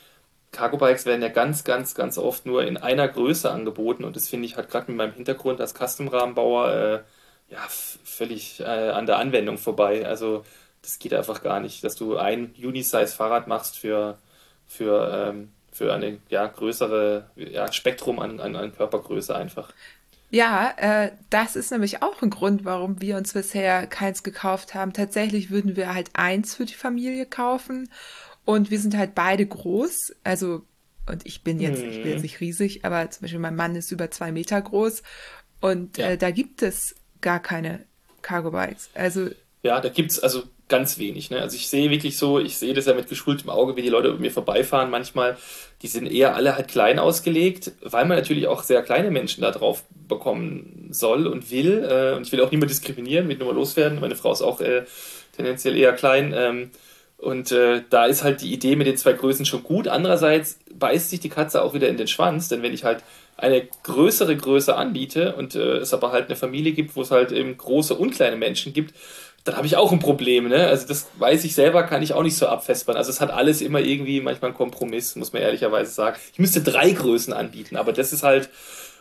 [0.51, 4.27] Cargo Bikes werden ja ganz, ganz, ganz oft nur in einer Größe angeboten und das
[4.27, 9.17] finde ich halt gerade mit meinem Hintergrund als Custom-Rahmenbauer äh, ja, völlig äh, an der
[9.17, 10.05] Anwendung vorbei.
[10.05, 10.43] Also
[10.81, 14.17] das geht einfach gar nicht, dass du ein Unisize-Fahrrad machst für,
[14.65, 19.73] für, ähm, für eine ja, größere ja, Spektrum an, an, an Körpergröße einfach.
[20.31, 24.93] Ja, äh, das ist nämlich auch ein Grund, warum wir uns bisher keins gekauft haben.
[24.93, 27.89] Tatsächlich würden wir halt eins für die Familie kaufen
[28.49, 30.15] und wir sind halt beide groß.
[30.23, 30.63] Also,
[31.05, 31.89] und ich bin jetzt, mhm.
[31.91, 32.21] ich bin jetzt mhm.
[32.23, 35.03] nicht riesig, aber zum Beispiel mein Mann ist über zwei Meter groß.
[35.61, 36.07] Und ja.
[36.07, 37.85] äh, da gibt es gar keine
[38.23, 38.89] Cargo Bikes.
[38.95, 39.29] Also.
[39.61, 41.29] Ja, da gibt es also ganz wenig.
[41.29, 41.39] Ne?
[41.39, 44.07] Also ich sehe wirklich so, ich sehe das ja mit geschultem Auge, wie die Leute
[44.07, 45.37] über mir vorbeifahren manchmal.
[45.83, 49.51] Die sind eher alle halt klein ausgelegt, weil man natürlich auch sehr kleine Menschen da
[49.51, 51.87] drauf bekommen soll und will.
[51.87, 53.99] Äh, und ich will auch niemand diskriminieren, will nur mal loswerden.
[53.99, 54.85] Meine Frau ist auch äh,
[55.35, 56.33] tendenziell eher klein.
[56.35, 56.71] Ähm,
[57.21, 59.87] und äh, da ist halt die Idee mit den zwei Größen schon gut.
[59.87, 63.03] Andererseits beißt sich die Katze auch wieder in den Schwanz, denn wenn ich halt
[63.35, 67.31] eine größere Größe anbiete und äh, es aber halt eine Familie gibt, wo es halt
[67.31, 68.93] eben große und kleine Menschen gibt,
[69.43, 70.47] dann habe ich auch ein Problem.
[70.47, 70.67] Ne?
[70.67, 72.97] Also das weiß ich selber, kann ich auch nicht so abfestbaren.
[72.97, 76.17] Also es hat alles immer irgendwie manchmal einen Kompromiss, muss man ehrlicherweise sagen.
[76.33, 78.49] Ich müsste drei Größen anbieten, aber das ist halt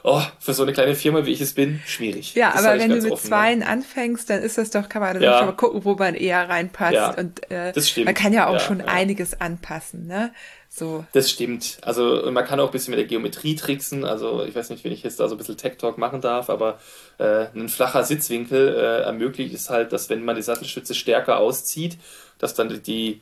[0.02, 2.34] oh, für so eine kleine Firma, wie ich es bin, schwierig.
[2.34, 3.66] Ja, das aber wenn du mit Zweien ne?
[3.66, 5.38] anfängst, dann ist das doch, kann man ja.
[5.38, 6.94] schon mal gucken, wo man eher reinpasst.
[6.94, 8.06] Ja, und äh, das stimmt.
[8.06, 8.86] man kann ja auch ja, schon ja.
[8.86, 10.32] einiges anpassen, ne?
[10.70, 11.04] So.
[11.12, 11.78] Das stimmt.
[11.82, 14.04] Also man kann auch ein bisschen mit der Geometrie tricksen.
[14.04, 16.78] Also ich weiß nicht, wenn ich jetzt da so ein bisschen Tech-Talk machen darf, aber
[17.18, 21.96] äh, ein flacher Sitzwinkel äh, ermöglicht es halt, dass wenn man die Sattelstütze stärker auszieht,
[22.38, 23.20] dass dann die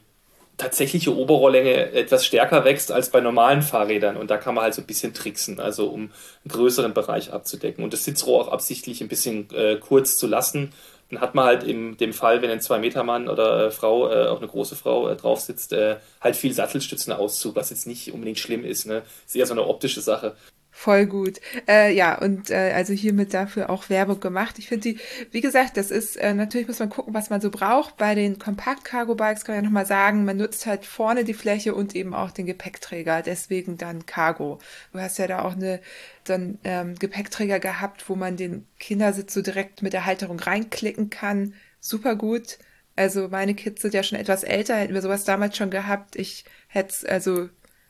[0.56, 4.16] tatsächliche Oberrohrlänge etwas stärker wächst als bei normalen Fahrrädern.
[4.16, 6.10] Und da kann man halt so ein bisschen tricksen, also um einen
[6.48, 7.84] größeren Bereich abzudecken.
[7.84, 10.72] Und das Sitzrohr auch absichtlich ein bisschen äh, kurz zu lassen.
[11.10, 14.38] Dann hat man halt in dem Fall, wenn ein 2-Meter-Mann oder äh, Frau, äh, auch
[14.38, 18.64] eine große Frau äh, drauf sitzt, äh, halt viel Sattelstützenauszug, was jetzt nicht unbedingt schlimm
[18.64, 18.86] ist.
[18.86, 19.02] Ne?
[19.26, 20.36] Ist eher so eine optische Sache.
[20.78, 21.40] Voll gut.
[21.66, 24.59] Äh, ja, und äh, also hiermit dafür auch Werbung gemacht.
[24.59, 25.01] Ich finde die,
[25.31, 27.97] wie gesagt, das ist, äh, natürlich muss man gucken, was man so braucht.
[27.97, 31.97] Bei den Kompakt-Cargo-Bikes kann man ja nochmal sagen, man nutzt halt vorne die Fläche und
[31.97, 34.59] eben auch den Gepäckträger, deswegen dann Cargo.
[34.93, 35.81] Du hast ja da auch eine,
[36.28, 41.55] einen ähm, Gepäckträger gehabt, wo man den Kindersitz so direkt mit der Halterung reinklicken kann.
[41.81, 42.59] Super gut.
[42.97, 46.16] Also meine Kids sind ja schon etwas älter, hätten wir sowas damals schon gehabt.
[46.16, 47.48] Ich hätte es also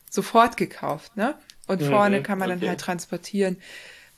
[0.09, 1.35] sofort gekauft, ne?
[1.67, 2.61] Und mhm, vorne kann man okay.
[2.61, 3.59] dann halt transportieren.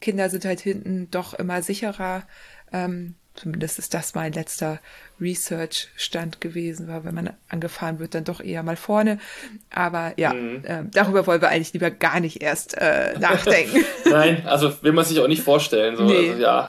[0.01, 2.25] Kinder sind halt hinten doch immer sicherer.
[2.73, 4.81] Ähm, zumindest ist das mein letzter
[5.21, 9.19] Research-Stand gewesen, weil wenn man angefahren wird, dann doch eher mal vorne.
[9.71, 10.65] Aber ja, mhm.
[10.65, 13.85] äh, darüber wollen wir eigentlich lieber gar nicht erst äh, nachdenken.
[14.05, 15.97] Nein, also will man sich auch nicht vorstellen.
[15.97, 16.05] So.
[16.05, 16.31] Nee.
[16.31, 16.69] Also, ja.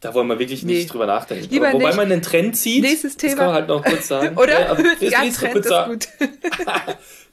[0.00, 0.86] Da wollen wir wirklich nicht nee.
[0.86, 1.48] drüber nachdenken.
[1.50, 1.96] Lieber wobei nicht.
[1.96, 3.30] man einen Trend sieht, Nächstes Thema.
[3.30, 4.36] das kann man halt noch kurz sagen.
[4.38, 4.60] Oder?
[4.60, 6.08] Ja, also, ja, Trend kurz ist gut.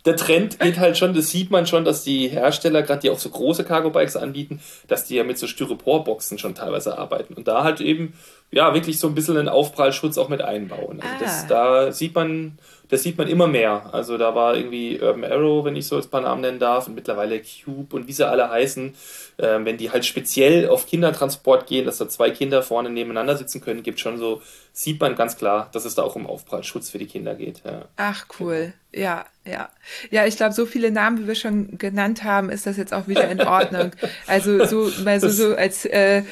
[0.06, 3.18] Der Trend geht halt schon, das sieht man schon, dass die Hersteller, gerade die auch
[3.18, 7.34] so große Cargo-Bikes anbieten, dass die ja mit so Styropor-Boxen schon teilweise arbeiten.
[7.34, 8.14] Und da halt eben,
[8.52, 11.02] ja, wirklich so ein bisschen einen Aufprallschutz auch mit einbauen.
[11.02, 11.48] Also das, ah.
[11.50, 12.60] da sieht man,
[12.90, 13.90] das sieht man immer mehr.
[13.94, 16.94] Also da war irgendwie Urban Arrow, wenn ich so ein paar Namen nennen darf, und
[16.94, 18.94] mittlerweile Cube und wie sie alle heißen.
[19.38, 23.62] Ähm, wenn die halt speziell auf Kindertransport gehen, dass da zwei Kinder vorne nebeneinander sitzen
[23.62, 24.42] können, gibt schon so
[24.78, 27.62] sieht man ganz klar, dass es da auch um Aufprallschutz für die Kinder geht.
[27.64, 27.86] Ja.
[27.96, 28.74] Ach, cool.
[28.92, 29.06] Genau.
[29.06, 29.70] Ja, ja.
[30.12, 33.08] Ja, ich glaube, so viele Namen, wie wir schon genannt haben, ist das jetzt auch
[33.08, 33.92] wieder in Ordnung.
[34.28, 36.24] also so mal so, so als äh,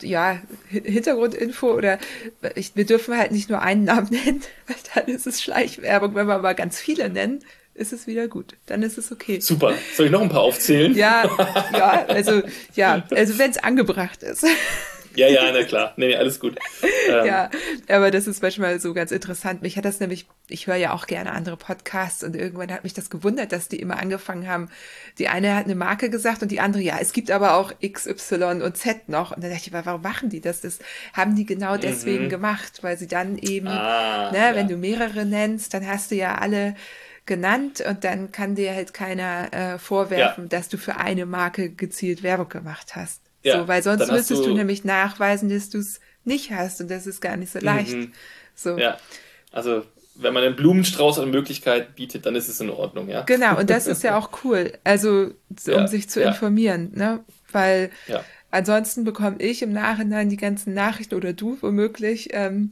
[0.00, 1.98] ja, Hintergrundinfo oder
[2.56, 6.16] ich, wir dürfen halt nicht nur einen Namen nennen, weil dann ist es Schleichwerbung.
[6.16, 7.44] Wenn wir aber ganz viele nennen,
[7.78, 8.56] ist es wieder gut.
[8.66, 9.40] Dann ist es okay.
[9.40, 9.74] Super.
[9.94, 10.94] Soll ich noch ein paar aufzählen?
[10.94, 11.24] Ja,
[11.72, 12.42] ja, also
[12.74, 14.44] ja, also wenn es angebracht ist.
[15.18, 15.94] Ja, ja, na klar.
[15.96, 16.56] Nee, nee alles gut.
[17.08, 17.26] Ähm.
[17.26, 17.50] Ja,
[17.88, 19.62] aber das ist manchmal so ganz interessant.
[19.62, 22.94] Mich hat das nämlich, ich höre ja auch gerne andere Podcasts und irgendwann hat mich
[22.94, 24.68] das gewundert, dass die immer angefangen haben.
[25.18, 28.06] Die eine hat eine Marke gesagt und die andere, ja, es gibt aber auch X,
[28.06, 29.34] Y und Z noch.
[29.34, 30.60] Und dann dachte ich, warum machen die das?
[30.60, 30.78] Das
[31.12, 31.80] haben die genau mhm.
[31.80, 32.30] deswegen mhm.
[32.30, 34.54] gemacht, weil sie dann eben, ah, ne, ja.
[34.54, 36.76] wenn du mehrere nennst, dann hast du ja alle
[37.28, 40.48] genannt und dann kann dir halt keiner äh, vorwerfen, ja.
[40.48, 43.22] dass du für eine Marke gezielt Werbung gemacht hast.
[43.44, 46.90] Ja, so, weil sonst müsstest du, du, nämlich nachweisen, dass du es nicht hast und
[46.90, 47.92] das ist gar nicht so leicht.
[47.92, 48.12] Mhm.
[48.56, 48.76] So.
[48.76, 48.98] Ja,
[49.52, 49.84] also
[50.16, 53.22] wenn man einen Blumenstrauß an Möglichkeiten bietet, dann ist es in Ordnung, ja.
[53.22, 55.30] Genau, und das ist ja auch cool, also
[55.66, 57.20] um ja, sich zu informieren, ne?
[57.52, 57.90] Weil
[58.50, 62.70] ansonsten bekomme ich im Nachhinein die ganzen Nachrichten oder du womöglich, ähm,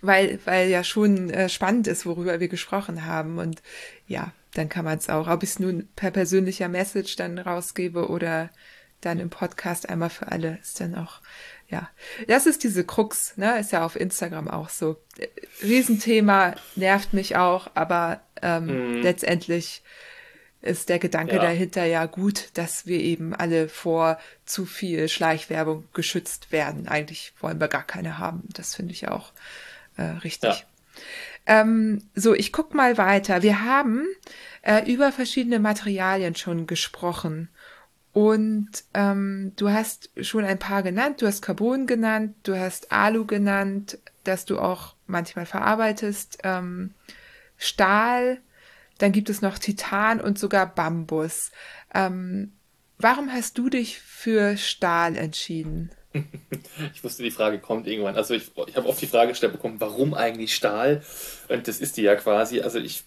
[0.00, 3.38] weil, weil ja schon äh, spannend ist, worüber wir gesprochen haben.
[3.38, 3.62] Und
[4.06, 8.08] ja, dann kann man es auch, ob ich es nun per persönlicher Message dann rausgebe
[8.08, 8.50] oder
[9.00, 11.20] dann im Podcast einmal für alle ist dann auch,
[11.68, 11.88] ja.
[12.26, 13.58] Das ist diese Krux, ne?
[13.60, 14.96] Ist ja auf Instagram auch so.
[15.62, 19.02] Riesenthema, nervt mich auch, aber ähm, mhm.
[19.02, 19.82] letztendlich
[20.60, 21.42] ist der Gedanke ja.
[21.42, 26.88] dahinter ja gut, dass wir eben alle vor zu viel Schleichwerbung geschützt werden.
[26.88, 28.48] Eigentlich wollen wir gar keine haben.
[28.52, 29.32] Das finde ich auch
[29.98, 30.50] äh, richtig.
[30.50, 30.56] Ja.
[31.46, 33.42] Ähm, so, ich guck mal weiter.
[33.42, 34.06] Wir haben
[34.62, 37.48] äh, über verschiedene Materialien schon gesprochen.
[38.12, 41.22] Und ähm, du hast schon ein paar genannt.
[41.22, 46.38] Du hast Carbon genannt, du hast Alu genannt, dass du auch manchmal verarbeitest.
[46.42, 46.94] Ähm,
[47.56, 48.40] Stahl,
[48.98, 51.52] dann gibt es noch Titan und sogar Bambus.
[51.94, 52.52] Ähm,
[52.98, 55.90] warum hast du dich für Stahl entschieden?
[56.94, 58.16] Ich wusste, die Frage kommt irgendwann.
[58.16, 61.02] Also ich, ich habe oft die Frage gestellt bekommen, warum eigentlich Stahl?
[61.48, 62.60] Und das ist die ja quasi.
[62.60, 63.02] Also ich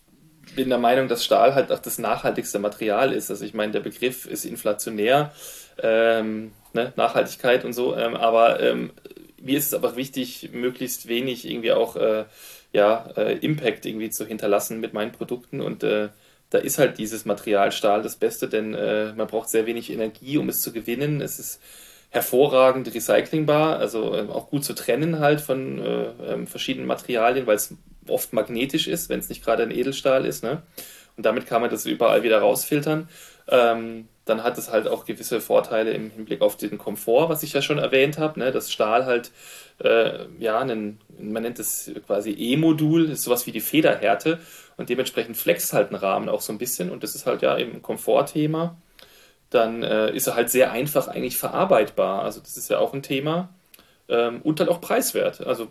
[0.55, 3.29] bin der Meinung, dass Stahl halt auch das nachhaltigste Material ist.
[3.29, 5.31] Also ich meine, der Begriff ist inflationär,
[5.81, 6.91] ähm, ne?
[6.97, 7.95] Nachhaltigkeit und so.
[7.95, 8.91] Ähm, aber ähm,
[9.41, 12.25] mir ist es einfach wichtig, möglichst wenig irgendwie auch äh,
[12.73, 16.09] ja, äh, Impact irgendwie zu hinterlassen mit meinen Produkten und äh,
[16.51, 20.37] da ist halt dieses Material Stahl das Beste, denn äh, man braucht sehr wenig Energie,
[20.37, 21.21] um es zu gewinnen.
[21.21, 21.61] Es ist
[22.11, 27.55] hervorragend recyclingbar, also äh, auch gut zu trennen halt von äh, ähm, verschiedenen Materialien, weil
[27.55, 27.73] es
[28.07, 30.43] oft magnetisch ist, wenn es nicht gerade ein Edelstahl ist.
[30.43, 30.61] Ne?
[31.15, 33.07] Und damit kann man das überall wieder rausfiltern.
[33.47, 37.53] Ähm, dann hat es halt auch gewisse Vorteile im Hinblick auf den Komfort, was ich
[37.53, 38.51] ja schon erwähnt habe, ne?
[38.51, 39.31] dass Stahl halt,
[39.81, 44.39] äh, ja, einen, man nennt es quasi E-Modul, ist sowas wie die Federhärte
[44.75, 47.57] und dementsprechend flext halt ein Rahmen auch so ein bisschen und das ist halt ja
[47.57, 48.77] eben ein Komfortthema
[49.51, 52.23] dann äh, ist er halt sehr einfach eigentlich verarbeitbar.
[52.23, 53.49] Also das ist ja auch ein Thema.
[54.09, 55.45] Ähm, und halt auch preiswert.
[55.45, 55.67] Also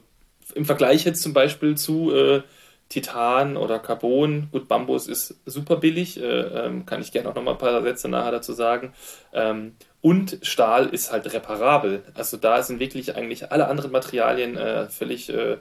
[0.54, 2.42] im Vergleich jetzt zum Beispiel zu äh,
[2.90, 7.42] Titan oder Carbon, gut, Bambus ist super billig, äh, ähm, kann ich gerne auch noch
[7.42, 8.92] mal ein paar Sätze nachher dazu sagen.
[9.32, 12.02] Ähm, und Stahl ist halt reparabel.
[12.14, 15.58] Also da sind wirklich eigentlich alle anderen Materialien äh, völlig äh,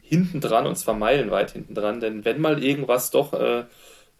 [0.00, 2.00] hinten dran und zwar meilenweit hinten dran.
[2.00, 3.64] Denn wenn mal irgendwas doch äh,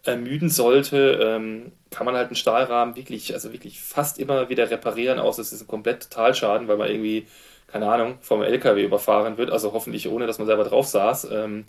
[0.03, 5.19] ermüden sollte, ähm, kann man halt einen Stahlrahmen wirklich, also wirklich fast immer wieder reparieren,
[5.19, 7.27] außer es ist ein komplett Totalschaden, weil man irgendwie,
[7.67, 11.29] keine Ahnung, vom LKW überfahren wird, also hoffentlich ohne, dass man selber drauf saß.
[11.31, 11.65] Ähm,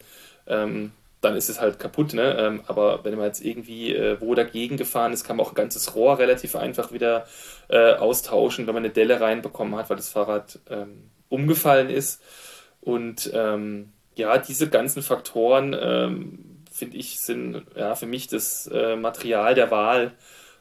[0.46, 2.36] ähm, dann ist es halt kaputt, ne?
[2.38, 5.56] Ähm, aber wenn man jetzt irgendwie äh, wo dagegen gefahren ist, kann man auch ein
[5.56, 7.26] ganzes Rohr relativ einfach wieder
[7.68, 12.22] äh, austauschen, wenn man eine Delle reinbekommen hat, weil das Fahrrad ähm, umgefallen ist.
[12.80, 16.49] Und ähm, ja, diese ganzen Faktoren ähm,
[16.80, 20.12] finde ich, sind ja, für mich das äh, Material der Wahl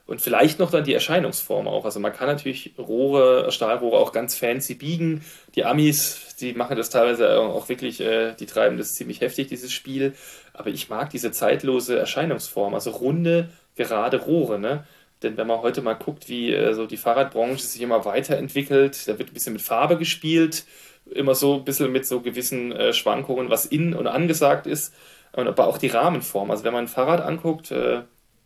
[0.06, 1.84] und vielleicht noch dann die Erscheinungsform auch.
[1.84, 5.24] Also man kann natürlich Rohre, Stahlrohre auch ganz fancy biegen.
[5.54, 9.72] Die Amis, die machen das teilweise auch wirklich, äh, die treiben das ziemlich heftig, dieses
[9.72, 10.14] Spiel.
[10.52, 14.84] Aber ich mag diese zeitlose Erscheinungsform, also runde, gerade Rohre, ne?
[15.22, 19.18] Denn wenn man heute mal guckt, wie äh, so die Fahrradbranche sich immer weiterentwickelt, da
[19.18, 20.64] wird ein bisschen mit Farbe gespielt,
[21.10, 24.92] immer so ein bisschen mit so gewissen äh, Schwankungen, was in und angesagt ist
[25.32, 26.50] aber auch die Rahmenform.
[26.50, 28.02] Also wenn man ein Fahrrad anguckt, äh,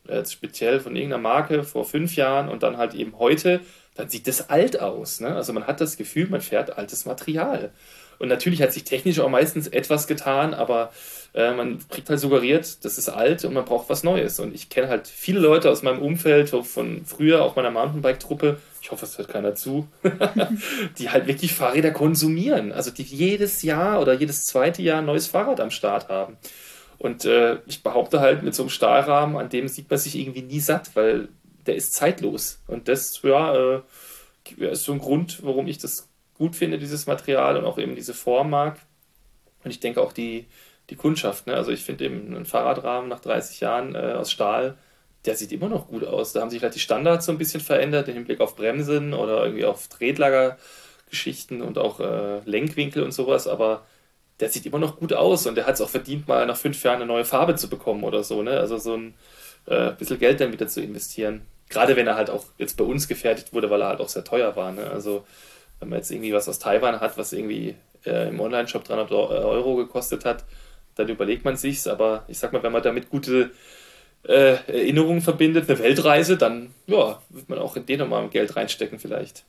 [0.09, 3.61] jetzt speziell von irgendeiner Marke vor fünf Jahren und dann halt eben heute,
[3.94, 5.20] dann sieht das alt aus.
[5.20, 5.35] Ne?
[5.35, 7.73] Also man hat das Gefühl, man fährt altes Material.
[8.19, 10.93] Und natürlich hat sich technisch auch meistens etwas getan, aber
[11.35, 14.39] äh, man kriegt halt suggeriert, das ist alt und man braucht was Neues.
[14.39, 18.90] Und ich kenne halt viele Leute aus meinem Umfeld, von früher, auch meiner Mountainbike-Truppe, ich
[18.90, 19.89] hoffe, es hört keiner zu,
[20.98, 22.70] die halt wirklich Fahrräder konsumieren.
[22.70, 26.36] Also die jedes Jahr oder jedes zweite Jahr ein neues Fahrrad am Start haben.
[27.05, 30.40] Und äh, ich behaupte halt, mit so einem Stahlrahmen, an dem sieht man sich irgendwie
[30.40, 31.28] nie satt, weil
[31.66, 32.62] der ist zeitlos.
[32.66, 33.82] Und das, ja, äh,
[34.56, 36.09] ist so ein Grund, warum ich das
[36.39, 38.78] gut finde, dieses Material und auch eben diese Form mag.
[39.64, 40.47] Und ich denke auch die,
[40.89, 41.47] die Kundschaft.
[41.47, 41.52] Ne?
[41.52, 44.78] Also ich finde eben einen Fahrradrahmen nach 30 Jahren äh, aus Stahl,
[45.26, 46.32] der sieht immer noch gut aus.
[46.32, 49.44] Da haben sich vielleicht die Standards so ein bisschen verändert im Hinblick auf Bremsen oder
[49.44, 53.85] irgendwie auf Tretlagergeschichten und auch äh, Lenkwinkel und sowas, aber
[54.40, 56.82] der sieht immer noch gut aus und der hat es auch verdient, mal nach fünf
[56.82, 58.43] Jahren eine neue Farbe zu bekommen oder so.
[58.43, 58.59] Ne?
[58.59, 59.15] Also so ein
[59.66, 61.43] äh, bisschen Geld dann wieder zu investieren.
[61.69, 64.24] Gerade wenn er halt auch jetzt bei uns gefertigt wurde, weil er halt auch sehr
[64.24, 64.73] teuer war.
[64.73, 64.90] Ne?
[64.90, 65.24] Also
[65.81, 69.77] wenn man jetzt irgendwie was aus Taiwan hat, was irgendwie äh, im Online-Shop 300 Euro
[69.77, 70.44] gekostet hat,
[70.97, 71.86] dann überlegt man sich's.
[71.86, 73.51] Aber ich sag mal, wenn man damit gute
[74.24, 78.98] äh, Erinnerungen verbindet, eine Weltreise, dann ja, wird man auch in den nochmal Geld reinstecken
[78.98, 79.44] vielleicht.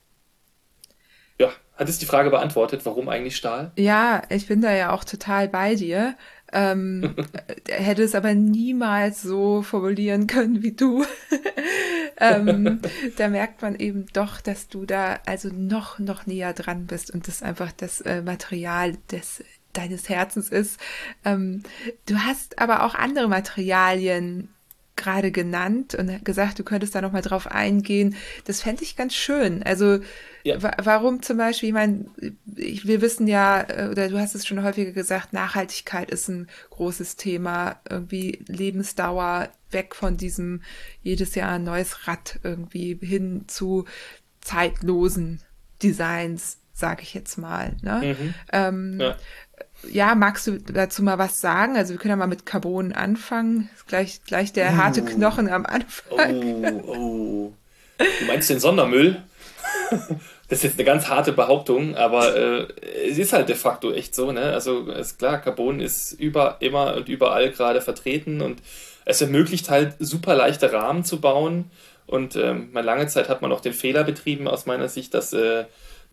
[1.38, 3.72] Ja, hat es die Frage beantwortet, warum eigentlich Stahl?
[3.76, 6.16] Ja, ich bin da ja auch total bei dir.
[6.54, 7.16] Ähm,
[7.68, 11.06] hätte es aber niemals so formulieren können wie du.
[12.18, 12.82] ähm,
[13.18, 17.28] da merkt man eben doch, dass du da also noch, noch näher dran bist und
[17.28, 19.44] das einfach das äh, Material des
[19.74, 20.80] deines Herzens ist.
[21.26, 21.64] Ähm,
[22.06, 24.55] du hast aber auch andere Materialien
[24.96, 28.16] gerade genannt und gesagt, du könntest da noch mal drauf eingehen.
[28.46, 29.64] Das fände ich ganz schön.
[29.64, 30.00] Also
[30.44, 30.58] ja.
[30.84, 32.06] warum zum Beispiel, ich meine,
[32.46, 37.18] wir wissen ja, äh, oder du hast es schon häufiger gesagt, Nachhaltigkeit ist ein großes
[37.18, 37.80] Thema.
[37.90, 40.62] Irgendwie Lebensdauer weg von diesem
[41.02, 43.86] jedes Jahr ein neues Rad irgendwie hin zu
[44.40, 45.42] zeitlosen
[45.84, 47.76] Designs, sage ich jetzt mal.
[47.82, 48.16] Ne?
[48.18, 48.34] Mhm.
[48.54, 49.18] Ähm, ja
[49.92, 51.78] ja, magst du dazu mal was sagen?
[51.78, 53.70] Also wir können ja mal mit Carbon anfangen.
[53.88, 54.78] Gleich, gleich der uh.
[54.78, 56.84] harte Knochen am Anfang.
[56.86, 57.54] Oh, oh.
[57.98, 59.22] Du meinst den Sondermüll?
[60.48, 62.68] Das ist jetzt eine ganz harte Behauptung, aber äh,
[63.10, 64.54] es ist halt de facto echt so, ne?
[64.54, 68.62] Also ist klar, Carbon ist über, immer und überall gerade vertreten und
[69.06, 71.72] es ermöglicht halt super leichte Rahmen zu bauen.
[72.06, 75.34] Und ähm, mal lange Zeit hat man auch den Fehler betrieben aus meiner Sicht, dass
[75.34, 75.66] äh,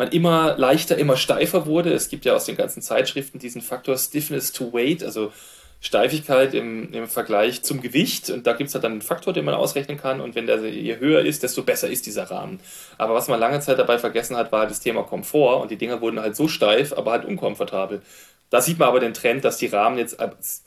[0.02, 1.92] man immer leichter, immer steifer wurde.
[1.92, 5.32] Es gibt ja aus den ganzen Zeitschriften diesen Faktor Stiffness to Weight, also
[5.80, 8.28] Steifigkeit im, im Vergleich zum Gewicht.
[8.30, 10.20] Und da gibt es halt dann einen Faktor, den man ausrechnen kann.
[10.20, 12.58] Und wenn der je höher ist, desto besser ist dieser Rahmen.
[12.98, 15.62] Aber was man lange Zeit dabei vergessen hat, war das Thema Komfort.
[15.62, 18.02] Und die Dinger wurden halt so steif, aber halt unkomfortabel.
[18.50, 20.18] Da sieht man aber den Trend, dass die Rahmen jetzt,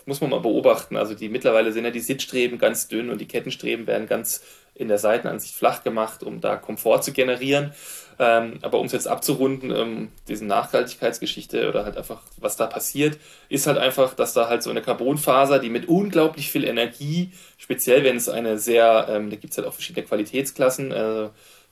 [0.07, 3.27] muss man mal beobachten, also die mittlerweile sind ja die Sitzstreben ganz dünn und die
[3.27, 4.41] Kettenstreben werden ganz
[4.73, 7.73] in der Seitenansicht flach gemacht, um da Komfort zu generieren.
[8.17, 13.17] Ähm, aber um es jetzt abzurunden, ähm, diese Nachhaltigkeitsgeschichte oder halt einfach, was da passiert,
[13.49, 18.03] ist halt einfach, dass da halt so eine Carbonfaser, die mit unglaublich viel Energie, speziell
[18.03, 21.29] wenn es eine sehr, ähm, da gibt es halt auch verschiedene Qualitätsklassen, äh,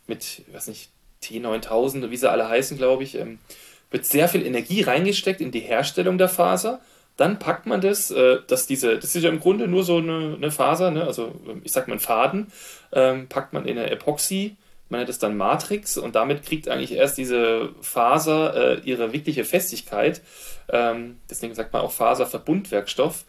[0.07, 0.89] mit, ich weiß nicht,
[1.23, 3.39] T9000, wie sie alle heißen, glaube ich, ähm,
[3.89, 6.81] wird sehr viel Energie reingesteckt in die Herstellung der Faser.
[7.15, 10.33] Dann packt man das, äh, dass diese, das ist ja im Grunde nur so eine,
[10.35, 11.05] eine Faser, ne?
[11.05, 11.33] also
[11.63, 12.51] ich sag mal einen Faden,
[12.91, 14.57] ähm, packt man in eine Epoxy
[14.93, 19.43] man nennt es dann Matrix und damit kriegt eigentlich erst diese Faser äh, ihre wirkliche
[19.43, 20.21] Festigkeit.
[20.69, 23.25] Ähm, deswegen sagt man auch Faserverbundwerkstoff.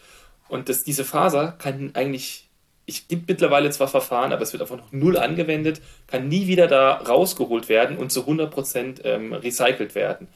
[0.48, 2.50] Und das, diese Faser kann eigentlich,
[2.84, 6.66] ich gibt mittlerweile zwar Verfahren, aber es wird einfach noch null angewendet, kann nie wieder
[6.66, 10.28] da rausgeholt werden und zu 100% ähm, recycelt werden.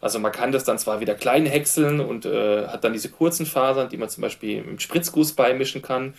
[0.00, 3.44] Also man kann das dann zwar wieder klein häckseln und äh, hat dann diese kurzen
[3.44, 6.14] Fasern, die man zum Beispiel im Spritzguss beimischen kann.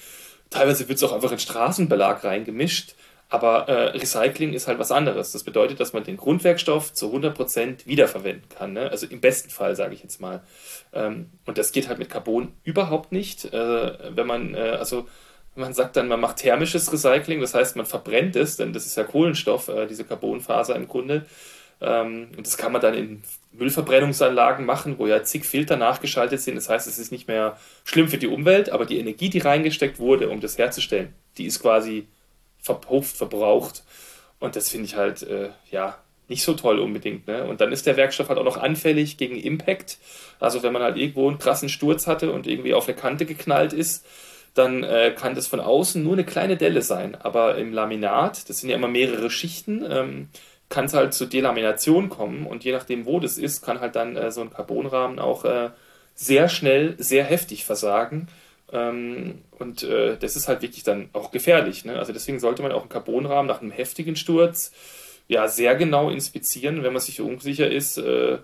[0.49, 2.95] Teilweise wird es auch einfach in Straßenbelag reingemischt.
[3.29, 5.33] Aber äh, Recycling ist halt was anderes.
[5.33, 8.73] Das bedeutet, dass man den Grundwerkstoff zu 100% wiederverwenden kann.
[8.73, 8.89] Ne?
[8.89, 10.41] Also im besten Fall, sage ich jetzt mal.
[10.93, 13.45] Ähm, und das geht halt mit Carbon überhaupt nicht.
[13.53, 15.07] Äh, wenn man, äh, also
[15.55, 18.95] man sagt dann, man macht thermisches Recycling, das heißt, man verbrennt es, denn das ist
[18.95, 21.25] ja Kohlenstoff, äh, diese Carbonfaser im Grunde.
[21.81, 26.55] Ähm, und das kann man dann in Müllverbrennungsanlagen machen, wo ja zig Filter nachgeschaltet sind.
[26.55, 29.99] Das heißt, es ist nicht mehr schlimm für die Umwelt, aber die Energie, die reingesteckt
[29.99, 32.07] wurde, um das herzustellen, die ist quasi
[32.67, 33.83] verpufft, verbraucht.
[34.39, 37.27] Und das finde ich halt, äh, ja, nicht so toll unbedingt.
[37.27, 37.45] Ne?
[37.45, 39.97] Und dann ist der Werkstoff halt auch noch anfällig gegen Impact.
[40.39, 43.73] Also wenn man halt irgendwo einen krassen Sturz hatte und irgendwie auf eine Kante geknallt
[43.73, 44.05] ist,
[44.53, 47.15] dann äh, kann das von außen nur eine kleine Delle sein.
[47.15, 50.29] Aber im Laminat, das sind ja immer mehrere Schichten, ähm,
[50.69, 52.45] kann es halt zur Delamination kommen.
[52.45, 55.69] Und je nachdem, wo das ist, kann halt dann äh, so ein Carbonrahmen auch äh,
[56.15, 58.27] sehr schnell, sehr heftig versagen.
[58.71, 61.85] Ähm, und äh, das ist halt wirklich dann auch gefährlich.
[61.85, 61.97] Ne?
[61.97, 64.71] Also deswegen sollte man auch einen Carbonrahmen nach einem heftigen Sturz
[65.27, 68.37] ja sehr genau inspizieren, wenn man sich unsicher ist, äh,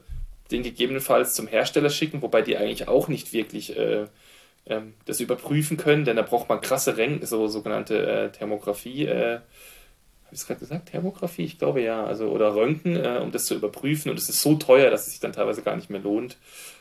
[0.52, 4.06] den gegebenenfalls zum Hersteller schicken, wobei die eigentlich auch nicht wirklich äh,
[4.66, 9.08] ähm, das überprüfen können, denn da braucht man krasse Ränge, so sogenannte äh, Thermografie.
[10.34, 11.44] Habe ich es gerade gesagt, Thermografie?
[11.44, 14.10] Ich glaube ja, also oder Röntgen, äh, um das zu überprüfen.
[14.10, 16.38] Und es ist so teuer, dass es sich dann teilweise gar nicht mehr lohnt,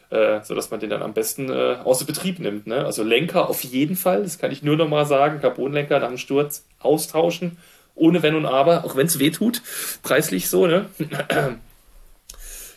[0.09, 2.67] äh, sodass man den dann am besten äh, außer Betrieb nimmt.
[2.67, 2.83] Ne?
[2.83, 6.17] Also Lenker auf jeden Fall, das kann ich nur noch mal sagen, Carbonlenker nach dem
[6.17, 7.59] Sturz austauschen,
[7.95, 9.61] ohne Wenn und Aber, auch wenn es weh tut,
[10.03, 10.67] preislich so.
[10.67, 10.87] Ne?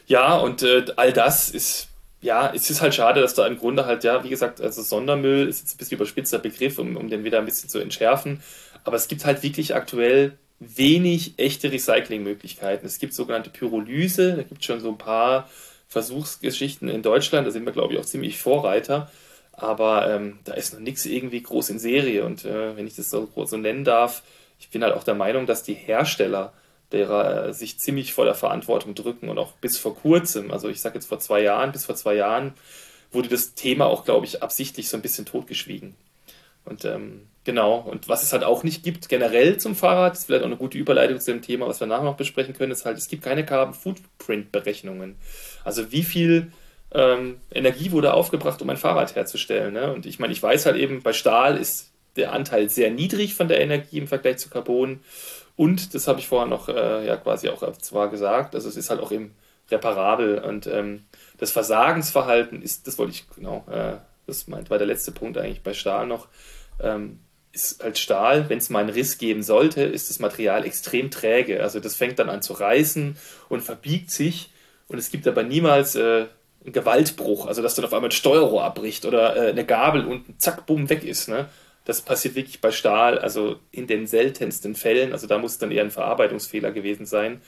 [0.07, 1.87] ja, und äh, all das ist
[2.19, 5.47] ja, es ist halt schade, dass da im Grunde halt, ja, wie gesagt, also Sondermüll
[5.47, 8.41] ist jetzt ein bisschen überspitzter Begriff, um, um den wieder ein bisschen zu entschärfen.
[8.83, 10.37] Aber es gibt halt wirklich aktuell
[10.75, 12.85] wenig echte Recyclingmöglichkeiten.
[12.85, 15.49] Es gibt sogenannte Pyrolyse, da gibt es schon so ein paar
[15.87, 19.11] Versuchsgeschichten in Deutschland, da sind wir, glaube ich, auch ziemlich Vorreiter.
[19.53, 22.25] Aber ähm, da ist noch nichts irgendwie groß in Serie.
[22.25, 24.23] Und äh, wenn ich das so, so nennen darf,
[24.59, 26.53] ich bin halt auch der Meinung, dass die Hersteller
[26.91, 30.81] derer äh, sich ziemlich vor der Verantwortung drücken und auch bis vor kurzem, also ich
[30.81, 32.53] sage jetzt vor zwei Jahren, bis vor zwei Jahren
[33.11, 35.95] wurde das Thema auch, glaube ich, absichtlich so ein bisschen totgeschwiegen.
[36.65, 40.43] Und ähm, genau, und was es halt auch nicht gibt, generell zum Fahrrad, ist vielleicht
[40.43, 42.97] auch eine gute Überleitung zu dem Thema, was wir nachher noch besprechen können, ist halt,
[42.97, 45.15] es gibt keine Carbon Footprint Berechnungen.
[45.63, 46.51] Also wie viel
[46.91, 49.73] ähm, Energie wurde aufgebracht, um ein Fahrrad herzustellen.
[49.73, 49.93] Ne?
[49.93, 53.47] Und ich meine, ich weiß halt eben, bei Stahl ist der Anteil sehr niedrig von
[53.47, 55.01] der Energie im Vergleich zu Carbon.
[55.55, 58.89] Und, das habe ich vorher noch äh, ja quasi auch zwar gesagt, also es ist
[58.89, 59.35] halt auch eben
[59.71, 61.05] reparabel und ähm,
[61.37, 63.97] das Versagensverhalten ist, das wollte ich genau, äh,
[64.27, 66.27] das meint, war der letzte Punkt eigentlich bei Stahl noch,
[66.79, 67.19] ähm,
[67.55, 71.63] ist halt Stahl, wenn es mal einen Riss geben sollte, ist das Material extrem träge.
[71.63, 73.17] Also das fängt dann an zu reißen
[73.49, 74.51] und verbiegt sich
[74.87, 76.25] und es gibt aber niemals äh,
[76.63, 80.41] einen Gewaltbruch, also dass dann auf einmal ein Steuerrohr abbricht oder äh, eine Gabel und
[80.41, 81.29] zack, bumm, weg ist.
[81.29, 81.47] Ne?
[81.85, 85.13] Das passiert wirklich bei Stahl, also in den seltensten Fällen.
[85.13, 87.41] Also da muss dann eher ein Verarbeitungsfehler gewesen sein,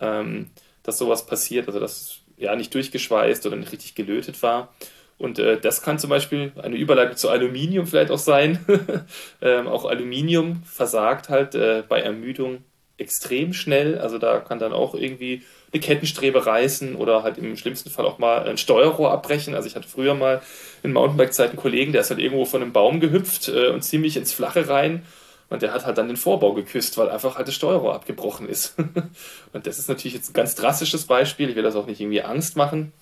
[0.00, 0.50] ähm,
[0.82, 4.74] dass sowas passiert, also dass ja nicht durchgeschweißt oder nicht richtig gelötet war.
[5.18, 8.58] Und äh, das kann zum Beispiel eine Überleitung zu Aluminium vielleicht auch sein.
[9.42, 12.64] ähm, auch Aluminium versagt halt äh, bei Ermüdung
[12.98, 13.98] extrem schnell.
[13.98, 18.18] Also da kann dann auch irgendwie eine Kettenstrebe reißen oder halt im schlimmsten Fall auch
[18.18, 19.54] mal ein Steuerrohr abbrechen.
[19.54, 20.42] Also ich hatte früher mal
[20.82, 24.16] in Mountainbike-Zeit einen Kollegen, der ist halt irgendwo von einem Baum gehüpft äh, und ziemlich
[24.16, 25.02] ins Flache rein.
[25.48, 28.74] Und der hat halt dann den Vorbau geküsst, weil einfach halt das Steuerrohr abgebrochen ist.
[29.52, 31.50] und das ist natürlich jetzt ein ganz drastisches Beispiel.
[31.50, 32.92] Ich will das auch nicht irgendwie Angst machen.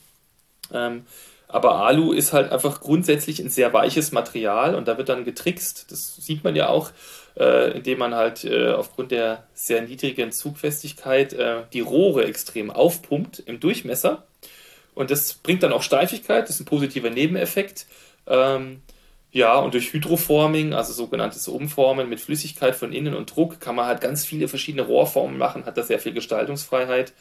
[0.73, 1.05] Ähm,
[1.53, 5.91] aber Alu ist halt einfach grundsätzlich ein sehr weiches Material und da wird dann getrickst.
[5.91, 6.91] Das sieht man ja auch
[7.37, 13.41] äh, indem man halt äh, aufgrund der sehr niedrigen Zugfestigkeit äh, die Rohre extrem aufpumpt
[13.41, 14.25] im Durchmesser.
[14.95, 17.87] Und das bringt dann auch Steifigkeit, das ist ein positiver Nebeneffekt.
[18.27, 18.83] Ähm,
[19.33, 23.87] ja, und durch Hydroforming, also sogenanntes Umformen mit Flüssigkeit von innen und Druck, kann man
[23.87, 27.13] halt ganz viele verschiedene Rohrformen machen, hat da sehr viel Gestaltungsfreiheit.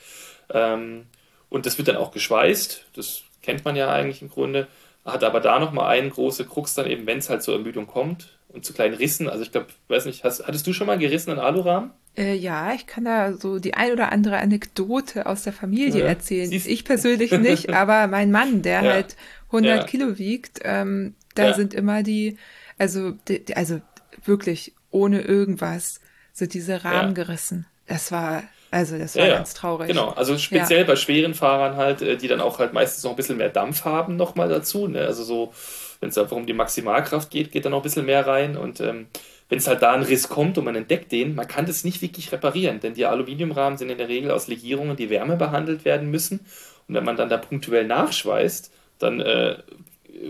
[0.52, 1.06] Ähm,
[1.48, 4.68] und das wird dann auch geschweißt, das kennt man ja eigentlich im Grunde,
[5.04, 8.28] hat aber da nochmal einen große Krux dann eben, wenn es halt zur Ermüdung kommt,
[8.52, 9.28] und zu kleinen Rissen.
[9.28, 11.90] Also ich glaube, weiß nicht, hast, hattest du schon mal gerissenen Alurahmen?
[12.16, 16.06] Äh, ja, ich kann da so die ein oder andere Anekdote aus der Familie ja,
[16.06, 16.50] erzählen.
[16.50, 16.66] Siehst.
[16.66, 18.92] Ich persönlich nicht, aber mein Mann, der ja.
[18.92, 19.84] halt 100 ja.
[19.84, 22.36] Kilo wiegt, ähm, da sind immer die,
[22.78, 23.80] also, die, also
[24.24, 26.00] wirklich ohne irgendwas,
[26.32, 27.66] so diese Rahmen gerissen.
[27.86, 29.88] Das war, also das war ganz traurig.
[29.88, 33.16] Genau, also speziell bei schweren Fahrern halt, äh, die dann auch halt meistens noch ein
[33.16, 34.86] bisschen mehr Dampf haben nochmal dazu.
[34.86, 35.00] Ne?
[35.00, 35.52] Also so
[36.00, 38.56] wenn es einfach um die Maximalkraft geht, geht da noch ein bisschen mehr rein.
[38.56, 39.06] Und ähm,
[39.48, 42.00] wenn es halt da ein Riss kommt und man entdeckt den, man kann das nicht
[42.02, 46.10] wirklich reparieren, denn die Aluminiumrahmen sind in der Regel aus Legierungen, die Wärme behandelt werden
[46.10, 46.40] müssen.
[46.88, 49.58] Und wenn man dann da punktuell nachschweißt, dann äh,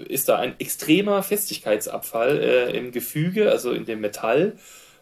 [0.09, 4.57] ist da ein extremer Festigkeitsabfall äh, im Gefüge, also in dem Metall.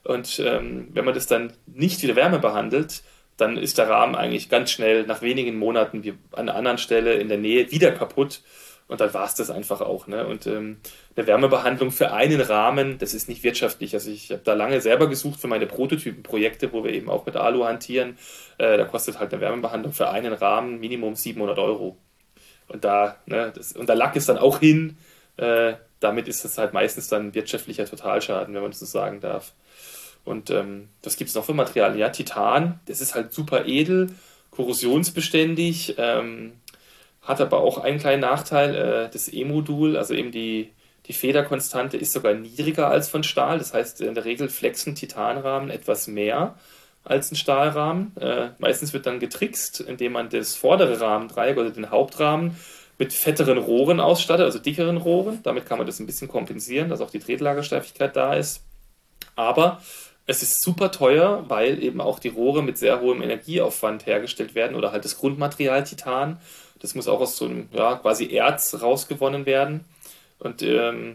[0.04, 3.02] Und ähm, wenn man das dann nicht wieder Wärme behandelt,
[3.38, 7.14] dann ist der Rahmen eigentlich ganz schnell nach wenigen Monaten wie an einer anderen Stelle
[7.14, 8.42] in der Nähe wieder kaputt.
[8.88, 10.06] Und dann war es das einfach auch.
[10.06, 10.26] Ne?
[10.26, 10.78] Und ähm,
[11.14, 13.94] eine Wärmebehandlung für einen Rahmen, das ist nicht wirtschaftlich.
[13.94, 17.36] Also ich habe da lange selber gesucht für meine Prototypenprojekte, wo wir eben auch mit
[17.36, 18.18] Alu hantieren.
[18.56, 21.98] Äh, da kostet halt eine Wärmebehandlung für einen Rahmen Minimum 700 Euro.
[22.66, 24.96] Und da, ne, das, und da lag es dann auch hin.
[25.36, 29.52] Äh, damit ist es halt meistens dann wirtschaftlicher Totalschaden, wenn man das so sagen darf.
[30.28, 31.98] Und ähm, was gibt es noch für Materialien?
[31.98, 34.10] Ja, Titan, das ist halt super edel,
[34.50, 35.94] korrosionsbeständig.
[35.98, 36.52] Ähm,
[37.22, 40.70] hat aber auch einen kleinen Nachteil, äh, das E-Modul, also eben die,
[41.06, 43.58] die Federkonstante ist sogar niedriger als von Stahl.
[43.58, 46.54] Das heißt, in der Regel flexen Titanrahmen etwas mehr
[47.04, 48.16] als ein Stahlrahmen.
[48.20, 52.56] Äh, meistens wird dann getrickst, indem man das vordere Rahmendreieck oder den Hauptrahmen
[52.98, 55.40] mit fetteren Rohren ausstattet, also dickeren Rohren.
[55.42, 58.62] Damit kann man das ein bisschen kompensieren, dass auch die Tretlagersteifigkeit da ist.
[59.36, 59.80] Aber
[60.28, 64.76] es ist super teuer, weil eben auch die Rohre mit sehr hohem Energieaufwand hergestellt werden
[64.76, 66.38] oder halt das Grundmaterial Titan.
[66.80, 69.86] Das muss auch aus so einem ja, quasi Erz rausgewonnen werden.
[70.38, 71.14] Und ähm,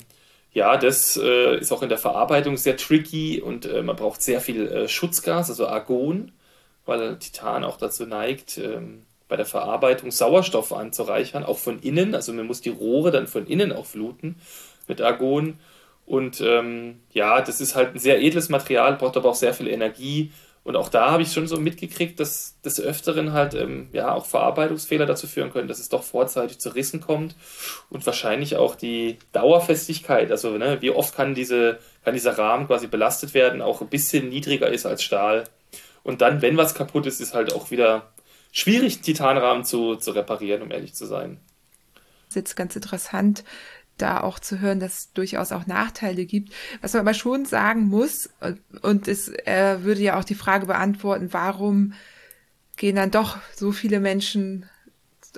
[0.52, 4.42] ja, das äh, ist auch in der Verarbeitung sehr tricky und äh, man braucht sehr
[4.42, 6.32] viel äh, Schutzgas, also Argon,
[6.88, 12.16] weil Titan auch dazu neigt, ähm, bei der Verarbeitung Sauerstoff anzureichern, auch von innen.
[12.16, 14.38] Also man muss die Rohre dann von innen auch fluten
[14.88, 15.60] mit Argon.
[16.14, 19.68] Und ähm, ja, das ist halt ein sehr edles Material, braucht aber auch sehr viel
[19.68, 20.32] Energie.
[20.64, 24.28] Und auch da habe ich schon so mitgekriegt, dass des Öfteren halt ähm, ja auch
[24.28, 27.36] Verarbeitungsfehler dazu führen können, dass es doch vorzeitig zu Rissen kommt
[27.90, 32.86] und wahrscheinlich auch die Dauerfestigkeit, also ne, wie oft kann, diese, kann dieser Rahmen quasi
[32.86, 35.46] belastet werden, auch ein bisschen niedriger ist als Stahl.
[36.04, 38.14] Und dann, wenn was kaputt ist, ist halt auch wieder
[38.52, 41.40] schwierig, Titanrahmen zu, zu reparieren, um ehrlich zu sein.
[41.96, 43.44] Das ist jetzt ganz interessant,
[44.04, 46.54] da auch zu hören, dass es durchaus auch Nachteile gibt.
[46.82, 48.30] Was man aber schon sagen muss,
[48.82, 51.94] und es äh, würde ja auch die Frage beantworten, warum
[52.76, 54.70] gehen dann doch so viele Menschen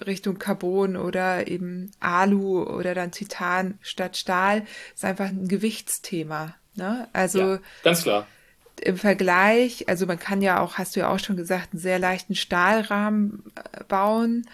[0.06, 6.56] Richtung Carbon oder eben Alu oder dann Titan statt Stahl, ist einfach ein Gewichtsthema.
[6.76, 7.08] Ne?
[7.14, 8.28] Also ja, ganz klar.
[8.82, 11.98] Im Vergleich, also man kann ja auch, hast du ja auch schon gesagt, einen sehr
[11.98, 14.50] leichten Stahlrahmen äh, bauen,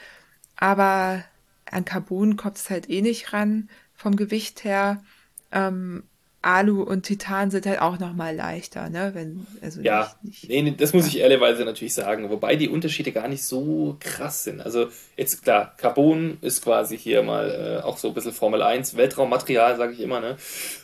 [0.58, 1.24] aber
[1.72, 3.68] an Carbon kommt es halt eh nicht ran
[4.02, 5.04] vom Gewicht her.
[5.52, 6.04] Ähm,
[6.44, 9.12] Alu und Titan sind halt auch noch mal leichter, ne?
[9.14, 13.12] Wenn, also ja, nicht, nicht, nee, das muss ich ehrlicherweise natürlich sagen, wobei die Unterschiede
[13.12, 14.60] gar nicht so krass sind.
[14.60, 14.88] Also
[15.18, 19.78] jetzt klar, Carbon ist quasi hier mal äh, auch so ein bisschen Formel 1, Weltraummaterial,
[19.78, 20.38] sage ich immer, ne?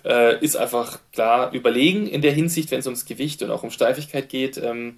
[0.06, 3.72] Äh, ist einfach klar überlegen in der Hinsicht, wenn es ums Gewicht und auch um
[3.72, 4.58] Steifigkeit geht.
[4.58, 4.98] Ähm,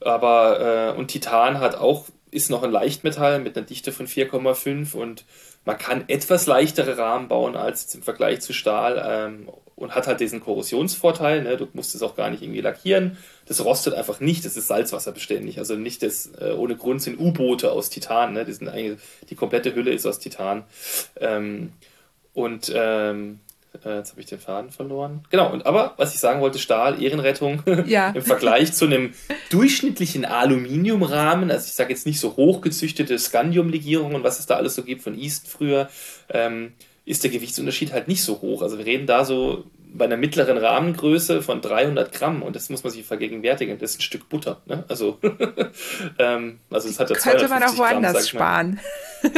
[0.00, 4.94] aber äh, und Titan hat auch, ist noch ein Leichtmetall mit einer Dichte von 4,5
[4.94, 5.24] und
[5.66, 10.20] man kann etwas leichtere Rahmen bauen als im Vergleich zu Stahl ähm, und hat halt
[10.20, 11.42] diesen Korrosionsvorteil.
[11.42, 11.56] Ne?
[11.56, 13.18] Du musst es auch gar nicht irgendwie lackieren.
[13.46, 14.44] Das rostet einfach nicht.
[14.44, 15.58] Das ist salzwasserbeständig.
[15.58, 18.32] Also nicht das, äh, ohne Grund sind U-Boote aus Titan.
[18.32, 18.44] Ne?
[18.44, 20.64] Die, sind eigentlich, die komplette Hülle ist aus Titan.
[21.20, 21.72] Ähm,
[22.32, 23.40] und ähm,
[23.84, 25.24] äh, jetzt habe ich den Faden verloren.
[25.30, 28.10] Genau, und aber was ich sagen wollte, Stahl, Ehrenrettung ja.
[28.10, 29.12] im Vergleich zu einem
[29.50, 34.82] durchschnittlichen Aluminiumrahmen, also ich sage jetzt nicht so hochgezüchtete Scandium-Legierungen, was es da alles so
[34.82, 35.88] gibt von East früher,
[36.30, 36.72] ähm,
[37.04, 38.62] ist der Gewichtsunterschied halt nicht so hoch.
[38.62, 42.84] Also wir reden da so bei einer mittleren Rahmengröße von 300 Gramm und das muss
[42.84, 43.78] man sich vergegenwärtigen.
[43.78, 44.60] Das ist ein Stück Butter.
[44.66, 44.84] Ne?
[44.88, 45.18] Also,
[46.18, 48.80] ähm, also es hat ja Könnte man auch woanders Gramm, sparen.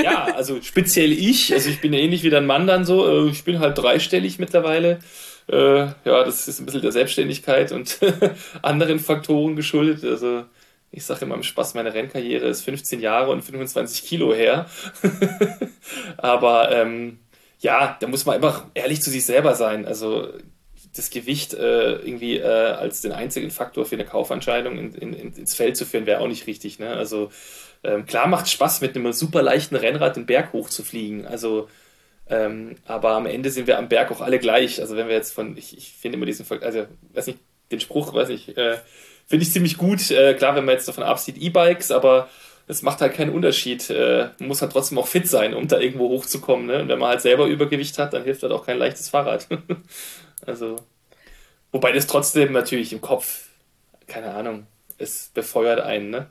[0.03, 3.31] Ja, also speziell ich, also ich bin ja ähnlich wie dein Mann dann so, äh,
[3.31, 4.99] ich bin halt dreistellig mittlerweile.
[5.51, 7.99] Äh, ja, das ist ein bisschen der Selbstständigkeit und
[8.63, 10.05] anderen Faktoren geschuldet.
[10.05, 10.45] Also
[10.91, 14.67] ich sage immer im Spaß, meine Rennkarriere ist 15 Jahre und 25 Kilo her.
[16.17, 17.19] Aber ähm,
[17.59, 19.87] ja, da muss man einfach ehrlich zu sich selber sein.
[19.87, 20.29] Also
[20.95, 25.55] das Gewicht äh, irgendwie äh, als den einzigen Faktor für eine Kaufentscheidung in, in, ins
[25.55, 26.79] Feld zu führen, wäre auch nicht richtig.
[26.79, 26.91] Ne?
[26.91, 27.31] Also
[27.85, 31.27] ähm, klar macht Spaß, mit einem super leichten Rennrad den Berg hoch zu fliegen.
[31.27, 31.69] Also
[32.31, 34.81] ähm, aber am Ende sind wir am Berg auch alle gleich.
[34.81, 37.39] Also wenn wir jetzt von, ich, ich finde immer diesen, also weiß nicht,
[37.71, 38.79] den Spruch, weiß ich, äh,
[39.27, 40.11] finde ich ziemlich gut.
[40.11, 42.29] Äh, klar, wenn man jetzt davon absieht, E-Bikes, aber
[42.69, 43.89] es macht halt keinen Unterschied.
[43.91, 46.67] Äh, man muss halt trotzdem auch fit sein, um da irgendwo hochzukommen.
[46.67, 46.83] Ne?
[46.83, 49.49] Und wenn man halt selber Übergewicht hat, dann hilft halt auch kein leichtes Fahrrad.
[50.47, 50.77] also,
[51.73, 53.49] wobei das trotzdem natürlich im Kopf,
[54.07, 54.67] keine Ahnung,
[54.99, 56.31] es befeuert einen, ne?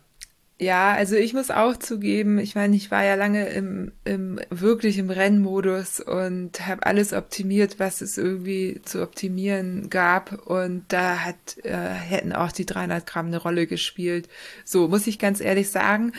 [0.59, 4.97] Ja, also ich muss auch zugeben, ich meine, ich war ja lange im, im wirklich
[4.97, 10.47] im Rennmodus und habe alles optimiert, was es irgendwie zu optimieren gab.
[10.47, 14.29] Und da hat, äh, hätten auch die 300 Gramm eine Rolle gespielt.
[14.65, 16.13] So, muss ich ganz ehrlich sagen.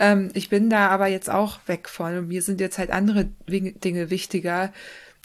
[0.00, 3.28] Ähm, ich bin da aber jetzt auch weg von und mir sind jetzt halt andere
[3.46, 4.72] Dinge wichtiger.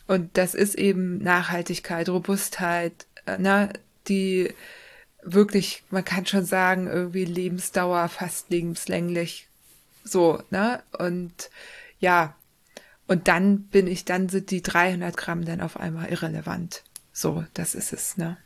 [0.06, 3.74] Und das ist eben Nachhaltigkeit, Robustheit, äh, ne,
[4.08, 4.50] die
[5.24, 9.48] wirklich, man kann schon sagen, irgendwie Lebensdauer fast lebenslänglich.
[10.04, 10.82] So, ne?
[10.98, 11.50] Und
[12.00, 12.36] ja,
[13.08, 16.84] und dann bin ich, dann sind die 300 Gramm dann auf einmal irrelevant.
[17.12, 18.38] So, das ist es, ne?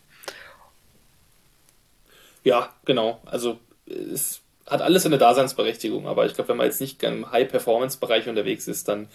[2.43, 3.21] Ja, genau.
[3.25, 8.27] Also es hat alles eine Daseinsberechtigung, aber ich glaube, wenn man jetzt nicht im High-Performance-Bereich
[8.29, 9.07] unterwegs ist, dann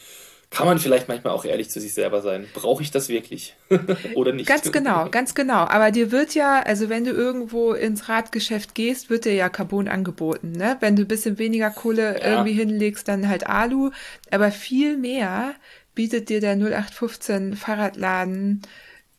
[0.50, 2.46] kann man vielleicht manchmal auch ehrlich zu sich selber sein.
[2.54, 3.54] Brauche ich das wirklich
[4.14, 4.46] oder nicht?
[4.46, 5.66] Ganz genau, ganz genau.
[5.66, 9.88] Aber dir wird ja, also wenn du irgendwo ins Radgeschäft gehst, wird dir ja Carbon
[9.88, 10.52] angeboten.
[10.52, 10.78] Ne?
[10.80, 12.30] Wenn du ein bisschen weniger Kohle ja.
[12.30, 13.90] irgendwie hinlegst, dann halt Alu.
[14.30, 15.54] Aber viel mehr
[15.94, 18.62] bietet dir der 0815 Fahrradladen,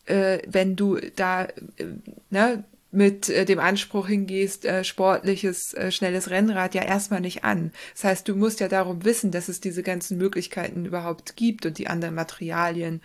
[0.06, 1.52] äh, wenn du da äh,
[2.32, 7.72] ne, mit äh, dem Anspruch hingehst, äh, sportliches, äh, schnelles Rennrad ja erstmal nicht an.
[7.94, 11.78] Das heißt, du musst ja darum wissen, dass es diese ganzen Möglichkeiten überhaupt gibt und
[11.78, 13.02] die anderen Materialien.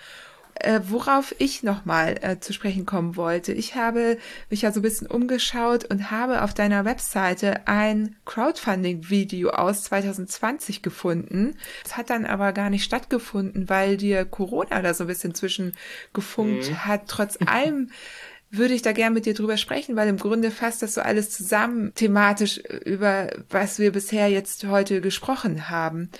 [0.60, 3.52] äh, worauf ich nochmal äh, zu sprechen kommen wollte.
[3.52, 4.18] Ich habe
[4.50, 10.82] mich ja so ein bisschen umgeschaut und habe auf deiner Webseite ein Crowdfunding-Video aus 2020
[10.82, 11.56] gefunden.
[11.84, 16.70] Es hat dann aber gar nicht stattgefunden, weil dir Corona da so ein bisschen zwischengefunkt
[16.70, 16.84] mhm.
[16.84, 17.08] hat.
[17.08, 17.90] Trotz allem
[18.56, 21.30] würde ich da gern mit dir drüber sprechen, weil im Grunde fasst das so alles
[21.30, 26.10] zusammen thematisch über was wir bisher jetzt heute gesprochen haben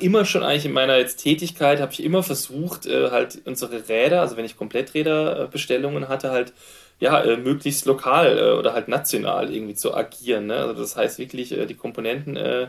[0.00, 4.20] immer schon eigentlich in meiner jetzt Tätigkeit habe ich immer versucht, äh, halt unsere Räder,
[4.20, 6.52] also wenn ich Kompletträderbestellungen hatte, halt
[6.98, 10.46] ja, äh, möglichst lokal äh, oder halt national irgendwie zu agieren.
[10.46, 10.56] Ne?
[10.56, 12.68] Also das heißt wirklich, äh, die Komponenten äh,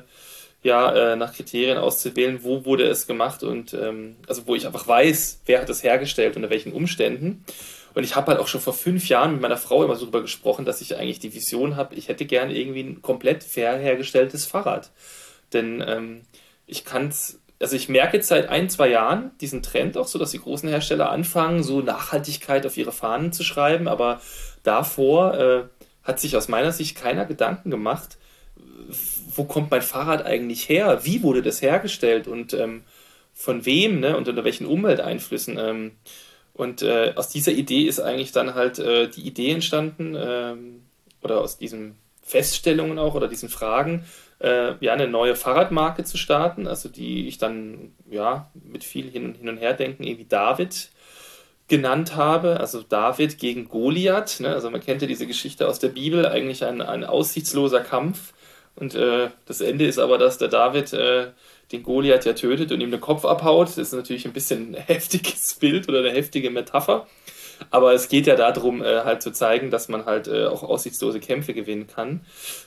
[0.63, 4.87] ja, äh, nach Kriterien auszuwählen, wo wurde es gemacht und ähm, also wo ich einfach
[4.87, 7.43] weiß, wer hat es hergestellt, unter welchen Umständen.
[7.93, 10.21] Und ich habe halt auch schon vor fünf Jahren mit meiner Frau immer so darüber
[10.21, 14.45] gesprochen, dass ich eigentlich die Vision habe, ich hätte gerne irgendwie ein komplett fair hergestelltes
[14.45, 14.91] Fahrrad.
[15.53, 16.21] Denn ähm,
[16.65, 20.17] ich kann es, also ich merke jetzt seit ein, zwei Jahren diesen Trend auch so,
[20.17, 24.21] dass die großen Hersteller anfangen, so Nachhaltigkeit auf ihre Fahnen zu schreiben, aber
[24.63, 25.63] davor äh,
[26.03, 28.17] hat sich aus meiner Sicht keiner Gedanken gemacht,
[29.35, 31.01] wo kommt mein Fahrrad eigentlich her?
[31.03, 32.83] Wie wurde das hergestellt und ähm,
[33.33, 34.15] von wem ne?
[34.17, 35.57] und unter welchen Umwelteinflüssen?
[35.57, 35.91] Ähm,
[36.53, 40.83] und äh, aus dieser Idee ist eigentlich dann halt äh, die Idee entstanden, ähm,
[41.21, 44.05] oder aus diesen Feststellungen auch oder diesen Fragen,
[44.39, 49.35] äh, ja, eine neue Fahrradmarke zu starten, also die ich dann ja mit viel hin,
[49.35, 50.89] hin und her denken irgendwie David
[51.67, 54.41] genannt habe, also David gegen Goliath.
[54.41, 54.49] Ne?
[54.49, 58.33] Also man kennt ja diese Geschichte aus der Bibel, eigentlich ein, ein aussichtsloser Kampf.
[58.75, 61.27] Und äh, das Ende ist aber, dass der David äh,
[61.71, 63.67] den Goliath ja tötet und ihm den Kopf abhaut.
[63.67, 67.07] Das ist natürlich ein bisschen ein heftiges Bild oder eine heftige Metapher.
[67.69, 71.19] Aber es geht ja darum, äh, halt zu zeigen, dass man halt äh, auch aussichtslose
[71.19, 72.21] Kämpfe gewinnen kann.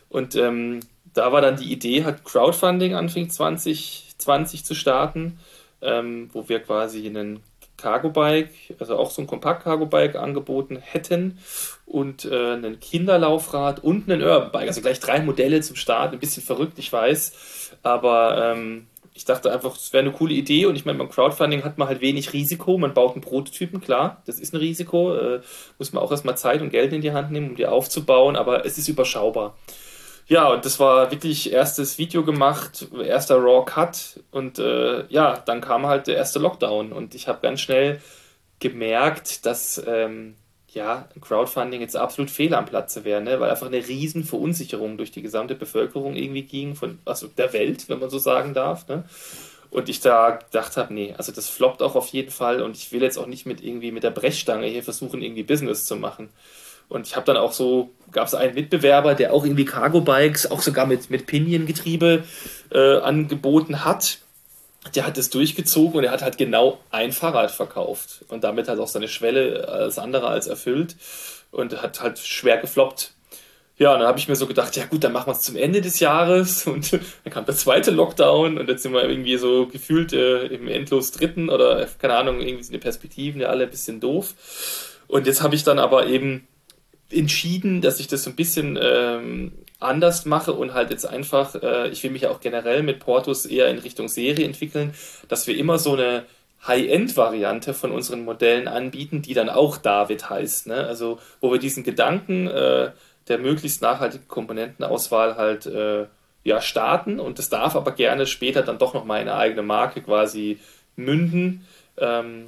[0.08, 0.80] Und ähm,
[1.12, 5.38] da war dann die Idee, halt Crowdfunding Anfang 2020 zu starten,
[5.82, 7.40] ähm, wo wir quasi einen
[7.76, 11.38] Cargo-Bike, also auch so ein Kompakt-Cargo-Bike angeboten hätten
[11.84, 14.68] und äh, einen Kinderlaufrad und einen Urban-Bike.
[14.68, 16.12] Also gleich drei Modelle zum Start.
[16.12, 17.72] Ein bisschen verrückt, ich weiß.
[17.82, 20.66] Aber ähm, ich dachte einfach, es wäre eine coole Idee.
[20.66, 22.76] Und ich meine, beim Crowdfunding hat man halt wenig Risiko.
[22.76, 25.16] Man baut einen Prototypen, klar, das ist ein Risiko.
[25.16, 25.40] Äh,
[25.78, 28.36] muss man auch erstmal Zeit und Geld in die Hand nehmen, um die aufzubauen.
[28.36, 29.56] Aber es ist überschaubar.
[30.28, 35.60] Ja, und das war wirklich erstes Video gemacht, erster Raw Cut und äh, ja, dann
[35.60, 38.00] kam halt der erste Lockdown und ich habe ganz schnell
[38.58, 40.34] gemerkt, dass ähm,
[40.76, 43.38] ja, Crowdfunding jetzt absolut fehl am Platze wäre, ne?
[43.38, 47.88] weil einfach eine riesen Verunsicherung durch die gesamte Bevölkerung irgendwie ging, von also der Welt,
[47.88, 48.88] wenn man so sagen darf.
[48.88, 49.04] Ne?
[49.70, 52.92] Und ich da gedacht habe, nee, also das floppt auch auf jeden Fall und ich
[52.92, 56.30] will jetzt auch nicht mit irgendwie mit der Brechstange hier versuchen, irgendwie Business zu machen.
[56.88, 60.62] Und ich habe dann auch so, gab es einen Mitbewerber, der auch irgendwie Cargo-Bikes, auch
[60.62, 62.24] sogar mit, mit Piniengetriebe
[62.70, 64.18] äh, angeboten hat.
[64.94, 68.24] Der hat es durchgezogen und er hat halt genau ein Fahrrad verkauft.
[68.28, 70.96] Und damit hat auch seine Schwelle als andere als erfüllt
[71.50, 73.12] und hat halt schwer gefloppt.
[73.78, 75.56] Ja, und dann habe ich mir so gedacht, ja gut, dann machen wir es zum
[75.56, 77.00] Ende des Jahres und dann
[77.30, 81.50] kam der zweite Lockdown und jetzt sind wir irgendwie so gefühlt äh, im endlos dritten
[81.50, 84.34] oder keine Ahnung, irgendwie sind die Perspektiven ja alle ein bisschen doof.
[85.08, 86.48] Und jetzt habe ich dann aber eben
[87.10, 91.88] entschieden, dass ich das so ein bisschen ähm, anders mache und halt jetzt einfach, äh,
[91.88, 94.94] ich will mich ja auch generell mit Portus eher in Richtung Serie entwickeln,
[95.28, 96.24] dass wir immer so eine
[96.66, 100.66] High-End-Variante von unseren Modellen anbieten, die dann auch David heißt.
[100.66, 100.86] Ne?
[100.86, 102.90] Also wo wir diesen Gedanken äh,
[103.28, 106.06] der möglichst nachhaltigen Komponentenauswahl halt äh,
[106.44, 110.00] ja, starten und das darf aber gerne später dann doch nochmal in eine eigene Marke
[110.00, 110.60] quasi
[110.94, 111.66] münden.
[111.98, 112.46] Ähm,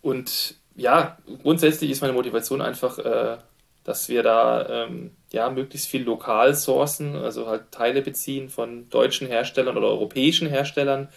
[0.00, 3.36] und ja, grundsätzlich ist meine Motivation einfach, äh,
[3.84, 9.26] dass wir da ähm, ja möglichst viel lokal sourcen, also halt Teile beziehen von deutschen
[9.26, 11.08] Herstellern oder europäischen Herstellern,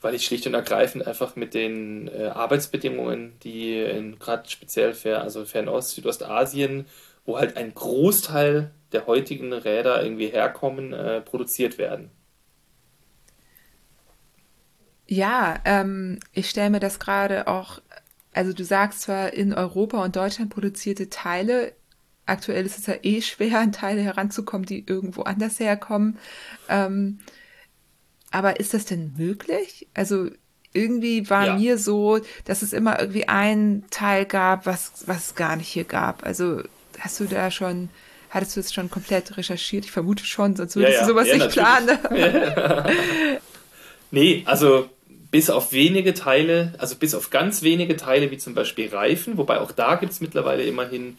[0.00, 5.44] weil ich schlicht und ergreifend einfach mit den äh, Arbeitsbedingungen, die gerade speziell für also
[5.44, 6.86] Fernost, Südostasien,
[7.26, 12.10] wo halt ein Großteil der heutigen Räder irgendwie herkommen, äh, produziert werden.
[15.06, 17.80] Ja, ähm, ich stelle mir das gerade auch,
[18.32, 21.72] also du sagst zwar in Europa und Deutschland produzierte Teile,
[22.30, 26.18] aktuell ist es ja eh schwer, an Teile heranzukommen, die irgendwo anders herkommen.
[26.68, 27.18] Ähm,
[28.30, 29.88] aber ist das denn möglich?
[29.94, 30.30] Also
[30.72, 31.56] irgendwie war ja.
[31.56, 35.84] mir so, dass es immer irgendwie ein Teil gab, was, was es gar nicht hier
[35.84, 36.24] gab.
[36.24, 36.62] Also
[36.98, 37.90] hast du da schon,
[38.30, 39.84] hattest du es schon komplett recherchiert?
[39.84, 41.06] Ich vermute schon, sonst würdest ja, ja.
[41.06, 41.98] du sowas nicht planen.
[44.12, 44.88] nee, also
[45.32, 49.60] bis auf wenige Teile, also bis auf ganz wenige Teile, wie zum Beispiel Reifen, wobei
[49.60, 51.16] auch da gibt es mittlerweile immerhin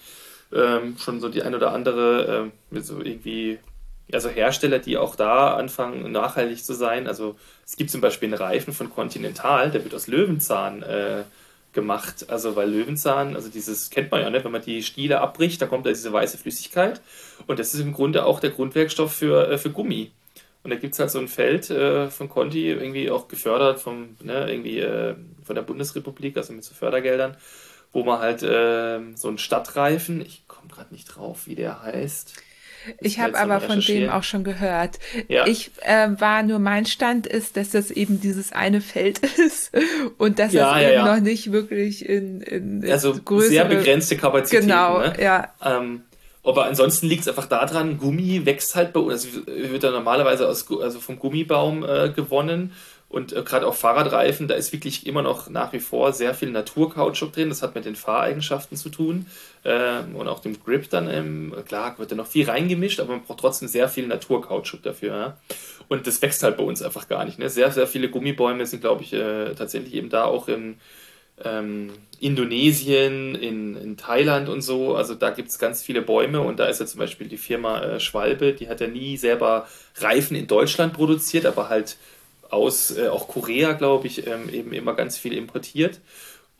[0.53, 3.59] ähm, schon so die ein oder andere, äh, so irgendwie,
[4.11, 7.07] also Hersteller, die auch da anfangen, nachhaltig zu sein.
[7.07, 11.23] Also es gibt zum Beispiel einen Reifen von Continental, der wird aus Löwenzahn äh,
[11.73, 12.25] gemacht.
[12.29, 14.43] Also weil Löwenzahn, also dieses kennt man ja, ne?
[14.43, 17.01] wenn man die Stiele abbricht, dann kommt da diese weiße Flüssigkeit.
[17.47, 20.11] Und das ist im Grunde auch der Grundwerkstoff für, äh, für Gummi.
[20.63, 24.15] Und da gibt es halt so ein Feld äh, von Conti, irgendwie auch gefördert vom,
[24.21, 27.35] ne, irgendwie, äh, von der Bundesrepublik, also mit so Fördergeldern,
[27.93, 32.33] wo man halt äh, so einen Stadtreifen, ich komme gerade nicht drauf, wie der heißt.
[32.99, 34.97] Ich habe aber von dem auch schon gehört.
[35.27, 35.45] Ja.
[35.45, 39.71] Ich äh, war nur mein Stand ist, dass das eben dieses eine Feld ist
[40.17, 43.65] und dass ja, das ja, eben noch nicht wirklich in, in, in also größere, sehr
[43.65, 44.67] begrenzte Kapazitäten.
[44.67, 45.13] Genau, ne?
[45.21, 45.53] ja.
[45.63, 46.03] Ähm,
[46.43, 50.47] aber ansonsten liegt es einfach daran, Gummi wächst halt bei uns, also wird ja normalerweise
[50.47, 52.73] aus, also vom Gummibaum äh, gewonnen
[53.11, 56.49] und äh, gerade auf Fahrradreifen, da ist wirklich immer noch nach wie vor sehr viel
[56.49, 57.49] Naturkautschuk drin.
[57.49, 59.25] Das hat mit den Fahreigenschaften zu tun
[59.65, 61.09] ähm, und auch dem Grip dann.
[61.09, 65.15] Ähm, klar, wird da noch viel reingemischt, aber man braucht trotzdem sehr viel Naturkautschuk dafür.
[65.15, 65.37] Ja?
[65.89, 67.37] Und das wächst halt bei uns einfach gar nicht.
[67.37, 67.49] Ne?
[67.49, 70.77] Sehr, sehr viele Gummibäume sind, glaube ich, äh, tatsächlich eben da auch in
[71.43, 71.89] ähm,
[72.21, 74.95] Indonesien, in, in Thailand und so.
[74.95, 77.81] Also da gibt es ganz viele Bäume und da ist ja zum Beispiel die Firma
[77.81, 79.67] äh, Schwalbe, die hat ja nie selber
[79.97, 81.97] Reifen in Deutschland produziert, aber halt
[82.51, 85.99] aus äh, auch Korea, glaube ich, ähm, eben immer ganz viel importiert.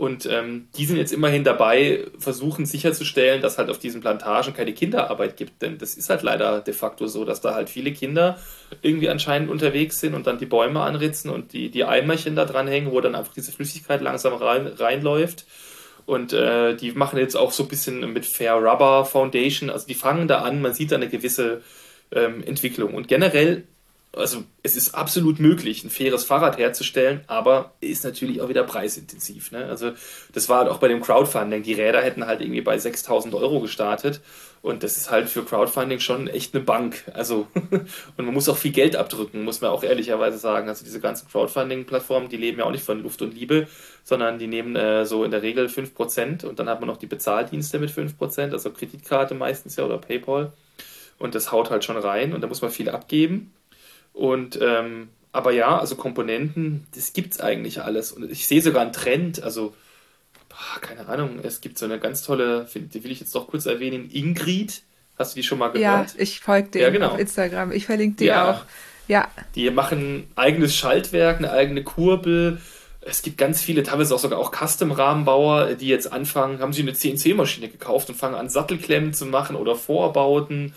[0.02, 4.74] Und ähm, die sind jetzt immerhin dabei, versuchen sicherzustellen, dass halt auf diesen Plantagen keine
[4.74, 5.62] Kinderarbeit gibt.
[5.62, 8.40] Denn das ist halt leider de facto so, dass da halt viele Kinder
[8.82, 12.92] irgendwie anscheinend unterwegs sind und dann die Bäume anritzen und die, die Eimerchen da dranhängen,
[12.92, 15.46] wo dann einfach diese Flüssigkeit langsam rein, reinläuft.
[16.08, 19.70] Und äh, die machen jetzt auch so ein bisschen mit Fair Rubber Foundation.
[19.70, 21.62] Also die fangen da an, man sieht da eine gewisse
[22.12, 22.96] ähm, Entwicklung.
[22.96, 23.66] Und generell
[24.14, 29.52] also es ist absolut möglich, ein faires Fahrrad herzustellen, aber ist natürlich auch wieder preisintensiv.
[29.52, 29.66] Ne?
[29.66, 29.92] Also
[30.34, 31.64] das war halt auch bei dem Crowdfunding.
[31.64, 34.20] Die Räder hätten halt irgendwie bei 6000 Euro gestartet
[34.62, 37.04] und das ist halt für Crowdfunding schon echt eine Bank.
[37.14, 37.48] Also
[38.18, 40.68] und man muss auch viel Geld abdrücken, muss man auch ehrlicherweise sagen.
[40.68, 43.68] Also diese ganzen Crowdfunding-Plattformen, die leben ja auch nicht von Luft und Liebe,
[44.04, 47.08] sondern die nehmen äh, so in der Regel 5% und dann hat man noch die
[47.08, 50.52] Bezahldienste mit 5%, also Kreditkarte meistens ja oder PayPal.
[51.18, 53.54] Und das haut halt schon rein und da muss man viel abgeben.
[54.14, 58.12] Und ähm, aber ja, also Komponenten, das gibt es eigentlich alles.
[58.12, 59.74] Und ich sehe sogar einen Trend, also
[60.82, 64.10] keine Ahnung, es gibt so eine ganz tolle, die will ich jetzt doch kurz erwähnen,
[64.12, 64.84] Ingrid.
[65.18, 66.14] Hast du die schon mal gehört?
[66.14, 67.10] Ja, ich folge dir ja, genau.
[67.10, 67.72] auf Instagram.
[67.72, 68.52] Ich verlinke die ja.
[68.52, 68.66] auch.
[69.08, 69.30] Ja.
[69.56, 72.60] Die machen eigenes Schaltwerk, eine eigene Kurbel.
[73.02, 76.94] Es gibt ganz viele, teilweise auch sogar auch Custom-Rahmenbauer, die jetzt anfangen, haben sie eine
[76.94, 80.74] CNC-Maschine gekauft und fangen an, Sattelklemmen zu machen oder Vorbauten.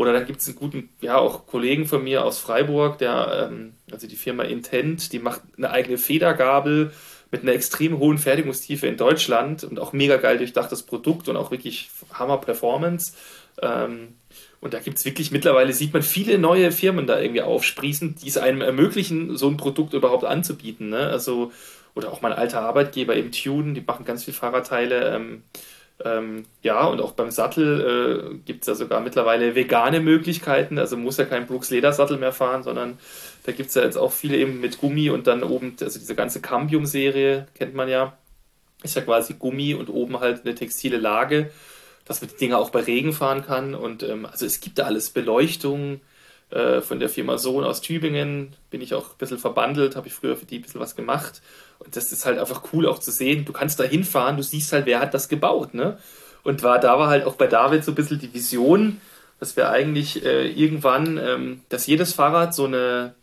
[0.00, 3.74] Oder dann gibt es einen guten, ja, auch Kollegen von mir aus Freiburg, der, ähm,
[3.92, 6.92] also die Firma Intent, die macht eine eigene Federgabel
[7.30, 11.50] mit einer extrem hohen Fertigungstiefe in Deutschland und auch mega geil durchdachtes Produkt und auch
[11.50, 13.12] wirklich Hammer Performance.
[13.60, 14.14] Ähm,
[14.62, 18.28] und da gibt es wirklich, mittlerweile sieht man viele neue Firmen da irgendwie aufsprießen, die
[18.28, 20.88] es einem ermöglichen, so ein Produkt überhaupt anzubieten.
[20.88, 21.08] Ne?
[21.08, 21.52] Also,
[21.94, 25.14] oder auch mein alter Arbeitgeber eben Tune, die machen ganz viel Fahrradteile.
[25.14, 25.42] Ähm,
[26.04, 30.78] ähm, ja, und auch beim Sattel äh, gibt es ja sogar mittlerweile vegane Möglichkeiten.
[30.78, 32.98] Also muss ja kein Brooks Ledersattel mehr fahren, sondern
[33.44, 36.14] da gibt es ja jetzt auch viele eben mit Gummi und dann oben, also diese
[36.14, 38.16] ganze Cambium-Serie kennt man ja.
[38.82, 41.50] Ist ja quasi Gummi und oben halt eine textile Lage,
[42.06, 43.74] dass man die Dinger auch bei Regen fahren kann.
[43.74, 46.00] Und ähm, also es gibt da alles Beleuchtung,
[46.50, 48.56] äh, von der Firma Sohn aus Tübingen.
[48.70, 51.42] Bin ich auch ein bisschen verbandelt, habe ich früher für die ein bisschen was gemacht.
[51.80, 53.44] Und das ist halt einfach cool auch zu sehen.
[53.44, 55.98] Du kannst da hinfahren, du siehst halt, wer hat das gebaut, ne?
[56.42, 59.00] Und war, da war halt auch bei David so ein bisschen die Vision,
[59.38, 63.14] dass wir eigentlich äh, irgendwann, ähm, dass jedes Fahrrad so eine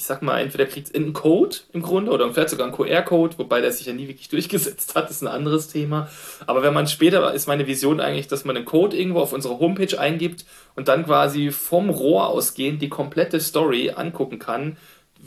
[0.00, 3.38] ich sag mal, entweder kriegt es einen Code im Grunde oder vielleicht sogar einen QR-Code,
[3.38, 6.08] wobei der sich ja nie wirklich durchgesetzt hat, ist ein anderes Thema.
[6.46, 9.58] Aber wenn man später, ist meine Vision eigentlich, dass man einen Code irgendwo auf unserer
[9.58, 10.44] Homepage eingibt
[10.76, 14.76] und dann quasi vom Rohr ausgehend die komplette Story angucken kann,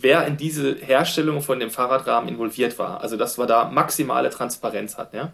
[0.04, 3.02] wer in diese Herstellung von dem Fahrradrahmen involviert war.
[3.02, 5.34] Also, dass man da maximale Transparenz hat, ja.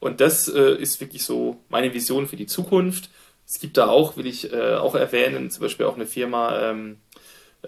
[0.00, 3.10] Und das äh, ist wirklich so meine Vision für die Zukunft.
[3.46, 6.98] Es gibt da auch, will ich äh, auch erwähnen, zum Beispiel auch eine Firma, ähm,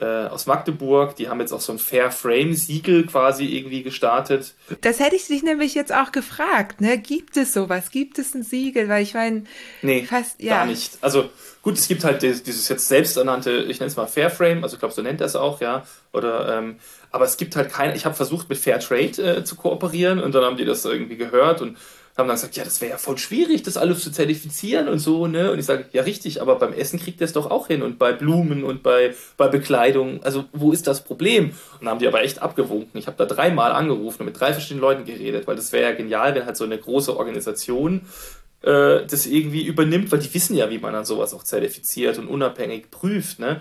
[0.00, 1.16] äh, aus Magdeburg.
[1.16, 4.54] Die haben jetzt auch so ein Fair Frame Siegel quasi irgendwie gestartet.
[4.80, 6.80] Das hätte ich dich nämlich jetzt auch gefragt.
[6.80, 6.98] Ne?
[6.98, 7.90] Gibt es sowas?
[7.90, 8.88] Gibt es ein Siegel?
[8.88, 9.44] Weil ich meine,
[9.82, 10.58] nee, fast ja.
[10.58, 10.98] Gar nicht.
[11.00, 11.30] Also
[11.68, 14.62] gut, es gibt halt dieses jetzt selbsternannte, ich nenne es mal Fair Frame.
[14.62, 15.82] Also ich glaube, so nennt er es auch, ja.
[16.14, 16.76] Oder ähm,
[17.10, 17.94] aber es gibt halt keine.
[17.94, 21.18] Ich habe versucht mit Fair Trade äh, zu kooperieren und dann haben die das irgendwie
[21.18, 21.76] gehört und
[22.16, 25.28] haben dann gesagt, ja, das wäre ja voll schwierig, das alles zu zertifizieren und so,
[25.28, 25.52] ne?
[25.52, 27.98] Und ich sage, ja, richtig, aber beim Essen kriegt ihr es doch auch hin und
[27.98, 30.20] bei Blumen und bei, bei Bekleidung.
[30.24, 31.50] Also, wo ist das Problem?
[31.50, 32.98] Und dann haben die aber echt abgewunken.
[32.98, 35.92] Ich habe da dreimal angerufen und mit drei verschiedenen Leuten geredet, weil das wäre ja
[35.94, 38.00] genial, wenn halt so eine große Organisation
[38.62, 42.28] äh, das irgendwie übernimmt, weil die wissen ja, wie man dann sowas auch zertifiziert und
[42.28, 43.60] unabhängig prüft, ne?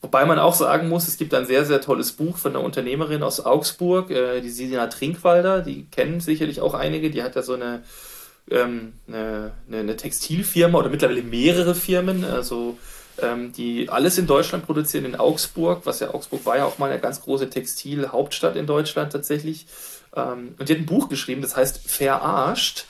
[0.00, 3.22] Wobei man auch sagen muss, es gibt ein sehr, sehr tolles Buch von einer Unternehmerin
[3.22, 7.54] aus Augsburg, äh, die Sina Trinkwalder, die kennen sicherlich auch einige, die hat ja so
[7.54, 7.84] eine,
[8.50, 12.78] ähm, eine, eine, Textilfirma oder mittlerweile mehrere Firmen, also
[13.22, 16.90] ähm, die alles in Deutschland produzieren, in Augsburg, was ja Augsburg war ja auch mal
[16.90, 19.66] eine ganz große Textilhauptstadt in Deutschland tatsächlich.
[20.16, 22.86] Ähm, und die hat ein Buch geschrieben, das heißt Verarscht.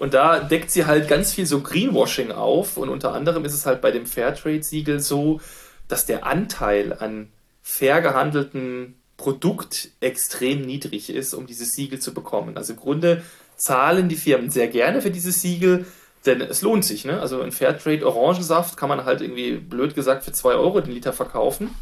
[0.00, 2.78] Und da deckt sie halt ganz viel so Greenwashing auf.
[2.78, 5.42] Und unter anderem ist es halt bei dem Fairtrade-Siegel so,
[5.88, 7.28] dass der Anteil an
[7.62, 12.56] fair gehandelten Produkt extrem niedrig ist, um dieses Siegel zu bekommen.
[12.56, 13.22] Also im Grunde
[13.56, 15.84] zahlen die Firmen sehr gerne für dieses Siegel,
[16.24, 17.04] denn es lohnt sich.
[17.04, 17.20] Ne?
[17.20, 21.12] Also ein Fairtrade Orangensaft kann man halt irgendwie, blöd gesagt, für 2 Euro den Liter
[21.12, 21.74] verkaufen.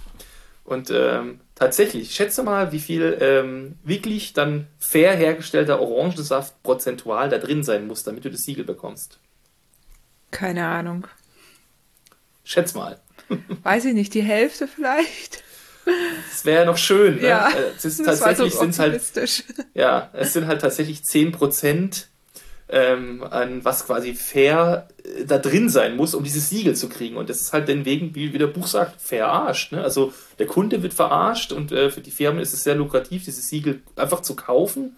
[0.69, 7.39] Und ähm, tatsächlich, schätze mal, wie viel ähm, wirklich dann fair hergestellter Orangensaft prozentual da
[7.39, 9.19] drin sein muss, damit du das Siegel bekommst.
[10.31, 11.07] Keine Ahnung.
[12.45, 13.01] Schätz mal.
[13.63, 15.43] Weiß ich nicht, die Hälfte vielleicht.
[16.31, 17.17] Das wäre noch schön.
[17.17, 17.29] Ne?
[17.29, 19.01] Ja, es ist tatsächlich so sind halt,
[19.73, 22.09] ja, es sind halt tatsächlich 10 Prozent
[22.69, 27.17] ähm, an was quasi fair äh, da drin sein muss, um dieses Siegel zu kriegen.
[27.17, 29.73] Und das ist halt den Wegen, wie, wie der Buch sagt, verarscht.
[29.73, 29.83] Ne?
[29.83, 33.49] Also der Kunde wird verarscht und äh, für die Firmen ist es sehr lukrativ, dieses
[33.49, 34.97] Siegel einfach zu kaufen,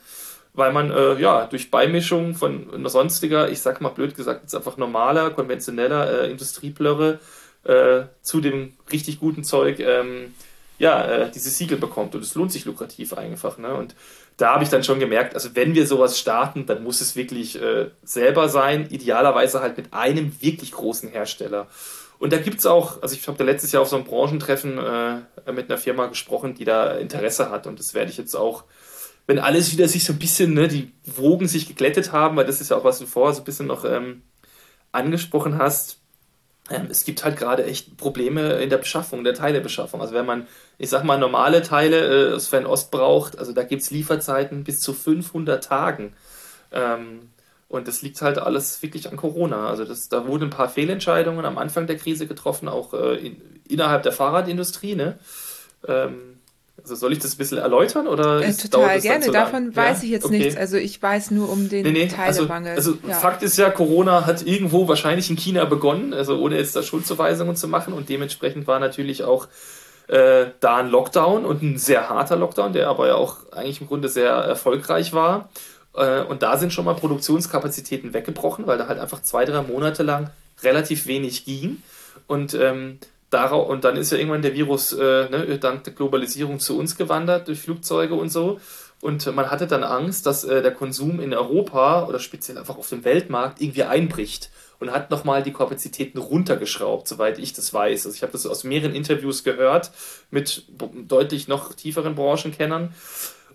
[0.53, 4.77] weil man äh, ja durch Beimischung von sonstiger, ich sag mal blöd gesagt, jetzt einfach
[4.77, 7.21] normaler, konventioneller äh, Industrieplörre
[7.65, 10.35] äh, zu dem richtig guten Zeug ähm,
[10.81, 12.15] ja, äh, dieses Siegel bekommt.
[12.15, 13.59] Und es lohnt sich lukrativ einfach.
[13.59, 13.73] Ne?
[13.75, 13.95] Und
[14.41, 17.61] da habe ich dann schon gemerkt, also wenn wir sowas starten, dann muss es wirklich
[17.61, 21.67] äh, selber sein, idealerweise halt mit einem wirklich großen Hersteller.
[22.19, 24.79] Und da gibt es auch, also ich habe da letztes Jahr auf so einem Branchentreffen
[24.79, 27.67] äh, mit einer Firma gesprochen, die da Interesse hat.
[27.67, 28.65] Und das werde ich jetzt auch,
[29.27, 32.61] wenn alles wieder sich so ein bisschen, ne, die Wogen sich geglättet haben, weil das
[32.61, 34.23] ist ja auch, was du vorher so ein bisschen noch ähm,
[34.93, 36.00] angesprochen hast,
[36.89, 40.01] es gibt halt gerade echt Probleme in der Beschaffung, der Teilebeschaffung.
[40.01, 40.47] Also wenn man,
[40.79, 44.81] ich sag mal, normale Teile äh, aus Fernost braucht, also da gibt es Lieferzeiten bis
[44.81, 46.13] zu 500 Tagen.
[46.73, 47.31] Ähm,
[47.69, 49.69] und das liegt halt alles wirklich an Corona.
[49.69, 53.37] Also das, da wurden ein paar Fehlentscheidungen am Anfang der Krise getroffen, auch äh, in,
[53.69, 54.95] innerhalb der Fahrradindustrie.
[54.95, 55.19] Ne?
[55.87, 56.30] Ähm,
[56.83, 59.31] also soll ich das ein bisschen erläutern oder äh, total gerne.
[59.31, 60.39] Davon weiß ich jetzt okay.
[60.39, 60.57] nichts.
[60.57, 62.11] Also ich weiß nur um den nee, nee.
[62.17, 62.75] Also, Teilemangel.
[62.75, 63.15] Also, also ja.
[63.15, 67.57] Fakt ist ja, Corona hat irgendwo wahrscheinlich in China begonnen, also ohne jetzt da Schuldzuweisungen
[67.57, 69.49] zu machen und dementsprechend war natürlich auch
[70.09, 73.87] äh, da ein Lockdown und ein sehr harter Lockdown, der aber ja auch eigentlich im
[73.87, 75.51] Grunde sehr erfolgreich war.
[75.95, 80.03] Äh, und da sind schon mal Produktionskapazitäten weggebrochen, weil da halt einfach zwei, drei Monate
[80.03, 80.31] lang
[80.63, 81.83] relativ wenig ging.
[82.27, 82.99] Und ähm,
[83.31, 86.97] darauf, und dann ist ja irgendwann der Virus äh, ne, dank der Globalisierung zu uns
[86.97, 88.61] gewandert durch Flugzeuge und so.
[89.01, 92.89] Und man hatte dann Angst, dass äh, der Konsum in Europa oder speziell einfach auf
[92.91, 98.07] dem Weltmarkt irgendwie einbricht und hat nochmal die Kapazitäten runtergeschraubt, soweit ich das weiß.
[98.07, 99.91] Also ich habe das aus mehreren Interviews gehört
[100.31, 100.65] mit
[101.07, 102.95] deutlich noch tieferen Branchenkennern.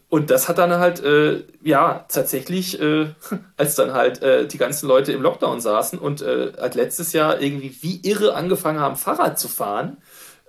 [0.07, 3.07] Und das hat dann halt, äh, ja, tatsächlich, äh,
[3.57, 7.41] als dann halt äh, die ganzen Leute im Lockdown saßen und äh, halt letztes Jahr
[7.41, 9.97] irgendwie wie irre angefangen haben, Fahrrad zu fahren,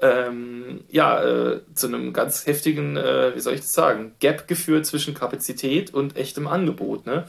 [0.01, 4.85] ähm, ja, äh, zu einem ganz heftigen, äh, wie soll ich das sagen, Gap geführt
[4.85, 7.07] zwischen Kapazität und echtem Angebot.
[7.07, 7.25] Ne?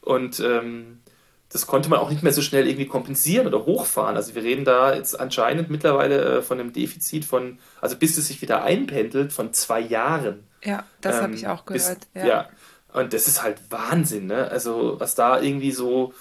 [0.00, 1.00] Und ähm,
[1.48, 4.16] das konnte man auch nicht mehr so schnell irgendwie kompensieren oder hochfahren.
[4.16, 8.28] Also wir reden da jetzt anscheinend mittlerweile äh, von einem Defizit von, also bis es
[8.28, 10.44] sich wieder einpendelt, von zwei Jahren.
[10.64, 11.98] Ja, das ähm, habe ich auch gehört.
[12.12, 12.26] Bis, ja.
[12.26, 12.48] ja.
[12.92, 14.50] und das ist halt Wahnsinn, ne?
[14.50, 16.12] Also was da irgendwie so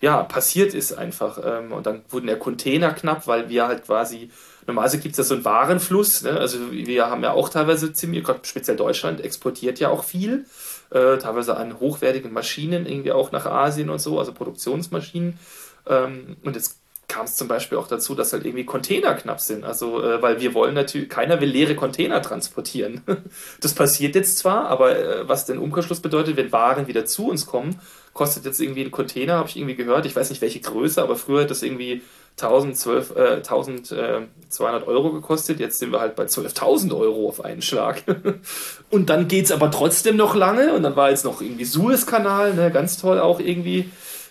[0.00, 1.38] ja, passiert ist einfach.
[1.44, 4.30] Ähm, und dann wurden ja Container knapp, weil wir halt quasi,
[4.66, 6.38] normalerweise gibt es ja so einen Warenfluss, ne?
[6.38, 10.46] also wir haben ja auch teilweise ziemlich, gerade speziell Deutschland exportiert ja auch viel
[10.90, 15.38] äh, teilweise an hochwertigen Maschinen, irgendwie auch nach Asien und so, also Produktionsmaschinen.
[15.86, 16.79] Ähm, und jetzt
[17.10, 19.64] kam es zum Beispiel auch dazu, dass halt irgendwie Container knapp sind.
[19.64, 23.02] Also, äh, weil wir wollen natürlich, keiner will leere Container transportieren.
[23.60, 27.46] das passiert jetzt zwar, aber äh, was den Umkehrschluss bedeutet, wenn Waren wieder zu uns
[27.46, 27.80] kommen,
[28.14, 30.06] kostet jetzt irgendwie ein Container, habe ich irgendwie gehört.
[30.06, 32.02] Ich weiß nicht welche Größe, aber früher hat das irgendwie
[32.40, 35.58] 1012, äh, 1200 Euro gekostet.
[35.58, 38.04] Jetzt sind wir halt bei 12.000 Euro auf einen Schlag.
[38.90, 40.74] und dann geht es aber trotzdem noch lange.
[40.74, 43.90] Und dann war jetzt noch irgendwie Suezkanal, ne, ganz toll auch irgendwie.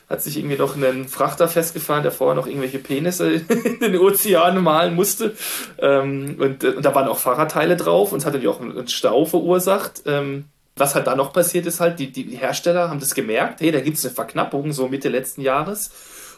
[0.10, 3.32] Hat sich irgendwie noch einen Frachter festgefahren, der vorher noch irgendwelche Penisse
[3.64, 5.36] in den Ozean malen musste.
[5.78, 9.26] Ähm, und, und, da waren auch Fahrradteile drauf und es hat natürlich auch einen Stau
[9.26, 10.04] verursacht.
[10.06, 10.46] Ähm,
[10.76, 13.82] was halt da noch passiert ist, halt, die, die Hersteller haben das gemerkt, hey, da
[13.82, 15.92] gibt es eine Verknappung, so Mitte letzten Jahres.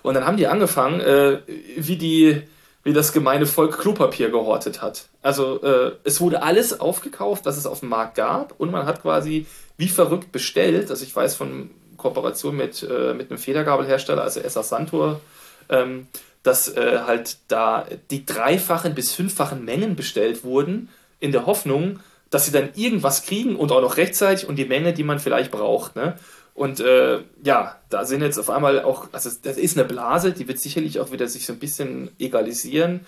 [0.03, 1.39] Und dann haben die angefangen, äh,
[1.77, 2.41] wie die,
[2.83, 5.07] wie das gemeine Volk Klopapier gehortet hat.
[5.21, 9.01] Also äh, es wurde alles aufgekauft, was es auf dem Markt gab, und man hat
[9.01, 9.45] quasi
[9.77, 10.89] wie verrückt bestellt.
[10.89, 11.69] Also ich weiß von
[12.01, 15.21] Kooperation mit, äh, mit einem Federgabelhersteller, also Esser Santur,
[15.69, 16.07] ähm,
[16.43, 21.99] dass äh, halt da die dreifachen bis fünffachen Mengen bestellt wurden, in der Hoffnung,
[22.31, 25.51] dass sie dann irgendwas kriegen und auch noch rechtzeitig und die Menge, die man vielleicht
[25.51, 25.95] braucht.
[25.95, 26.15] Ne?
[26.53, 30.47] Und äh, ja, da sind jetzt auf einmal auch, also das ist eine Blase, die
[30.47, 33.05] wird sicherlich auch wieder sich so ein bisschen egalisieren.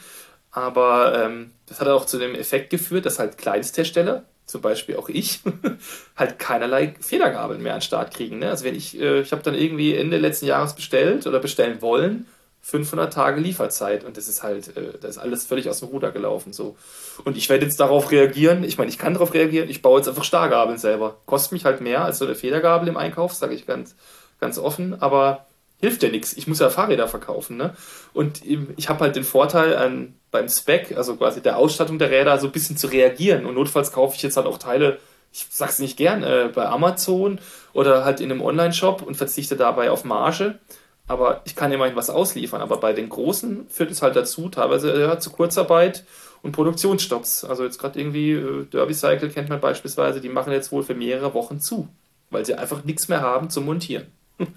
[0.52, 4.24] Aber ähm, das hat auch zu dem Effekt geführt, dass halt Kleinsthersteller,
[4.54, 5.42] zum Beispiel auch ich,
[6.16, 8.40] halt keinerlei Federgabeln mehr an den Start kriegen.
[8.40, 8.50] Ne?
[8.50, 12.28] Also wenn ich, äh, ich habe dann irgendwie Ende letzten Jahres bestellt oder bestellen wollen
[12.62, 16.12] 500 Tage Lieferzeit und das ist halt, äh, das ist alles völlig aus dem Ruder
[16.12, 16.78] gelaufen so.
[17.26, 20.08] Und ich werde jetzt darauf reagieren, ich meine, ich kann darauf reagieren, ich baue jetzt
[20.08, 21.18] einfach Stargabeln selber.
[21.26, 23.96] Kostet mich halt mehr als so eine Federgabel im Einkauf, sage ich ganz,
[24.40, 25.48] ganz offen, aber
[25.84, 26.34] hilft ja nichts.
[26.34, 27.76] Ich muss ja Fahrräder verkaufen, ne?
[28.14, 32.40] Und ich habe halt den Vorteil an, beim Spec, also quasi der Ausstattung der Räder,
[32.40, 33.46] so ein bisschen zu reagieren.
[33.46, 35.00] Und notfalls kaufe ich jetzt halt auch Teile,
[35.32, 37.40] ich sag's nicht gern, äh, bei Amazon
[37.74, 40.60] oder halt in einem Online-Shop und verzichte dabei auf Marge
[41.08, 42.62] aber ich kann immerhin was ausliefern.
[42.62, 46.06] Aber bei den Großen führt es halt dazu, teilweise ja, zu Kurzarbeit
[46.42, 47.44] und Produktionsstopps.
[47.44, 50.96] Also jetzt gerade irgendwie äh, Derby Cycle kennt man beispielsweise, die machen jetzt wohl für
[50.96, 51.90] mehrere Wochen zu,
[52.30, 54.08] weil sie einfach nichts mehr haben zum Montieren.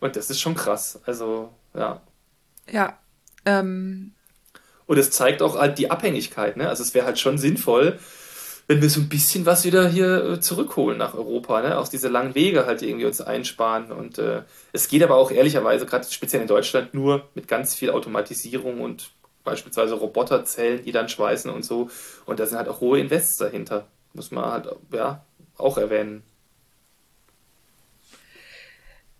[0.00, 1.00] Und das ist schon krass.
[1.06, 2.00] Also, ja.
[2.70, 2.98] Ja.
[3.44, 4.12] Ähm.
[4.86, 6.56] Und es zeigt auch halt die Abhängigkeit.
[6.56, 6.68] Ne?
[6.68, 7.98] Also es wäre halt schon sinnvoll,
[8.68, 11.78] wenn wir so ein bisschen was wieder hier äh, zurückholen nach Europa, ne?
[11.78, 13.92] Auch diese langen Wege halt irgendwie uns einsparen.
[13.92, 14.42] Und äh,
[14.72, 19.10] es geht aber auch ehrlicherweise, gerade speziell in Deutschland, nur mit ganz viel Automatisierung und
[19.44, 21.90] beispielsweise Roboterzellen, die dann schweißen und so.
[22.24, 23.86] Und da sind halt auch hohe Invests dahinter.
[24.12, 25.24] Muss man halt ja
[25.56, 26.24] auch erwähnen.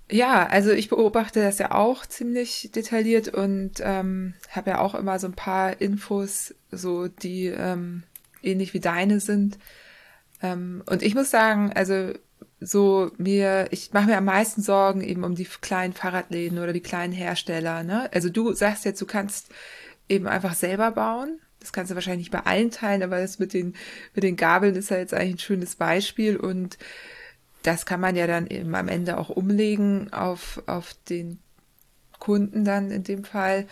[0.09, 5.19] Ja, also ich beobachte das ja auch ziemlich detailliert und ähm, habe ja auch immer
[5.19, 8.05] so ein paar Infos, so die ähm,
[8.41, 9.59] ähnlich wie deine sind.
[10.43, 12.12] Ähm, und ich muss sagen, also
[12.61, 16.81] so mir, ich mache mir am meisten Sorgen eben um die kleinen Fahrradläden oder die
[16.81, 17.83] kleinen Hersteller.
[17.83, 18.09] Ne?
[18.15, 19.51] Also du sagst jetzt, du kannst
[20.09, 21.41] eben einfach selber bauen.
[21.59, 23.74] Das kannst du wahrscheinlich nicht bei allen Teilen, aber das mit den,
[24.15, 26.78] mit den Gabeln ist ja jetzt eigentlich ein schönes Beispiel und
[27.66, 31.40] das kann man ja dann eben am Ende auch umlegen auf, auf den
[32.18, 33.66] Kunden dann in dem Fall.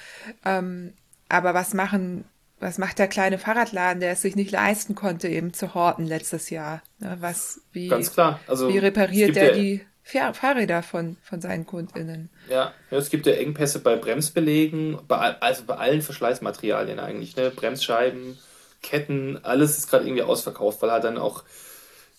[0.44, 0.92] Ähm,
[1.28, 2.24] aber was machen
[2.64, 6.48] was macht der kleine Fahrradladen, der es sich nicht leisten konnte, eben zu horten letztes
[6.48, 6.82] Jahr?
[6.98, 8.40] Ne, was, wie, Ganz klar.
[8.46, 12.30] Also, wie repariert der ja, die Fahrräder von, von seinen KundInnen?
[12.48, 17.50] Ja, ja, es gibt ja Engpässe bei Bremsbelegen, bei, also bei allen Verschleißmaterialien eigentlich, ne?
[17.50, 18.38] Bremsscheiben,
[18.82, 21.44] Ketten, alles ist gerade irgendwie ausverkauft, weil halt dann auch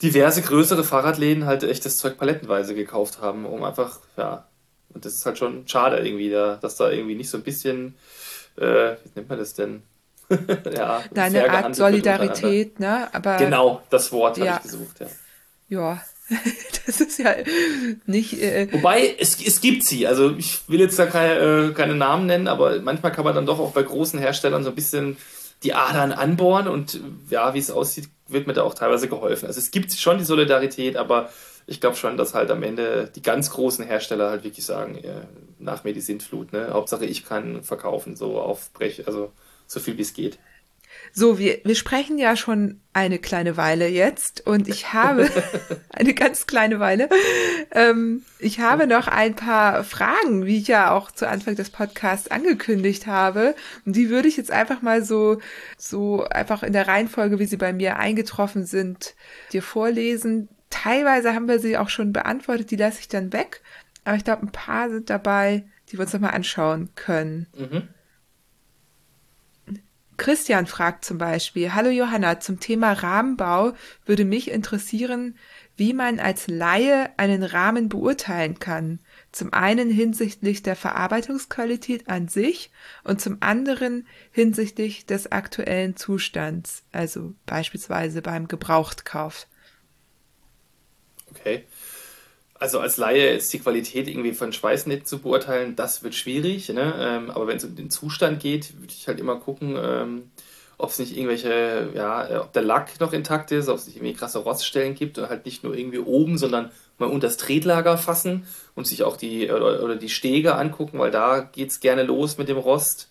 [0.02, 4.48] diverse größere Fahrradläden halt echt das Zeug palettenweise gekauft haben, um einfach, ja,
[4.94, 7.96] und das ist halt schon schade irgendwie, da, dass da irgendwie nicht so ein bisschen,
[8.58, 9.84] äh, wie nennt man das denn,
[10.74, 13.14] ja, Deine Art Solidarität, ne?
[13.14, 14.56] Aber genau, das Wort ja.
[14.56, 15.08] habe ich gesucht, ja.
[15.68, 16.02] Ja,
[16.86, 17.36] das ist ja
[18.06, 18.42] nicht.
[18.42, 20.08] Äh Wobei, es, es gibt sie.
[20.08, 23.46] Also ich will jetzt da keine, äh, keine Namen nennen, aber manchmal kann man dann
[23.46, 25.18] doch auch bei großen Herstellern so ein bisschen
[25.64, 27.00] die Adern anbohren und
[27.30, 29.48] ja, wie es aussieht, wird mir da auch teilweise geholfen.
[29.48, 31.30] Also es gibt schon die Solidarität, aber
[31.68, 35.22] ich glaube schon, dass halt am Ende die ganz großen Hersteller halt wirklich sagen, ja,
[35.60, 36.70] nach mir die Sintflut, ne?
[36.72, 39.32] Hauptsache ich kann verkaufen, so auf Brech, also
[39.68, 40.40] so viel wie es geht.
[41.18, 45.30] So, wir, wir sprechen ja schon eine kleine Weile jetzt und ich habe
[45.90, 47.08] eine ganz kleine Weile.
[47.72, 52.30] Ähm, ich habe noch ein paar Fragen, wie ich ja auch zu Anfang des Podcasts
[52.30, 53.56] angekündigt habe.
[53.86, 55.40] Und die würde ich jetzt einfach mal so,
[55.78, 59.16] so einfach in der Reihenfolge, wie sie bei mir eingetroffen sind,
[59.54, 60.50] dir vorlesen.
[60.70, 63.62] Teilweise haben wir sie auch schon beantwortet, die lasse ich dann weg.
[64.04, 67.48] Aber ich glaube, ein paar sind dabei, die wir uns nochmal anschauen können.
[67.58, 67.88] Mhm.
[70.18, 73.74] Christian fragt zum Beispiel, Hallo Johanna, zum Thema Rahmenbau
[74.06, 75.38] würde mich interessieren,
[75.78, 79.00] wie man als Laie einen Rahmen beurteilen kann.
[79.32, 82.72] Zum einen hinsichtlich der Verarbeitungsqualität an sich
[83.04, 89.48] und zum anderen hinsichtlich des aktuellen Zustands, also beispielsweise beim Gebrauchtkauf.
[91.30, 91.66] Okay.
[92.58, 96.70] Also als Laie ist die Qualität irgendwie von Schweißnetz zu beurteilen, das wird schwierig.
[96.70, 96.94] Ne?
[96.98, 100.32] Ähm, aber wenn es um den Zustand geht, würde ich halt immer gucken, ähm,
[100.78, 103.98] ob es nicht irgendwelche, ja, äh, ob der Lack noch intakt ist, ob es nicht
[103.98, 107.98] irgendwie krasse Roststellen gibt und halt nicht nur irgendwie oben, sondern mal unter das Tretlager
[107.98, 112.04] fassen und sich auch die oder, oder die Stege angucken, weil da geht es gerne
[112.04, 113.10] los mit dem Rost.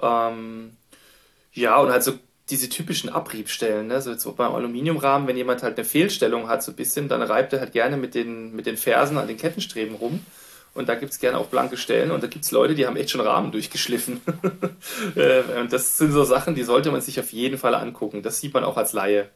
[0.00, 0.76] Ähm,
[1.52, 2.12] ja, und halt so
[2.50, 4.00] diese typischen Abriebstellen, ne?
[4.00, 7.52] so jetzt beim Aluminiumrahmen, wenn jemand halt eine Fehlstellung hat, so ein bisschen, dann reibt
[7.52, 10.24] er halt gerne mit den, mit den Fersen an den Kettenstreben rum.
[10.74, 12.96] Und da gibt es gerne auch blanke Stellen und da gibt es Leute, die haben
[12.96, 14.20] echt schon Rahmen durchgeschliffen.
[15.14, 18.22] Äh, und das sind so Sachen, die sollte man sich auf jeden Fall angucken.
[18.22, 19.28] Das sieht man auch als Laie.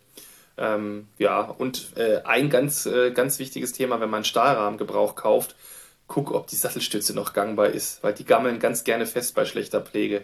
[0.58, 5.54] Ähm, ja, und äh, ein ganz, äh, ganz wichtiges Thema, wenn man Stahlrahmengebrauch kauft,
[6.06, 9.80] guck, ob die Sattelstütze noch gangbar ist, weil die gammeln ganz gerne fest bei schlechter
[9.80, 10.22] Pflege.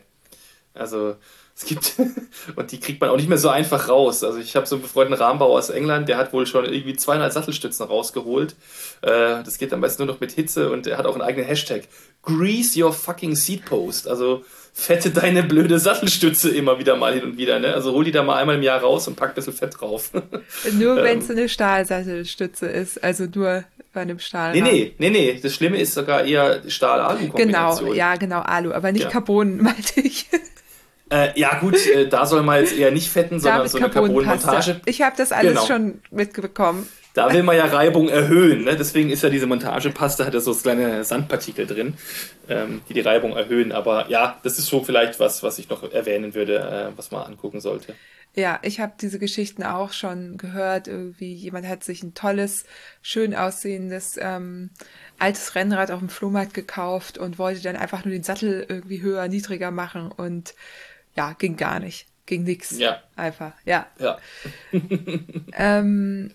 [0.74, 1.16] Also
[1.56, 1.94] es gibt,
[2.56, 4.22] und die kriegt man auch nicht mehr so einfach raus.
[4.22, 7.32] Also ich habe so einen befreundeten Rahmenbauer aus England, der hat wohl schon irgendwie 200
[7.32, 8.54] Sattelstützen rausgeholt.
[9.00, 11.46] Äh, das geht am besten nur noch mit Hitze und er hat auch einen eigenen
[11.46, 11.84] Hashtag.
[12.22, 14.06] Grease your fucking seat post.
[14.06, 17.58] Also fette deine blöde Sattelstütze immer wieder mal hin und wieder.
[17.58, 17.72] Ne?
[17.72, 20.10] Also hol die da mal einmal im Jahr raus und pack ein bisschen Fett drauf.
[20.72, 21.38] Nur wenn es ähm.
[21.38, 23.64] eine Stahlsattelstütze ist, also nur
[23.94, 24.52] bei einem Stahl.
[24.52, 25.40] Nee, nee, nee, nee.
[25.42, 27.86] Das Schlimme ist sogar eher Stahl-Alu-Kombination.
[27.86, 29.10] Genau, ja, genau, Alu, aber nicht ja.
[29.10, 30.26] Carbon, meinte ich.
[31.08, 34.80] Äh, ja, gut, äh, da soll man jetzt eher nicht fetten, sondern so eine Carbon-Montage.
[34.86, 35.66] Ich habe das alles genau.
[35.66, 36.88] schon mitbekommen.
[37.14, 38.76] Da will man ja Reibung erhöhen, ne?
[38.76, 41.94] deswegen ist ja diese Montagepaste, hat ja so kleine Sandpartikel drin,
[42.46, 43.72] ähm, die die Reibung erhöhen.
[43.72, 47.22] Aber ja, das ist so vielleicht was, was ich noch erwähnen würde, äh, was man
[47.22, 47.94] angucken sollte.
[48.34, 50.88] Ja, ich habe diese Geschichten auch schon gehört.
[50.88, 52.64] Irgendwie jemand hat sich ein tolles,
[53.00, 54.68] schön aussehendes ähm,
[55.18, 59.26] altes Rennrad auf dem Flohmarkt gekauft und wollte dann einfach nur den Sattel irgendwie höher,
[59.28, 60.54] niedriger machen und
[61.16, 62.06] ja, ging gar nicht.
[62.26, 62.76] Ging nix.
[62.78, 63.02] Ja.
[63.14, 63.86] Einfach, ja.
[63.98, 64.18] Ja.
[65.52, 66.32] ähm,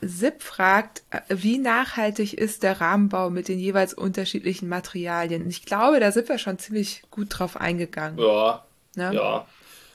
[0.00, 5.48] Sip fragt, wie nachhaltig ist der Rahmenbau mit den jeweils unterschiedlichen Materialien?
[5.48, 8.18] Ich glaube, da sind wir schon ziemlich gut drauf eingegangen.
[8.18, 8.64] Ja.
[8.94, 9.12] Ne?
[9.14, 9.46] Ja.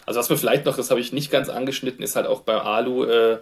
[0.05, 2.59] Also was mir vielleicht noch, das habe ich nicht ganz angeschnitten, ist halt auch beim
[2.59, 3.39] Alu, äh,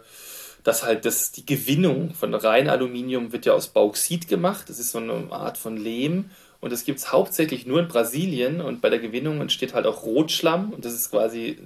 [0.63, 4.69] dass halt das, die Gewinnung von rein Aluminium wird ja aus Bauxit gemacht.
[4.69, 6.29] Das ist so eine Art von Lehm.
[6.61, 10.03] Und das gibt es hauptsächlich nur in Brasilien und bei der Gewinnung entsteht halt auch
[10.03, 11.57] Rotschlamm und das ist quasi,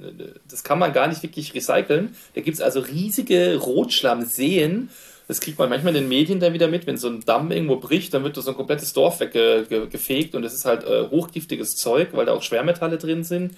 [0.49, 2.15] das kann man gar nicht wirklich recyceln.
[2.33, 4.89] Da gibt es also riesige Rotschlammseen.
[5.27, 7.75] Das kriegt man manchmal in den Medien dann wieder mit, wenn so ein Damm irgendwo
[7.75, 11.75] bricht, dann wird da so ein komplettes Dorf weggefegt und das ist halt äh, hochgiftiges
[11.75, 13.53] Zeug, weil da auch Schwermetalle drin sind.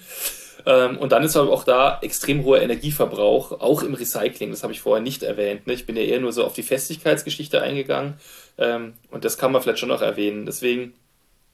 [0.66, 4.50] Ähm, und dann ist aber auch da extrem hoher Energieverbrauch, auch im Recycling.
[4.50, 5.66] Das habe ich vorher nicht erwähnt.
[5.68, 5.74] Ne?
[5.74, 8.14] Ich bin ja eher nur so auf die Festigkeitsgeschichte eingegangen.
[8.56, 10.46] Ähm, und das kann man vielleicht schon noch erwähnen.
[10.46, 10.94] Deswegen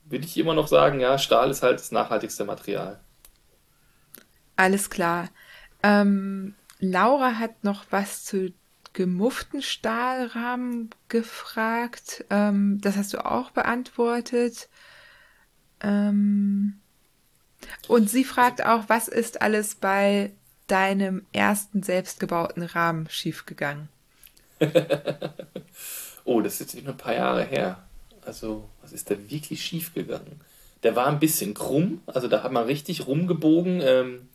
[0.07, 3.01] würde ich immer noch sagen, ja, Stahl ist halt das nachhaltigste Material.
[4.57, 5.29] Alles klar.
[5.83, 8.53] Ähm, Laura hat noch was zu
[8.93, 12.25] gemufften Stahlrahmen gefragt.
[12.31, 14.69] Ähm, das hast du auch beantwortet.
[15.81, 16.81] Ähm,
[17.89, 20.33] und sie fragt auch, was ist alles bei
[20.67, 23.89] deinem ersten selbstgebauten Rahmen schiefgegangen?
[26.25, 27.84] oh, das ist jetzt noch ein paar Jahre her.
[28.25, 30.41] Also, was ist da wirklich schief gegangen?
[30.83, 34.29] Der war ein bisschen krumm, also da hat man richtig rumgebogen ähm,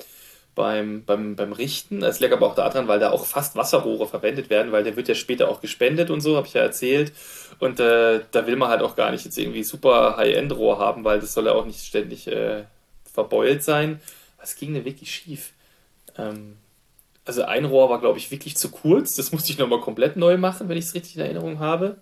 [0.55, 2.03] beim, beim, beim Richten.
[2.03, 5.07] Es lag aber auch daran, weil da auch fast Wasserrohre verwendet werden, weil der wird
[5.07, 7.13] ja später auch gespendet und so, habe ich ja erzählt.
[7.59, 11.19] Und äh, da will man halt auch gar nicht jetzt irgendwie super High-End-Rohr haben, weil
[11.19, 12.63] das soll ja auch nicht ständig äh,
[13.13, 14.01] verbeult sein.
[14.37, 15.51] Was ging denn wirklich schief?
[16.17, 16.57] Ähm,
[17.25, 19.15] also ein Rohr war, glaube ich, wirklich zu kurz.
[19.15, 21.97] Das musste ich nochmal komplett neu machen, wenn ich es richtig in Erinnerung habe.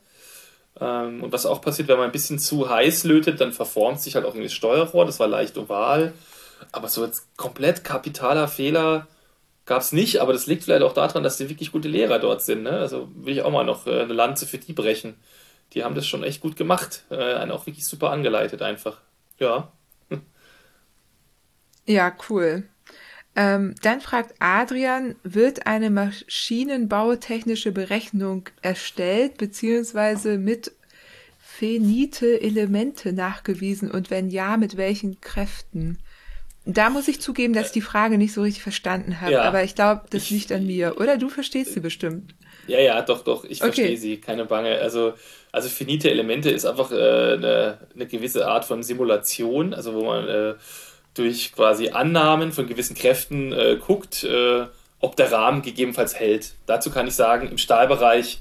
[0.79, 4.15] Ähm, und was auch passiert, wenn man ein bisschen zu heiß lötet, dann verformt sich
[4.15, 5.05] halt auch irgendwie das Steuerrohr.
[5.05, 6.13] Das war leicht oval.
[6.71, 9.07] Aber so jetzt komplett kapitaler Fehler
[9.65, 10.21] gab es nicht.
[10.21, 12.63] Aber das liegt vielleicht auch daran, dass die wirklich gute Lehrer dort sind.
[12.63, 12.71] Ne?
[12.71, 15.15] Also will ich auch mal noch äh, eine Lanze für die brechen.
[15.73, 17.03] Die haben das schon echt gut gemacht.
[17.09, 19.01] Äh, einen auch wirklich super angeleitet einfach.
[19.39, 19.71] Ja.
[21.89, 22.67] Ja, cool.
[23.39, 30.71] Ähm, dann fragt Adrian, wird eine maschinenbautechnische Berechnung erstellt beziehungsweise mit
[31.37, 35.99] finite Elemente nachgewiesen und wenn ja, mit welchen Kräften?
[36.65, 39.63] Da muss ich zugeben, dass ich die Frage nicht so richtig verstanden habe, ja, aber
[39.63, 40.99] ich glaube, das ich, liegt an mir.
[40.99, 42.33] Oder du verstehst sie bestimmt.
[42.65, 43.71] Ja, ja, doch, doch, ich okay.
[43.71, 44.79] verstehe sie, keine Bange.
[44.79, 45.13] Also,
[45.51, 50.27] also finite Elemente ist einfach äh, eine, eine gewisse Art von Simulation, also wo man
[50.27, 50.55] äh,
[51.17, 54.65] durch quasi Annahmen von gewissen Kräften äh, guckt, äh,
[54.99, 56.53] ob der Rahmen gegebenenfalls hält.
[56.65, 58.39] Dazu kann ich sagen, im Stahlbereich,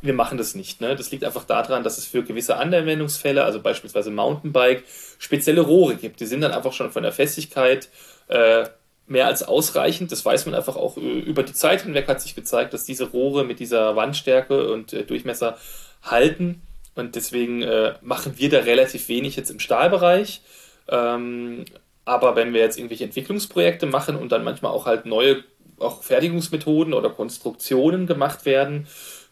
[0.00, 0.80] wir machen das nicht.
[0.80, 0.94] Ne?
[0.94, 4.84] Das liegt einfach daran, dass es für gewisse Anwendungsfälle, also beispielsweise Mountainbike,
[5.18, 6.20] spezielle Rohre gibt.
[6.20, 7.88] Die sind dann einfach schon von der Festigkeit
[8.28, 8.64] äh,
[9.08, 10.12] mehr als ausreichend.
[10.12, 13.10] Das weiß man einfach auch äh, über die Zeit hinweg hat sich gezeigt, dass diese
[13.10, 15.58] Rohre mit dieser Wandstärke und äh, Durchmesser
[16.02, 16.62] halten.
[16.94, 20.42] Und deswegen äh, machen wir da relativ wenig jetzt im Stahlbereich.
[20.88, 21.64] Ähm,
[22.08, 25.44] aber wenn wir jetzt irgendwelche Entwicklungsprojekte machen und dann manchmal auch halt neue
[25.78, 28.88] auch Fertigungsmethoden oder Konstruktionen gemacht werden,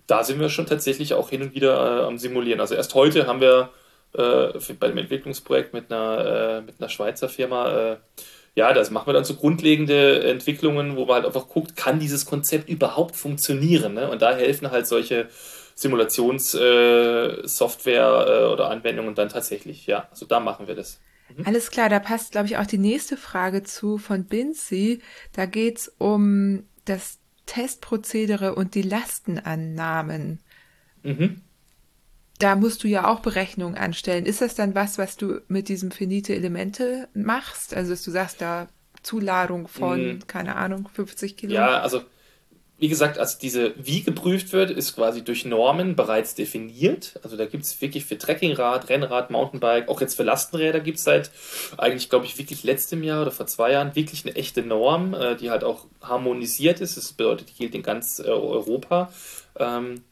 [0.06, 2.60] da sind wir schon tatsächlich auch hin und wieder äh, am Simulieren.
[2.60, 3.70] Also erst heute haben wir
[4.16, 7.96] äh, bei dem Entwicklungsprojekt mit einer, äh, mit einer Schweizer Firma, äh,
[8.54, 12.24] ja, das machen wir dann so grundlegende Entwicklungen, wo man halt einfach guckt, kann dieses
[12.24, 13.94] Konzept überhaupt funktionieren?
[13.94, 14.08] Ne?
[14.08, 15.28] Und da helfen halt solche
[15.74, 19.86] Simulationssoftware äh, äh, oder Anwendungen dann tatsächlich.
[19.86, 21.00] Ja, also da machen wir das.
[21.34, 21.46] Mhm.
[21.46, 25.00] Alles klar, da passt, glaube ich, auch die nächste Frage zu von Binzi.
[25.32, 30.40] Da geht's um das Testprozedere und die Lastenannahmen.
[31.02, 31.42] Mhm.
[32.38, 34.26] da musst du ja auch Berechnungen anstellen.
[34.26, 37.74] Ist das dann was, was du mit diesem finite Elemente machst?
[37.74, 38.68] Also, dass du sagst, da
[39.02, 40.26] Zuladung von, mhm.
[40.26, 41.54] keine Ahnung, 50 Kilo?
[41.54, 42.02] Ja, also
[42.78, 47.18] wie gesagt, also diese, wie geprüft wird, ist quasi durch Normen bereits definiert.
[47.22, 51.04] Also da gibt es wirklich für Trekkingrad, Rennrad, Mountainbike, auch jetzt für Lastenräder gibt es
[51.04, 51.30] seit
[51.78, 55.36] eigentlich, glaube ich, wirklich letztem Jahr oder vor zwei Jahren wirklich eine echte Norm, äh,
[55.36, 56.98] die halt auch harmonisiert ist.
[56.98, 59.10] Das bedeutet, die gilt in ganz äh, Europa.
[59.58, 60.02] Ähm,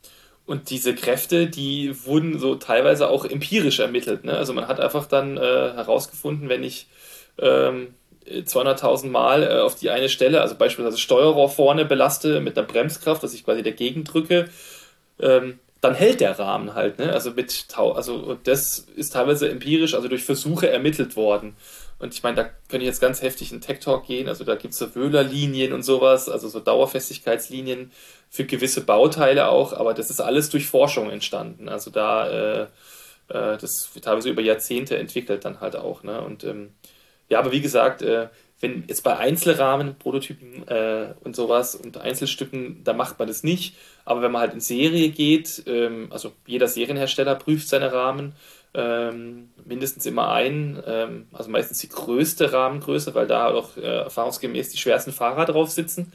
[0.46, 4.24] und diese Kräfte, die wurden so teilweise auch empirisch ermittelt.
[4.24, 4.36] Ne?
[4.36, 6.86] Also man hat einfach dann äh, herausgefunden, wenn ich
[7.38, 7.94] ähm,
[8.26, 13.22] 200.000 Mal äh, auf die eine Stelle, also beispielsweise Steuerrohr vorne belaste mit einer Bremskraft,
[13.22, 14.48] dass ich quasi dagegen drücke,
[15.20, 16.98] ähm, dann hält der Rahmen halt.
[16.98, 17.12] Ne?
[17.12, 21.56] Also mit also und das ist teilweise empirisch, also durch Versuche ermittelt worden.
[21.98, 24.28] Und ich meine, da könnte ich jetzt ganz heftig in Tech Talk gehen.
[24.28, 27.92] Also da gibt es so Wöhler-Linien und sowas, also so Dauerfestigkeitslinien
[28.30, 31.68] für gewisse Bauteile auch, aber das ist alles durch Forschung entstanden.
[31.68, 32.62] Also da äh,
[33.28, 36.02] äh, das teilweise über Jahrzehnte entwickelt dann halt auch.
[36.02, 36.20] Ne?
[36.20, 36.74] Und ähm,
[37.34, 38.28] ja, aber wie gesagt, äh,
[38.60, 43.74] wenn jetzt bei Einzelrahmen, Prototypen äh, und sowas und Einzelstücken, da macht man das nicht.
[44.04, 48.34] Aber wenn man halt in Serie geht, ähm, also jeder Serienhersteller prüft seine Rahmen,
[48.72, 54.68] ähm, mindestens immer ein, ähm, also meistens die größte Rahmengröße, weil da auch äh, erfahrungsgemäß
[54.70, 56.12] die schwersten Fahrer drauf sitzen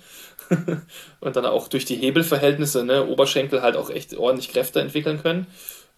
[1.20, 5.48] und dann auch durch die Hebelverhältnisse, ne, Oberschenkel halt auch echt ordentlich Kräfte entwickeln können.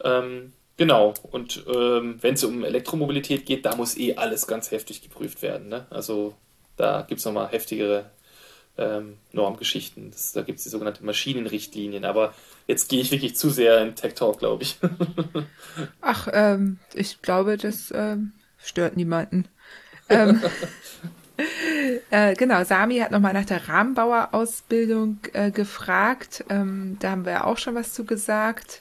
[0.04, 5.04] Ähm, Genau, und ähm, wenn es um Elektromobilität geht, da muss eh alles ganz heftig
[5.04, 5.70] geprüft werden.
[5.70, 5.86] Ne?
[5.92, 6.34] Also
[6.76, 8.10] da gibt es nochmal heftigere
[8.80, 10.10] ähm, Normgeschichten.
[10.10, 12.04] Das, da gibt es die sogenannten Maschinenrichtlinien.
[12.04, 12.34] Aber
[12.66, 14.80] jetzt gehe ich wirklich zu sehr in Tech Talk, glaube ich.
[16.02, 19.48] Ach, ähm, ich glaube, das ähm, stört niemanden.
[20.10, 20.42] ähm,
[22.10, 26.44] äh, genau, Sami hat nochmal nach der Rahmenbauerausbildung äh, gefragt.
[26.50, 28.81] Ähm, da haben wir auch schon was zu gesagt.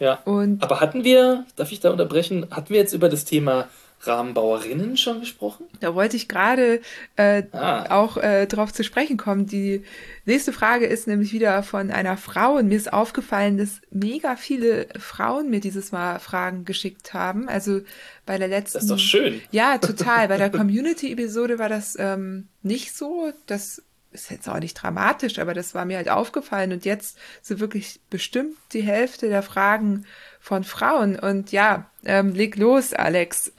[0.00, 0.14] Ja.
[0.24, 3.68] Und Aber hatten wir, darf ich da unterbrechen, hatten wir jetzt über das Thema
[4.02, 5.66] Rahmenbauerinnen schon gesprochen?
[5.80, 6.80] Da wollte ich gerade
[7.16, 7.84] äh, ah.
[7.90, 9.46] auch äh, drauf zu sprechen kommen.
[9.46, 9.84] Die
[10.24, 14.86] nächste Frage ist nämlich wieder von einer Frau und mir ist aufgefallen, dass mega viele
[14.98, 17.48] Frauen mir dieses Mal Fragen geschickt haben.
[17.48, 17.82] Also
[18.24, 18.78] bei der letzten.
[18.78, 19.42] Das ist doch schön.
[19.50, 20.28] Ja, total.
[20.28, 23.32] bei der Community-Episode war das ähm, nicht so.
[23.46, 27.60] Das ist jetzt auch nicht dramatisch, aber das war mir halt aufgefallen und jetzt sind
[27.60, 30.06] wirklich bestimmt die Hälfte der Fragen
[30.40, 33.52] von Frauen und ja, ähm, leg los, Alex.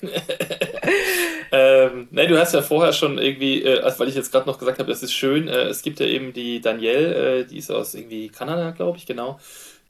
[1.52, 4.58] ähm, nein, du hast ja vorher schon irgendwie, äh, also weil ich jetzt gerade noch
[4.58, 7.70] gesagt habe, das ist schön, äh, es gibt ja eben die Danielle, äh, die ist
[7.70, 9.38] aus irgendwie Kanada, glaube ich, genau.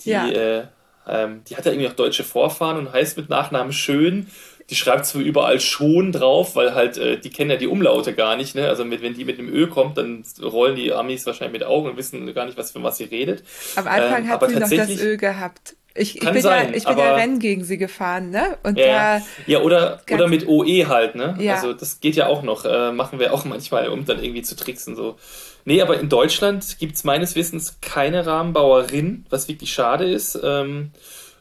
[0.04, 0.28] Die, ja.
[0.28, 0.66] Äh,
[1.06, 4.26] ähm, die hat ja irgendwie auch deutsche Vorfahren und heißt mit Nachnamen Schön
[4.70, 8.36] die schreibt zwar überall schon drauf, weil halt, äh, die kennen ja die Umlaute gar
[8.36, 8.68] nicht, ne?
[8.68, 11.90] Also mit, wenn die mit dem Ö kommt, dann rollen die Amis wahrscheinlich mit Augen
[11.90, 13.42] und wissen gar nicht, was für was sie redet.
[13.74, 15.74] Am Anfang ähm, hat sie noch das Ö gehabt.
[15.92, 18.58] Ich, ich bin, sein, ja, ich bin ja Rennen gegen sie gefahren, ne?
[18.62, 21.36] Und ja, da ja oder, oder mit OE halt, ne?
[21.40, 21.56] Ja.
[21.56, 24.54] Also das geht ja auch noch, äh, machen wir auch manchmal, um dann irgendwie zu
[24.54, 25.16] tricksen so.
[25.64, 30.38] Nee, aber in Deutschland gibt es meines Wissens keine Rahmenbauerin, was wirklich schade ist.
[30.42, 30.92] Ähm,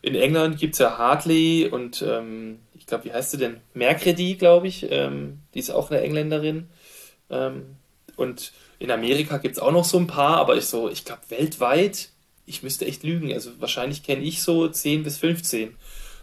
[0.02, 2.60] in England gibt es ja Hartley und ähm,
[2.90, 3.58] glaube, wie heißt sie denn?
[3.74, 4.86] Mercredi, glaube ich.
[4.90, 6.68] Ähm, die ist auch eine Engländerin.
[7.30, 7.78] Ähm,
[8.16, 11.22] und in Amerika gibt es auch noch so ein paar, aber ich so, ich glaube,
[11.30, 12.10] weltweit,
[12.46, 13.32] ich müsste echt lügen.
[13.34, 15.76] Also wahrscheinlich kenne ich so 10 bis 15.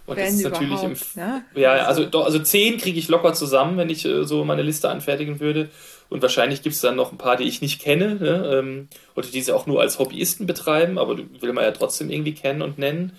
[0.07, 0.97] Und wenn das ist natürlich im.
[1.15, 1.45] Ne?
[1.55, 4.89] Ja, also, doch, also 10 kriege ich locker zusammen, wenn ich äh, so meine Liste
[4.89, 5.69] anfertigen würde.
[6.09, 8.59] Und wahrscheinlich gibt es dann noch ein paar, die ich nicht kenne, ne?
[8.59, 12.35] ähm, oder die sie auch nur als Hobbyisten betreiben, aber will man ja trotzdem irgendwie
[12.35, 13.13] kennen und nennen.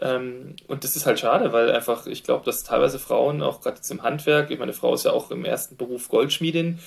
[0.00, 3.80] Ähm, und das ist halt schade, weil einfach, ich glaube, dass teilweise Frauen, auch gerade
[3.90, 6.78] im Handwerk, meine Frau ist ja auch im ersten Beruf Goldschmiedin,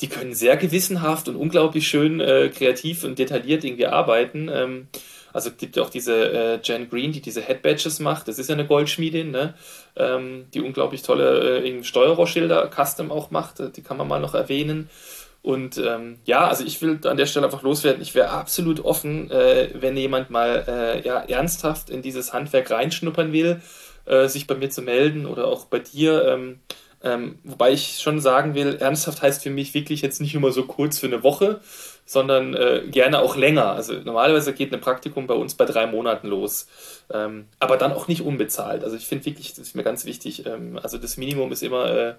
[0.00, 4.48] die können sehr gewissenhaft und unglaublich schön äh, kreativ und detailliert irgendwie arbeiten.
[4.52, 4.88] Ähm,
[5.32, 8.28] also gibt ja auch diese äh, Jen Green, die diese Headbadges macht.
[8.28, 9.54] Das ist ja eine Goldschmiedin, ne?
[9.96, 13.76] ähm, die unglaublich tolle äh, Steuerrohrschilder Custom auch macht.
[13.76, 14.88] Die kann man mal noch erwähnen.
[15.42, 19.30] Und ähm, ja, also ich will an der Stelle einfach loswerden, ich wäre absolut offen,
[19.30, 23.62] äh, wenn jemand mal äh, ja, ernsthaft in dieses Handwerk reinschnuppern will,
[24.04, 26.26] äh, sich bei mir zu melden oder auch bei dir.
[26.26, 26.60] Ähm,
[27.02, 30.64] ähm, wobei ich schon sagen will, ernsthaft heißt für mich wirklich jetzt nicht immer so
[30.64, 31.60] kurz für eine Woche,
[32.04, 33.72] sondern äh, gerne auch länger.
[33.72, 36.66] Also normalerweise geht ein Praktikum bei uns bei drei Monaten los,
[37.10, 38.84] ähm, aber dann auch nicht unbezahlt.
[38.84, 40.44] Also ich finde wirklich, das ist mir ganz wichtig.
[40.44, 42.14] Ähm, also das Minimum ist immer äh,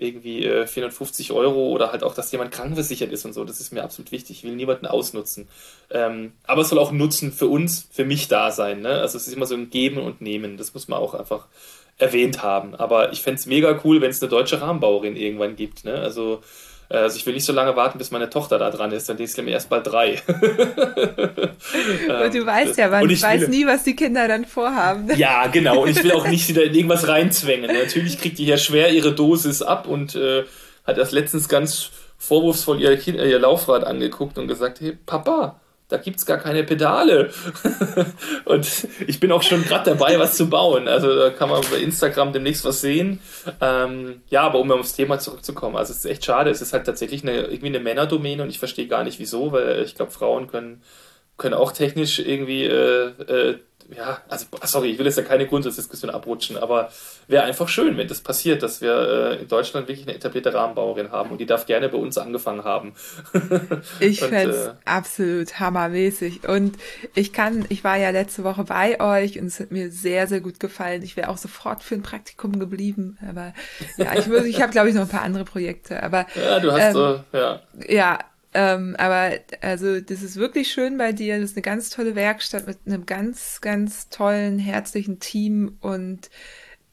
[0.00, 3.44] irgendwie äh, 450 Euro oder halt auch, dass jemand krankenversichert ist und so.
[3.44, 4.38] Das ist mir absolut wichtig.
[4.38, 5.46] Ich will niemanden ausnutzen.
[5.90, 8.80] Ähm, aber es soll auch Nutzen für uns, für mich da sein.
[8.80, 8.88] Ne?
[8.88, 10.56] Also es ist immer so ein Geben und Nehmen.
[10.56, 11.46] Das muss man auch einfach
[11.98, 12.74] erwähnt haben.
[12.74, 15.84] Aber ich fände es mega cool, wenn es eine deutsche Rahmenbauerin irgendwann gibt.
[15.84, 15.94] Ne?
[15.94, 16.40] Also
[16.92, 19.36] Also ich will nicht so lange warten, bis meine Tochter da dran ist, dann ist
[19.36, 20.20] sie erst bald drei.
[20.26, 20.34] und
[22.34, 25.08] du weißt ja, man weiß nie, was die Kinder dann vorhaben.
[25.16, 25.82] Ja, genau.
[25.82, 27.72] Und ich will auch nicht wieder in irgendwas reinzwängen.
[27.72, 30.42] Natürlich kriegt die ja schwer ihre Dosis ab und äh,
[30.84, 35.60] hat erst letztens ganz vorwurfsvoll ihr, kind, ihr Laufrad angeguckt und gesagt, hey Papa,
[35.90, 37.30] da gibt es gar keine Pedale.
[38.44, 40.88] und ich bin auch schon gerade dabei, was zu bauen.
[40.88, 43.20] Also da kann man bei Instagram demnächst was sehen.
[43.60, 46.86] Ähm, ja, aber um aufs Thema zurückzukommen, also es ist echt schade, es ist halt
[46.86, 50.46] tatsächlich eine, irgendwie eine Männerdomäne und ich verstehe gar nicht wieso, weil ich glaube, Frauen
[50.46, 50.82] können,
[51.36, 53.58] können auch technisch irgendwie äh, äh,
[53.96, 56.90] ja, also sorry, ich will jetzt ja keine Grundsatzdiskussion abrutschen, aber
[57.28, 61.10] wäre einfach schön, wenn das passiert, dass wir äh, in Deutschland wirklich eine etablierte Rahmenbauerin
[61.10, 62.94] haben und die darf gerne bei uns angefangen haben.
[64.00, 66.76] ich fände es äh, absolut hammermäßig und
[67.14, 70.40] ich kann, ich war ja letzte Woche bei euch und es hat mir sehr, sehr
[70.40, 71.02] gut gefallen.
[71.02, 73.54] Ich wäre auch sofort für ein Praktikum geblieben, aber
[73.96, 76.72] ja, ich würde, ich habe glaube ich noch ein paar andere Projekte, aber ja, du
[76.72, 77.60] hast ähm, so, ja.
[77.88, 78.18] Ja,
[78.52, 81.40] ähm, aber also das ist wirklich schön bei dir.
[81.40, 86.30] Das ist eine ganz tolle Werkstatt mit einem ganz, ganz tollen, herzlichen Team und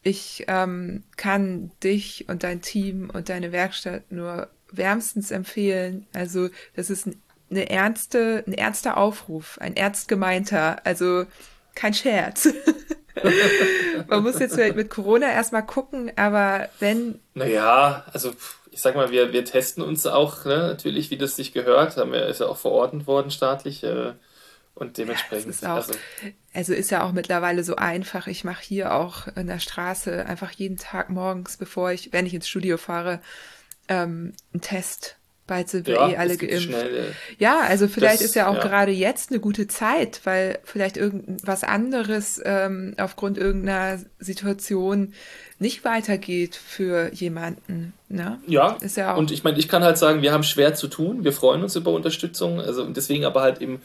[0.02, 6.06] ich ähm, kann dich und dein Team und deine Werkstatt nur wärmstens empfehlen.
[6.12, 7.08] Also das ist
[7.50, 11.26] eine ernste, ein ernster Aufruf, ein ernst gemeinter, also
[11.74, 12.48] kein Scherz.
[14.06, 17.18] Man muss jetzt mit Corona erstmal gucken, aber wenn.
[17.34, 18.32] Naja, also
[18.78, 22.12] ich sag mal, wir, wir testen uns auch, ne, natürlich, wie das sich gehört, haben
[22.12, 23.82] wir, ist ja auch verordnet worden staatlich.
[23.82, 24.12] Äh,
[24.76, 25.46] und dementsprechend.
[25.46, 25.94] Ja, ist auch, also,
[26.54, 28.28] also, ist ja auch mittlerweile so einfach.
[28.28, 32.34] Ich mache hier auch in der Straße einfach jeden Tag morgens, bevor ich, wenn ich
[32.34, 33.20] ins Studio fahre,
[33.88, 35.16] ähm, einen Test.
[35.48, 36.62] Bald sind wir ja, eh alle geimpft.
[36.62, 38.62] Schnell, äh, ja, also vielleicht das, ist ja auch ja.
[38.62, 45.14] gerade jetzt eine gute Zeit, weil vielleicht irgendwas anderes ähm, aufgrund irgendeiner Situation
[45.58, 47.92] nicht weitergeht für jemanden.
[48.08, 48.38] Ne?
[48.46, 50.88] Ja, ist ja auch und ich meine, ich kann halt sagen, wir haben schwer zu
[50.88, 53.80] tun, wir freuen uns über Unterstützung, also deswegen aber halt eben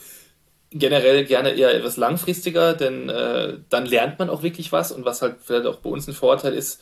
[0.71, 5.21] generell gerne eher etwas langfristiger, denn äh, dann lernt man auch wirklich was und was
[5.21, 6.81] halt vielleicht auch bei uns ein Vorteil ist,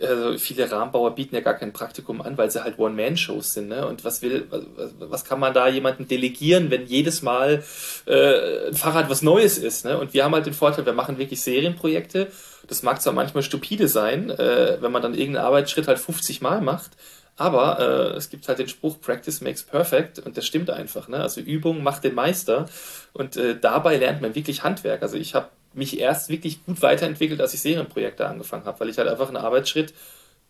[0.00, 3.68] also viele Rahmenbauer bieten ja gar kein Praktikum an, weil sie halt One-Man-Shows sind.
[3.68, 3.86] Ne?
[3.86, 7.64] Und was will, was, was kann man da jemandem delegieren, wenn jedes Mal
[8.06, 9.84] äh, ein Fahrrad was Neues ist?
[9.84, 9.98] Ne?
[9.98, 12.28] Und wir haben halt den Vorteil, wir machen wirklich Serienprojekte
[12.70, 16.60] das mag zwar manchmal stupide sein, äh, wenn man dann irgendeinen Arbeitsschritt halt 50 Mal
[16.60, 16.92] macht,
[17.40, 21.08] aber äh, es gibt halt den Spruch, Practice makes perfect und das stimmt einfach.
[21.08, 21.16] Ne?
[21.16, 22.68] Also Übung macht den Meister
[23.14, 25.00] und äh, dabei lernt man wirklich Handwerk.
[25.00, 28.98] Also ich habe mich erst wirklich gut weiterentwickelt, als ich Serienprojekte angefangen habe, weil ich
[28.98, 29.94] halt einfach einen Arbeitsschritt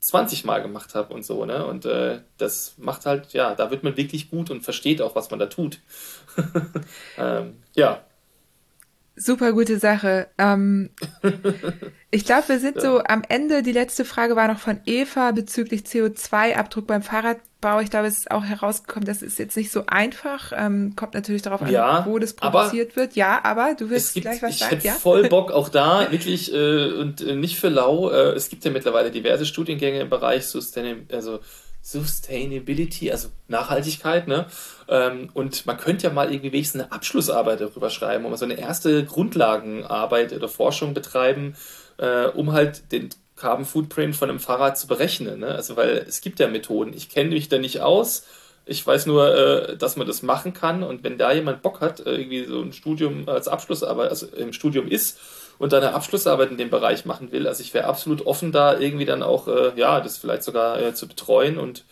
[0.00, 1.64] 20 Mal gemacht habe und so, ne?
[1.64, 5.30] Und äh, das macht halt, ja, da wird man wirklich gut und versteht auch, was
[5.30, 5.78] man da tut.
[7.18, 8.04] ähm, ja.
[9.20, 10.28] Super gute Sache.
[10.38, 10.88] Ähm,
[12.10, 13.62] ich glaube, wir sind so am Ende.
[13.62, 17.80] Die letzte Frage war noch von Eva bezüglich CO2-Abdruck beim Fahrradbau.
[17.80, 20.52] Ich glaube, es ist auch herausgekommen, das ist jetzt nicht so einfach.
[20.56, 23.14] Ähm, kommt natürlich darauf an, ja, wo das produziert wird.
[23.14, 24.76] Ja, aber du wirst gibt, gleich was ich sagen.
[24.78, 24.94] Ich hätte ja?
[24.94, 28.08] voll Bock auch da, wirklich, äh, und äh, nicht für lau.
[28.08, 31.40] Äh, es gibt ja mittlerweile diverse Studiengänge im Bereich Sustainability, also
[31.90, 34.46] Sustainability, also Nachhaltigkeit, ne?
[34.88, 38.58] Ähm, und man könnte ja mal irgendwie wenigstens eine Abschlussarbeit darüber schreiben, um so eine
[38.58, 41.56] erste Grundlagenarbeit oder Forschung betreiben,
[41.98, 45.40] äh, um halt den Carbon Footprint von einem Fahrrad zu berechnen.
[45.40, 45.48] Ne?
[45.48, 46.92] Also weil es gibt ja Methoden.
[46.94, 48.24] Ich kenne mich da nicht aus.
[48.66, 50.82] Ich weiß nur, äh, dass man das machen kann.
[50.82, 54.52] Und wenn da jemand Bock hat, äh, irgendwie so ein Studium als Abschlussarbeit, also im
[54.52, 55.18] Studium ist
[55.60, 58.78] und dann eine Abschlussarbeit in dem Bereich machen will, also ich wäre absolut offen, da
[58.78, 61.84] irgendwie dann auch, äh, ja, das vielleicht sogar äh, zu betreuen und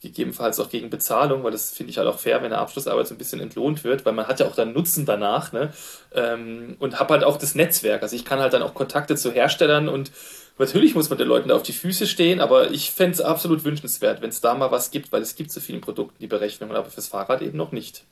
[0.00, 3.14] gegebenenfalls auch gegen Bezahlung, weil das finde ich halt auch fair, wenn eine Abschlussarbeit so
[3.14, 5.72] ein bisschen entlohnt wird, weil man hat ja auch dann Nutzen danach, ne?
[6.14, 8.02] Ähm, und habe halt auch das Netzwerk.
[8.02, 10.12] Also ich kann halt dann auch Kontakte zu Herstellern und
[10.56, 13.64] natürlich muss man den Leuten da auf die Füße stehen, aber ich fände es absolut
[13.64, 16.76] wünschenswert, wenn es da mal was gibt, weil es gibt zu vielen Produkten die Berechnungen,
[16.76, 18.04] aber fürs Fahrrad eben noch nicht.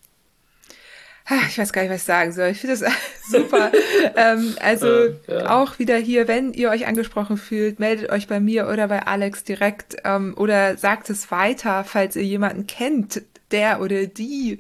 [1.49, 2.49] Ich weiß gar nicht, was ich sagen soll.
[2.49, 2.93] Ich finde das
[3.31, 3.71] super.
[4.17, 5.51] ähm, also ja, ja.
[5.51, 9.45] auch wieder hier, wenn ihr euch angesprochen fühlt, meldet euch bei mir oder bei Alex
[9.45, 14.59] direkt ähm, oder sagt es weiter, falls ihr jemanden kennt, der oder die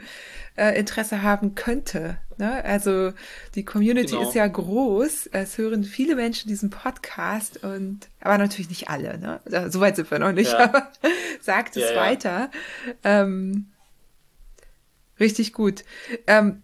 [0.57, 2.19] äh, Interesse haben könnte.
[2.36, 2.65] Ne?
[2.65, 3.12] Also
[3.55, 4.28] die Community genau.
[4.28, 5.28] ist ja groß.
[5.32, 9.19] Es hören viele Menschen diesen Podcast und aber natürlich nicht alle.
[9.19, 9.40] Ne?
[9.51, 10.53] Also, Soweit sind wir noch nicht.
[10.53, 10.65] Ja.
[10.65, 10.89] Aber
[11.40, 12.51] sagt es weiter.
[13.05, 13.66] Ähm,
[15.20, 15.85] Richtig gut.
[16.27, 16.62] Ähm,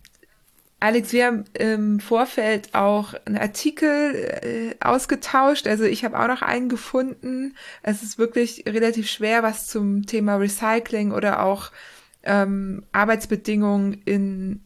[0.80, 5.66] Alex, wir haben im Vorfeld auch einen Artikel äh, ausgetauscht.
[5.66, 7.56] Also ich habe auch noch einen gefunden.
[7.82, 11.70] Es ist wirklich relativ schwer, was zum Thema Recycling oder auch
[12.22, 14.62] ähm, Arbeitsbedingungen in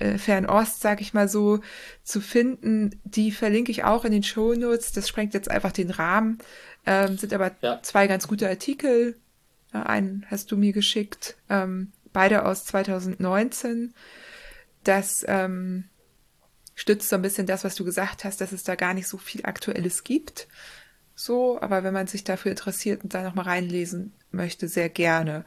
[0.00, 1.60] äh, Fernost, sag ich mal so,
[2.02, 3.00] zu finden.
[3.04, 4.90] Die verlinke ich auch in den Shownotes.
[4.90, 6.38] Das sprengt jetzt einfach den Rahmen.
[6.84, 7.80] Ähm, sind aber ja.
[7.82, 9.16] zwei ganz gute Artikel
[9.72, 13.94] Einen hast du mir geschickt, ähm, beide aus 2019.
[14.84, 15.84] Das ähm,
[16.74, 19.18] stützt so ein bisschen das, was du gesagt hast, dass es da gar nicht so
[19.18, 20.48] viel Aktuelles gibt.
[21.14, 25.44] So, aber wenn man sich dafür interessiert und da nochmal reinlesen möchte, sehr gerne.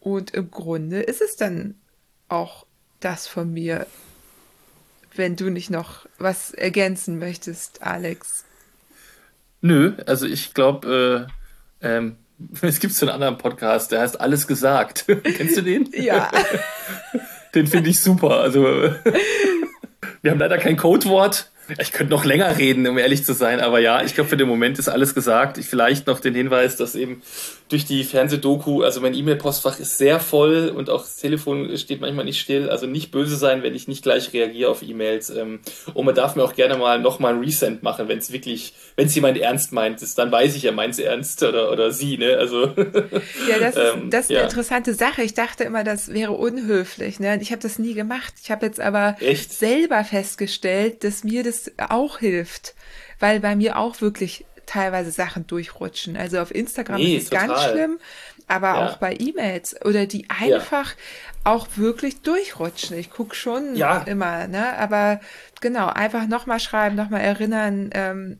[0.00, 1.76] Und im Grunde ist es dann
[2.28, 2.66] auch
[3.00, 3.86] das von mir,
[5.14, 8.44] wenn du nicht noch was ergänzen möchtest, Alex.
[9.62, 11.28] Nö, also ich glaube,
[11.80, 12.16] äh, ähm,
[12.62, 15.06] es gibt so einen anderen Podcast, der heißt Alles gesagt.
[15.36, 15.88] Kennst du den?
[15.92, 16.30] Ja.
[17.54, 18.40] den finde ich super.
[18.40, 18.62] Also
[20.22, 23.78] wir haben leider kein Codewort, ich könnte noch länger reden, um ehrlich zu sein, aber
[23.78, 25.58] ja, ich glaube, für den Moment ist alles gesagt.
[25.58, 27.22] Ich vielleicht noch den Hinweis, dass eben
[27.68, 32.26] durch die Fernsehdoku, also mein E-Mail-Postfach ist sehr voll und auch das Telefon steht manchmal
[32.26, 32.68] nicht still.
[32.68, 35.30] Also nicht böse sein, wenn ich nicht gleich reagiere auf E-Mails.
[35.30, 35.60] Ähm,
[35.94, 39.06] und man darf mir auch gerne mal nochmal ein Resend machen, wenn es wirklich, wenn
[39.06, 42.18] es jemand ernst meint, ist, dann weiß ich, er meint es ernst oder, oder sie,
[42.18, 42.36] ne?
[42.36, 42.72] Also.
[43.48, 44.44] Ja, das ist, ähm, das ist eine ja.
[44.44, 45.22] interessante Sache.
[45.22, 47.38] Ich dachte immer, das wäre unhöflich, ne?
[47.40, 48.34] Ich habe das nie gemacht.
[48.42, 49.52] Ich habe jetzt aber Echt?
[49.52, 52.74] selber festgestellt, dass mir das auch hilft,
[53.20, 56.16] weil bei mir auch wirklich teilweise Sachen durchrutschen.
[56.16, 57.48] Also auf Instagram nee, ist es total.
[57.48, 57.98] ganz schlimm,
[58.46, 58.86] aber ja.
[58.86, 60.96] auch bei E-Mails oder die einfach ja.
[61.44, 62.96] auch wirklich durchrutschen.
[62.98, 63.98] Ich gucke schon ja.
[64.02, 64.76] immer, ne?
[64.78, 65.20] Aber
[65.60, 67.90] genau, einfach nochmal schreiben, nochmal erinnern.
[67.92, 68.38] Ähm,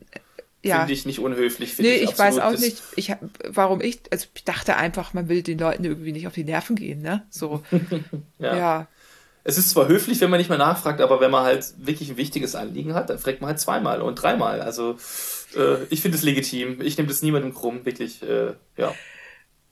[0.63, 0.79] ja.
[0.79, 1.77] Finde ich nicht unhöflich.
[1.77, 3.13] Nee, ich, ich weiß auch nicht, ich,
[3.43, 6.75] warum ich, also ich dachte einfach, man will den Leuten irgendwie nicht auf die Nerven
[6.75, 7.23] gehen, ne?
[7.29, 7.63] So.
[8.39, 8.87] ja.
[9.47, 12.17] Es ist zwar höflich, wenn man nicht mehr nachfragt, aber wenn man halt wirklich ein
[12.17, 14.59] wichtiges Anliegen hat, dann fragt man halt zweimal und dreimal.
[14.59, 14.97] Also
[15.55, 16.81] äh, ich finde es legitim.
[16.81, 18.93] Ich nehme das niemandem krumm, wirklich, äh, ja.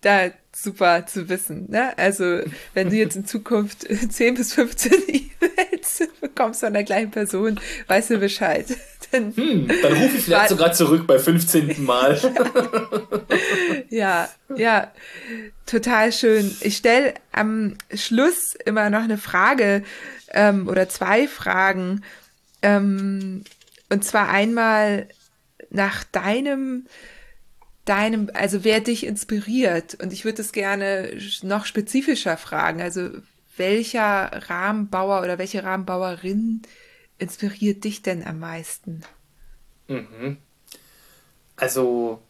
[0.02, 1.72] Da super zu wissen.
[1.72, 1.98] Ne?
[1.98, 2.42] Also
[2.76, 8.12] wenn du jetzt in Zukunft 10 bis 15 E-Mails bekommst von der gleichen Person, weißt
[8.12, 8.68] du Bescheid.
[9.14, 11.84] Dann, hm, dann rufe ich vielleicht sogar zurück bei 15.
[11.86, 12.20] Mal.
[13.90, 14.92] ja, ja,
[15.68, 16.52] total schön.
[16.62, 19.84] Ich stelle am Schluss immer noch eine Frage
[20.32, 22.04] ähm, oder zwei Fragen.
[22.64, 23.44] Ähm,
[23.90, 25.08] und zwar einmal
[25.70, 26.88] nach deinem
[27.86, 29.96] deinem, also wer dich inspiriert.
[30.02, 32.82] Und ich würde es gerne noch spezifischer fragen.
[32.82, 33.10] Also
[33.58, 36.64] welcher Rahmenbauer oder welche Rahmenbauerin
[37.24, 39.04] inspiriert dich denn am meisten?
[39.88, 40.38] Mhm.
[41.56, 42.22] Also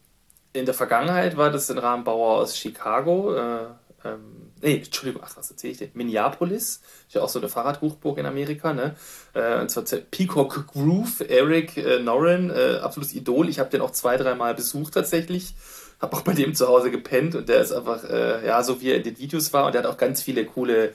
[0.53, 3.36] in der Vergangenheit war das ein Rahmenbauer aus Chicago.
[3.36, 3.65] Äh,
[4.06, 5.91] ähm, nee, Entschuldigung, ach, was erzähle ich denn?
[5.94, 8.95] Minneapolis, ist ja auch so eine Fahrradhochburg in Amerika, ne?
[9.34, 13.49] Äh, und zwar Peacock Groove, Eric äh, Noren, äh, absolutes Idol.
[13.49, 15.56] Ich habe den auch zwei, dreimal besucht tatsächlich.
[15.99, 18.90] Habe auch bei dem zu Hause gepennt und der ist einfach, äh, ja, so wie
[18.90, 20.94] er in den Videos war und der hat auch ganz viele coole,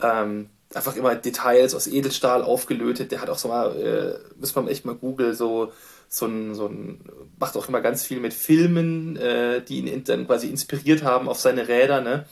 [0.00, 3.10] ähm, einfach immer Details aus Edelstahl aufgelötet.
[3.10, 5.72] Der hat auch so mal, äh, müssen wir echt mal googeln, so
[6.08, 7.00] so ein, so ein,
[7.38, 11.40] macht auch immer ganz viel mit Filmen, äh, die ihn dann quasi inspiriert haben auf
[11.40, 12.00] seine Räder.
[12.00, 12.26] Ne?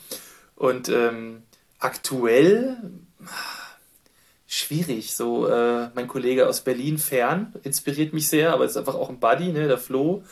[0.55, 1.43] Und ähm,
[1.79, 2.77] aktuell
[4.47, 5.15] schwierig.
[5.15, 9.19] So, äh, mein Kollege aus Berlin fern inspiriert mich sehr, aber ist einfach auch ein
[9.19, 10.23] Buddy, ne, der Flo.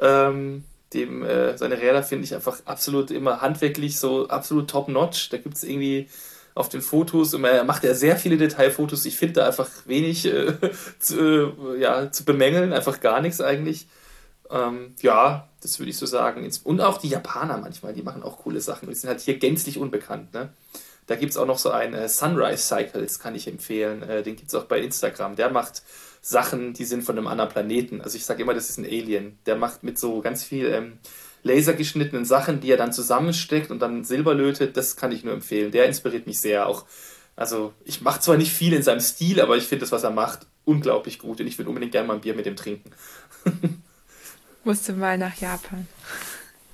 [0.00, 0.64] Ähm,
[0.94, 5.28] dem äh, seine Räder finde ich einfach absolut immer handwerklich so absolut top notch.
[5.28, 6.08] Da gibt es irgendwie
[6.58, 7.34] auf den Fotos.
[7.34, 9.04] Und er macht ja sehr viele Detailfotos.
[9.06, 10.54] Ich finde da einfach wenig äh,
[10.98, 13.86] zu, äh, ja, zu bemängeln, einfach gar nichts eigentlich.
[14.50, 16.48] Ähm, ja, das würde ich so sagen.
[16.64, 18.88] Und auch die Japaner manchmal, die machen auch coole Sachen.
[18.88, 20.32] Die sind halt hier gänzlich unbekannt.
[20.34, 20.50] Ne?
[21.06, 24.02] Da gibt es auch noch so einen äh, Sunrise Cycles, kann ich empfehlen.
[24.02, 25.36] Äh, den gibt es auch bei Instagram.
[25.36, 25.82] Der macht
[26.20, 28.00] Sachen, die sind von einem anderen Planeten.
[28.00, 29.38] Also ich sage immer, das ist ein Alien.
[29.46, 30.98] Der macht mit so ganz viel ähm,
[31.42, 35.70] lasergeschnittenen Sachen, die er dann zusammensteckt und dann Silber lötet, das kann ich nur empfehlen.
[35.70, 36.66] Der inspiriert mich sehr.
[36.66, 36.84] Auch,
[37.36, 40.10] also ich mache zwar nicht viel in seinem Stil, aber ich finde das, was er
[40.10, 42.90] macht, unglaublich gut und ich würde unbedingt gerne mal ein Bier mit ihm trinken.
[44.64, 45.86] Musste mal nach Japan.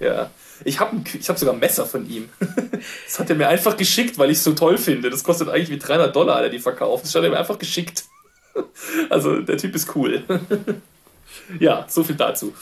[0.01, 0.31] Ja.
[0.65, 2.29] Ich habe ich hab sogar ein Messer von ihm.
[3.07, 5.09] Das hat er mir einfach geschickt, weil ich es so toll finde.
[5.09, 7.05] Das kostet eigentlich wie 300 Dollar, der die verkauft.
[7.05, 8.05] Das hat er mir einfach geschickt.
[9.11, 10.23] Also der Typ ist cool.
[11.59, 12.53] Ja, so viel dazu.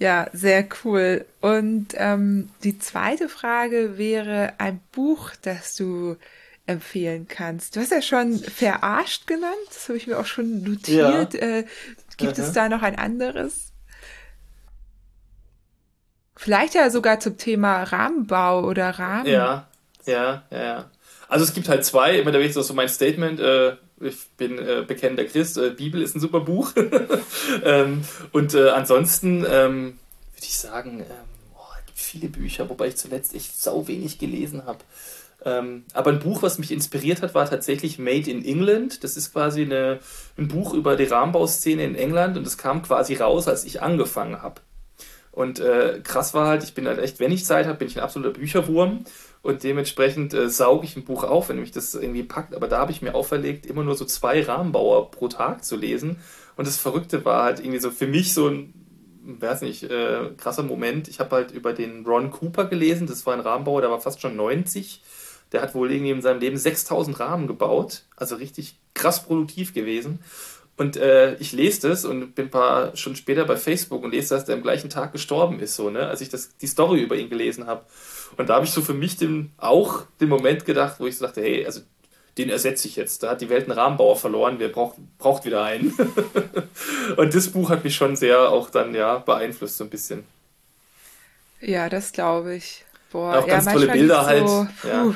[0.00, 1.26] Ja, sehr cool.
[1.42, 6.16] Und ähm, die zweite Frage wäre ein Buch, das du
[6.64, 7.76] empfehlen kannst.
[7.76, 11.34] Du hast ja schon verarscht genannt, das habe ich mir auch schon notiert.
[11.34, 11.40] Ja.
[11.40, 11.66] Äh,
[12.16, 12.46] gibt Aha.
[12.46, 13.72] es da noch ein anderes?
[16.34, 19.26] Vielleicht ja sogar zum Thema Rahmenbau oder Rahmen.
[19.26, 19.68] Ja,
[20.06, 20.90] ja, ja.
[21.28, 24.84] Also es gibt halt zwei, immer da ist so mein Statement, äh, ich bin äh,
[24.86, 26.72] bekennender Christ, äh, Bibel ist ein super Buch.
[27.64, 28.02] ähm,
[28.32, 29.98] und äh, ansonsten ähm,
[30.34, 34.18] würde ich sagen, ähm, oh, es gibt viele Bücher, wobei ich zuletzt echt sau wenig
[34.18, 34.78] gelesen habe.
[35.44, 39.04] Ähm, aber ein Buch, was mich inspiriert hat, war tatsächlich Made in England.
[39.04, 40.00] Das ist quasi eine,
[40.36, 44.42] ein Buch über die Rahmenbauszene in England und das kam quasi raus, als ich angefangen
[44.42, 44.60] habe.
[45.32, 47.96] Und äh, krass war halt, ich bin halt echt, wenn ich Zeit habe, bin ich
[47.96, 49.04] ein absoluter Bücherwurm
[49.42, 52.54] und dementsprechend äh, sauge ich ein Buch auf, wenn mich das irgendwie packt.
[52.54, 56.18] Aber da habe ich mir auferlegt, immer nur so zwei Rahmenbauer pro Tag zu lesen.
[56.56, 58.74] Und das Verrückte war halt irgendwie so für mich so ein,
[59.24, 61.08] weiß nicht, äh, krasser Moment.
[61.08, 64.20] Ich habe halt über den Ron Cooper gelesen, das war ein Rahmenbauer, der war fast
[64.20, 65.00] schon 90.
[65.52, 70.20] Der hat wohl irgendwie in seinem Leben 6000 Rahmen gebaut, also richtig krass produktiv gewesen.
[70.76, 74.34] Und äh, ich lese das und bin ein paar Stunden später bei Facebook und lese,
[74.34, 77.16] dass der am gleichen Tag gestorben ist, so, ne, als ich das, die Story über
[77.16, 77.84] ihn gelesen habe.
[78.36, 81.26] Und da habe ich so für mich den, auch den Moment gedacht, wo ich so
[81.26, 81.80] dachte, hey, also
[82.38, 83.22] den ersetze ich jetzt.
[83.22, 85.92] Da hat die Welt einen Rahmenbauer verloren, wir braucht, braucht wieder einen.
[87.16, 90.24] und das Buch hat mich schon sehr auch dann ja beeinflusst, so ein bisschen.
[91.60, 92.84] Ja, das glaube ich.
[93.12, 94.48] Boah, auch ganz ja, tolle Bilder halt.
[94.48, 95.14] So, ja.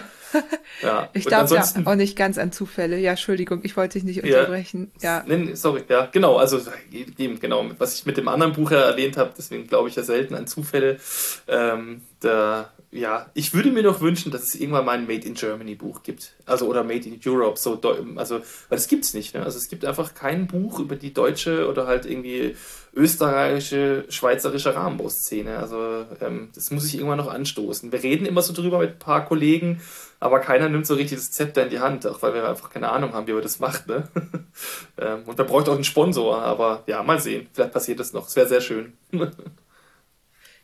[0.83, 1.09] Ja.
[1.13, 2.99] Ich glaube ja auch nicht ganz an Zufälle.
[2.99, 4.91] Ja, Entschuldigung, ich wollte dich nicht unterbrechen.
[5.01, 5.25] Ja.
[5.25, 5.57] ja.
[5.57, 6.39] Sorry, ja, genau.
[6.39, 6.61] Also
[6.91, 10.03] eben, genau, was ich mit dem anderen Buch ja erwähnt habe, deswegen glaube ich ja
[10.03, 10.99] selten an Zufälle.
[11.47, 15.35] Ähm, da ja, ich würde mir noch wünschen, dass es irgendwann mal ein Made in
[15.35, 16.33] Germany Buch gibt.
[16.47, 17.59] Also oder Made in Europe.
[17.59, 17.81] So,
[18.15, 18.45] also, weil
[18.79, 19.35] das gibt es nicht.
[19.35, 19.43] Ne?
[19.43, 22.55] Also es gibt einfach kein Buch über die deutsche oder halt irgendwie
[22.95, 25.59] österreichische, schweizerische Rahmenbauszene.
[25.59, 27.91] Also ähm, das muss ich irgendwann noch anstoßen.
[27.91, 29.81] Wir reden immer so drüber mit ein paar Kollegen,
[30.21, 32.91] aber keiner nimmt so richtig das Zepter in die Hand, auch weil wir einfach keine
[32.93, 33.89] Ahnung haben, wie man das macht.
[33.89, 34.09] Ne?
[34.99, 37.49] ähm, und da braucht auch einen Sponsor, aber ja, mal sehen.
[37.53, 38.29] Vielleicht passiert das noch.
[38.29, 38.93] Es wäre sehr schön.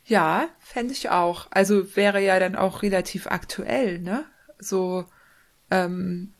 [0.05, 1.47] Ja, fände ich auch.
[1.51, 4.25] Also wäre ja dann auch relativ aktuell, ne?
[4.59, 5.05] So
[5.69, 6.33] ähm,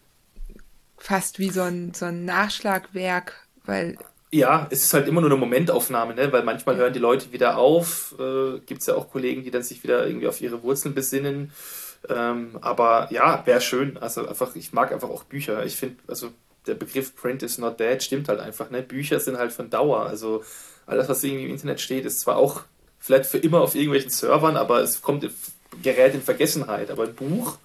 [0.98, 3.98] fast wie so ein, so ein Nachschlagwerk, weil.
[4.32, 6.32] Ja, es ist halt immer nur eine Momentaufnahme, ne?
[6.32, 8.16] weil manchmal hören die Leute wieder auf.
[8.18, 11.52] Äh, Gibt es ja auch Kollegen, die dann sich wieder irgendwie auf ihre Wurzeln besinnen.
[12.08, 13.98] Ähm, aber ja, wäre schön.
[13.98, 15.66] Also einfach, ich mag einfach auch Bücher.
[15.66, 16.30] Ich finde, also
[16.66, 18.70] der Begriff Print is not dead stimmt halt einfach.
[18.70, 18.82] Ne?
[18.82, 20.06] Bücher sind halt von Dauer.
[20.06, 20.44] Also
[20.86, 22.64] alles, was irgendwie im Internet steht, ist zwar auch
[23.02, 25.28] vielleicht für immer auf irgendwelchen Servern, aber es kommt,
[25.82, 26.92] gerät in Vergessenheit.
[26.92, 27.58] Aber ein Buch,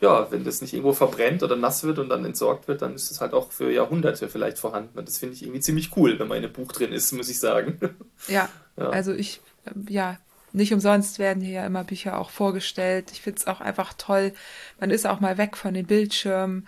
[0.00, 3.10] ja, wenn das nicht irgendwo verbrennt oder nass wird und dann entsorgt wird, dann ist
[3.10, 4.98] es halt auch für Jahrhunderte vielleicht vorhanden.
[4.98, 7.28] Und das finde ich irgendwie ziemlich cool, wenn man in einem Buch drin ist, muss
[7.28, 7.80] ich sagen.
[8.28, 8.90] Ja, ja.
[8.90, 10.18] also ich, ähm, ja,
[10.52, 13.10] nicht umsonst werden hier ja immer Bücher auch vorgestellt.
[13.12, 14.32] Ich finde es auch einfach toll.
[14.80, 16.66] Man ist auch mal weg von den Bildschirmen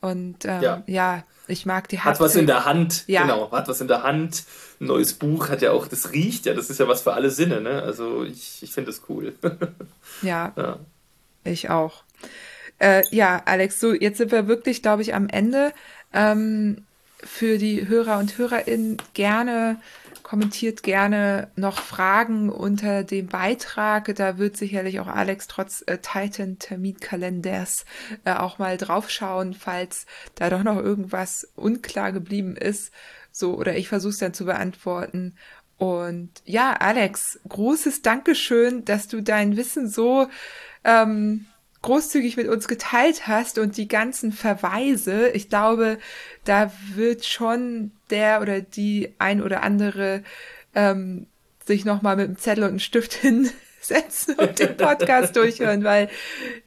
[0.00, 0.82] und ähm, ja.
[0.86, 1.24] ja.
[1.46, 2.12] ich mag die Haptik.
[2.12, 3.22] Hat was in der Hand, ja.
[3.22, 4.44] genau, hat was in der Hand.
[4.80, 7.30] Ein neues Buch hat ja auch, das riecht ja, das ist ja was für alle
[7.30, 7.82] Sinne, ne?
[7.82, 9.34] Also ich, ich finde das cool.
[10.22, 10.78] ja, ja,
[11.44, 12.04] ich auch.
[12.78, 15.72] Äh, ja, Alex, so jetzt sind wir wirklich, glaube ich, am Ende.
[16.12, 16.84] Ähm,
[17.22, 19.76] für die Hörer und Hörerinnen gerne
[20.30, 24.14] kommentiert gerne noch Fragen unter dem Beitrag.
[24.14, 27.84] Da wird sicherlich auch Alex trotz äh, Titan-Terminkalenders
[28.24, 32.92] äh, auch mal draufschauen, falls da doch noch irgendwas unklar geblieben ist.
[33.32, 35.34] So, oder ich versuche es dann zu beantworten.
[35.78, 40.28] Und ja, Alex, großes Dankeschön, dass du dein Wissen so
[40.84, 41.46] ähm,
[41.82, 45.28] großzügig mit uns geteilt hast und die ganzen Verweise.
[45.30, 45.98] Ich glaube,
[46.44, 50.22] da wird schon der oder die ein oder andere
[50.74, 51.26] ähm,
[51.64, 53.14] sich nochmal mit einem Zettel und einem Stift
[53.80, 56.10] hinsetzen und den Podcast durchhören, weil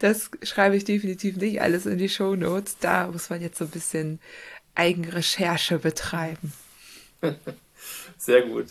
[0.00, 2.78] das schreibe ich definitiv nicht alles in die Show Notes.
[2.80, 4.18] Da muss man jetzt so ein bisschen
[4.74, 6.52] Eigenrecherche betreiben.
[8.18, 8.66] Sehr gut.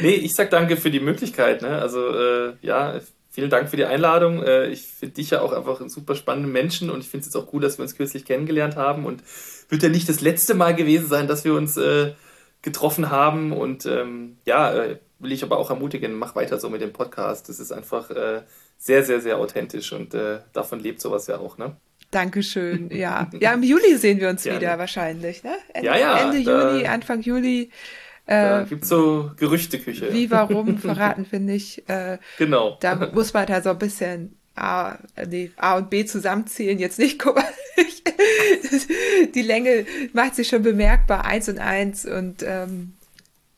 [0.00, 1.62] Nee, ich sag danke für die Möglichkeit.
[1.62, 1.78] Ne?
[1.78, 3.00] Also äh, ja,
[3.36, 4.42] vielen Dank für die Einladung.
[4.42, 7.26] Äh, ich finde dich ja auch einfach einen super spannenden Menschen und ich finde es
[7.26, 9.22] jetzt auch cool, dass wir uns kürzlich kennengelernt haben und
[9.68, 12.14] wird ja nicht das letzte Mal gewesen sein, dass wir uns äh,
[12.62, 16.80] getroffen haben und ähm, ja, äh, will ich aber auch ermutigen, mach weiter so mit
[16.80, 17.50] dem Podcast.
[17.50, 18.40] Das ist einfach äh,
[18.78, 21.76] sehr, sehr, sehr authentisch und äh, davon lebt sowas ja auch, ne?
[22.10, 23.30] Dankeschön, ja.
[23.40, 24.60] Ja, im Juli sehen wir uns Gerne.
[24.60, 25.56] wieder wahrscheinlich, ne?
[25.74, 27.70] Ende, ja, ja, Ende Juni, Anfang Juli.
[28.26, 30.12] Da äh, gibt so Gerüchteküche.
[30.12, 31.88] Wie, warum verraten wir nicht.
[31.88, 32.76] Äh, genau.
[32.80, 34.98] Da muss man da so ein bisschen A,
[35.28, 36.78] nee, A und B zusammenzählen.
[36.78, 37.44] Jetzt nicht, guck mal.
[39.34, 42.04] die Länge macht sich schon bemerkbar, eins und eins.
[42.04, 42.94] Und ähm,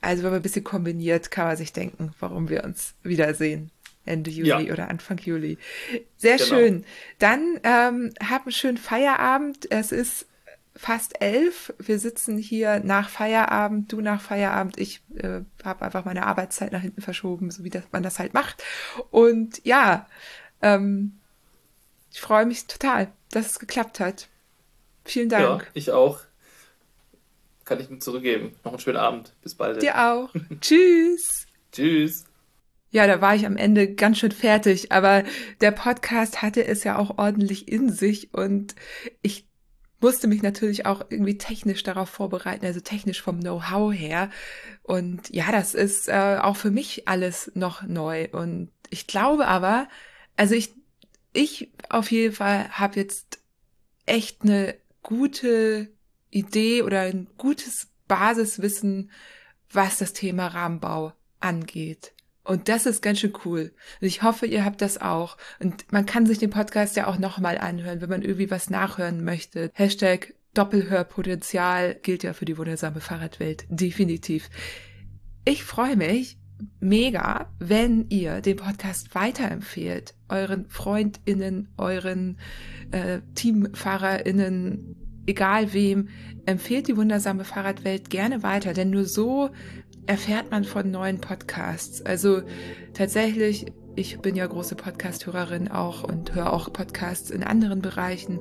[0.01, 3.71] also wenn man ein bisschen kombiniert, kann man sich denken, warum wir uns wiedersehen.
[4.05, 4.73] Ende Juli ja.
[4.73, 5.59] oder Anfang Juli.
[6.17, 6.49] Sehr genau.
[6.49, 6.85] schön.
[7.19, 9.71] Dann ähm, hab einen schönen Feierabend.
[9.71, 10.27] Es ist
[10.79, 11.75] fast elf.
[11.79, 14.79] Wir sitzen hier nach Feierabend, du nach Feierabend.
[14.79, 18.33] Ich äh, habe einfach meine Arbeitszeit nach hinten verschoben, so wie das, man das halt
[18.33, 18.63] macht.
[19.11, 20.07] Und ja,
[20.63, 21.19] ähm,
[22.13, 24.29] ich freue mich total, dass es geklappt hat.
[25.05, 25.63] Vielen Dank.
[25.63, 26.21] Ja, ich auch.
[27.65, 28.55] Kann ich nur zurückgeben.
[28.65, 29.35] Noch einen schönen Abend.
[29.43, 29.83] Bis bald.
[29.83, 30.33] Dir auch.
[30.61, 31.47] Tschüss.
[31.73, 32.25] Tschüss.
[32.91, 35.25] Ja, da war ich am Ende ganz schön fertig, aber
[35.61, 38.75] der Podcast hatte es ja auch ordentlich in sich und
[39.21, 39.48] ich
[40.01, 44.31] musste mich natürlich auch irgendwie technisch darauf vorbereiten, also technisch vom Know-how her.
[44.83, 48.29] Und ja, das ist äh, auch für mich alles noch neu.
[48.31, 49.89] Und ich glaube aber,
[50.37, 50.75] also ich,
[51.33, 53.41] ich auf jeden Fall habe jetzt
[54.07, 55.91] echt eine gute
[56.31, 59.11] Idee oder ein gutes Basiswissen,
[59.71, 62.13] was das Thema Rahmenbau angeht.
[62.49, 63.73] Und das ist ganz schön cool.
[64.01, 65.37] Und ich hoffe, ihr habt das auch.
[65.61, 69.23] Und man kann sich den Podcast ja auch nochmal anhören, wenn man irgendwie was nachhören
[69.23, 69.71] möchte.
[69.75, 73.67] Hashtag Doppelhörpotenzial gilt ja für die wundersame Fahrradwelt.
[73.69, 74.49] Definitiv.
[75.45, 76.39] Ich freue mich
[76.81, 80.15] mega, wenn ihr den Podcast weiterempfehlt.
[80.31, 82.39] Euren FreundInnen, euren
[82.93, 84.97] äh, TeamfahrerInnen,
[85.27, 86.09] egal wem,
[86.47, 89.51] empfehlt die wundersame Fahrradwelt gerne weiter, denn nur so
[90.09, 92.01] erfährt man von neuen Podcasts.
[92.01, 92.41] Also
[92.95, 98.41] tatsächlich, ich bin ja große Podcast-Hörerin auch und höre auch Podcasts in anderen Bereichen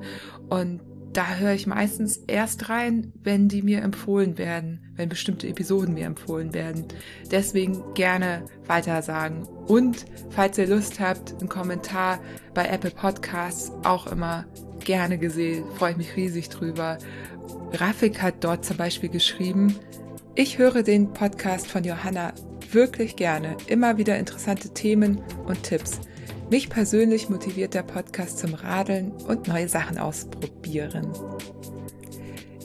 [0.50, 0.80] und
[1.12, 6.06] da höre ich meistens erst rein, wenn die mir empfohlen werden, wenn bestimmte Episoden mir
[6.06, 6.86] empfohlen werden.
[7.32, 9.44] Deswegen gerne weiter sagen.
[9.66, 12.20] Und falls ihr Lust habt, einen Kommentar
[12.54, 14.46] bei Apple Podcasts auch immer
[14.86, 16.98] gerne gesehen, freue ich mich riesig drüber.
[17.74, 19.76] Rafik hat dort zum Beispiel geschrieben,
[20.38, 22.32] ich höre den Podcast von Johanna
[22.72, 23.58] wirklich gerne.
[23.66, 26.00] Immer wieder interessante Themen und Tipps.
[26.52, 31.12] Mich persönlich motiviert der Podcast zum Radeln und neue Sachen ausprobieren.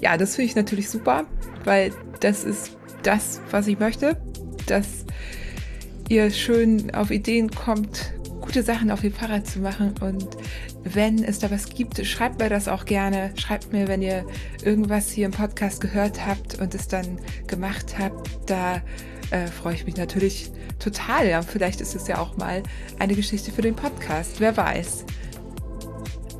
[0.02, 1.24] Ja, das finde ich natürlich super,
[1.64, 4.20] weil das ist das, was ich möchte,
[4.66, 5.06] dass
[6.10, 9.94] ihr schön auf Ideen kommt, gute Sachen auf dem Fahrrad zu machen.
[10.02, 10.36] Und
[10.84, 13.32] wenn es da was gibt, schreibt mir das auch gerne.
[13.36, 14.24] Schreibt mir, wenn ihr
[14.64, 18.28] irgendwas hier im Podcast gehört habt und es dann gemacht habt.
[18.46, 18.82] Da
[19.30, 21.28] äh, freue ich mich natürlich total.
[21.28, 22.62] Ja, vielleicht ist es ja auch mal
[22.98, 24.40] eine Geschichte für den Podcast.
[24.40, 25.04] Wer weiß.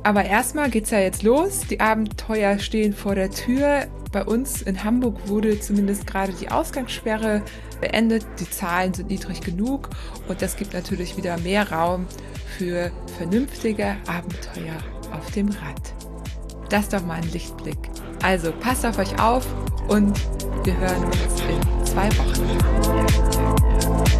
[0.03, 1.61] Aber erstmal geht's ja jetzt los.
[1.69, 3.87] Die Abenteuer stehen vor der Tür.
[4.11, 7.41] Bei uns in Hamburg wurde zumindest gerade die Ausgangssperre
[7.79, 8.25] beendet.
[8.39, 9.89] Die Zahlen sind niedrig genug
[10.27, 12.05] und das gibt natürlich wieder mehr Raum
[12.57, 14.77] für vernünftige Abenteuer
[15.11, 15.93] auf dem Rad.
[16.69, 17.77] Das ist doch mal ein Lichtblick.
[18.21, 19.45] Also passt auf euch auf
[19.87, 20.19] und
[20.63, 24.12] wir hören uns in zwei Wochen.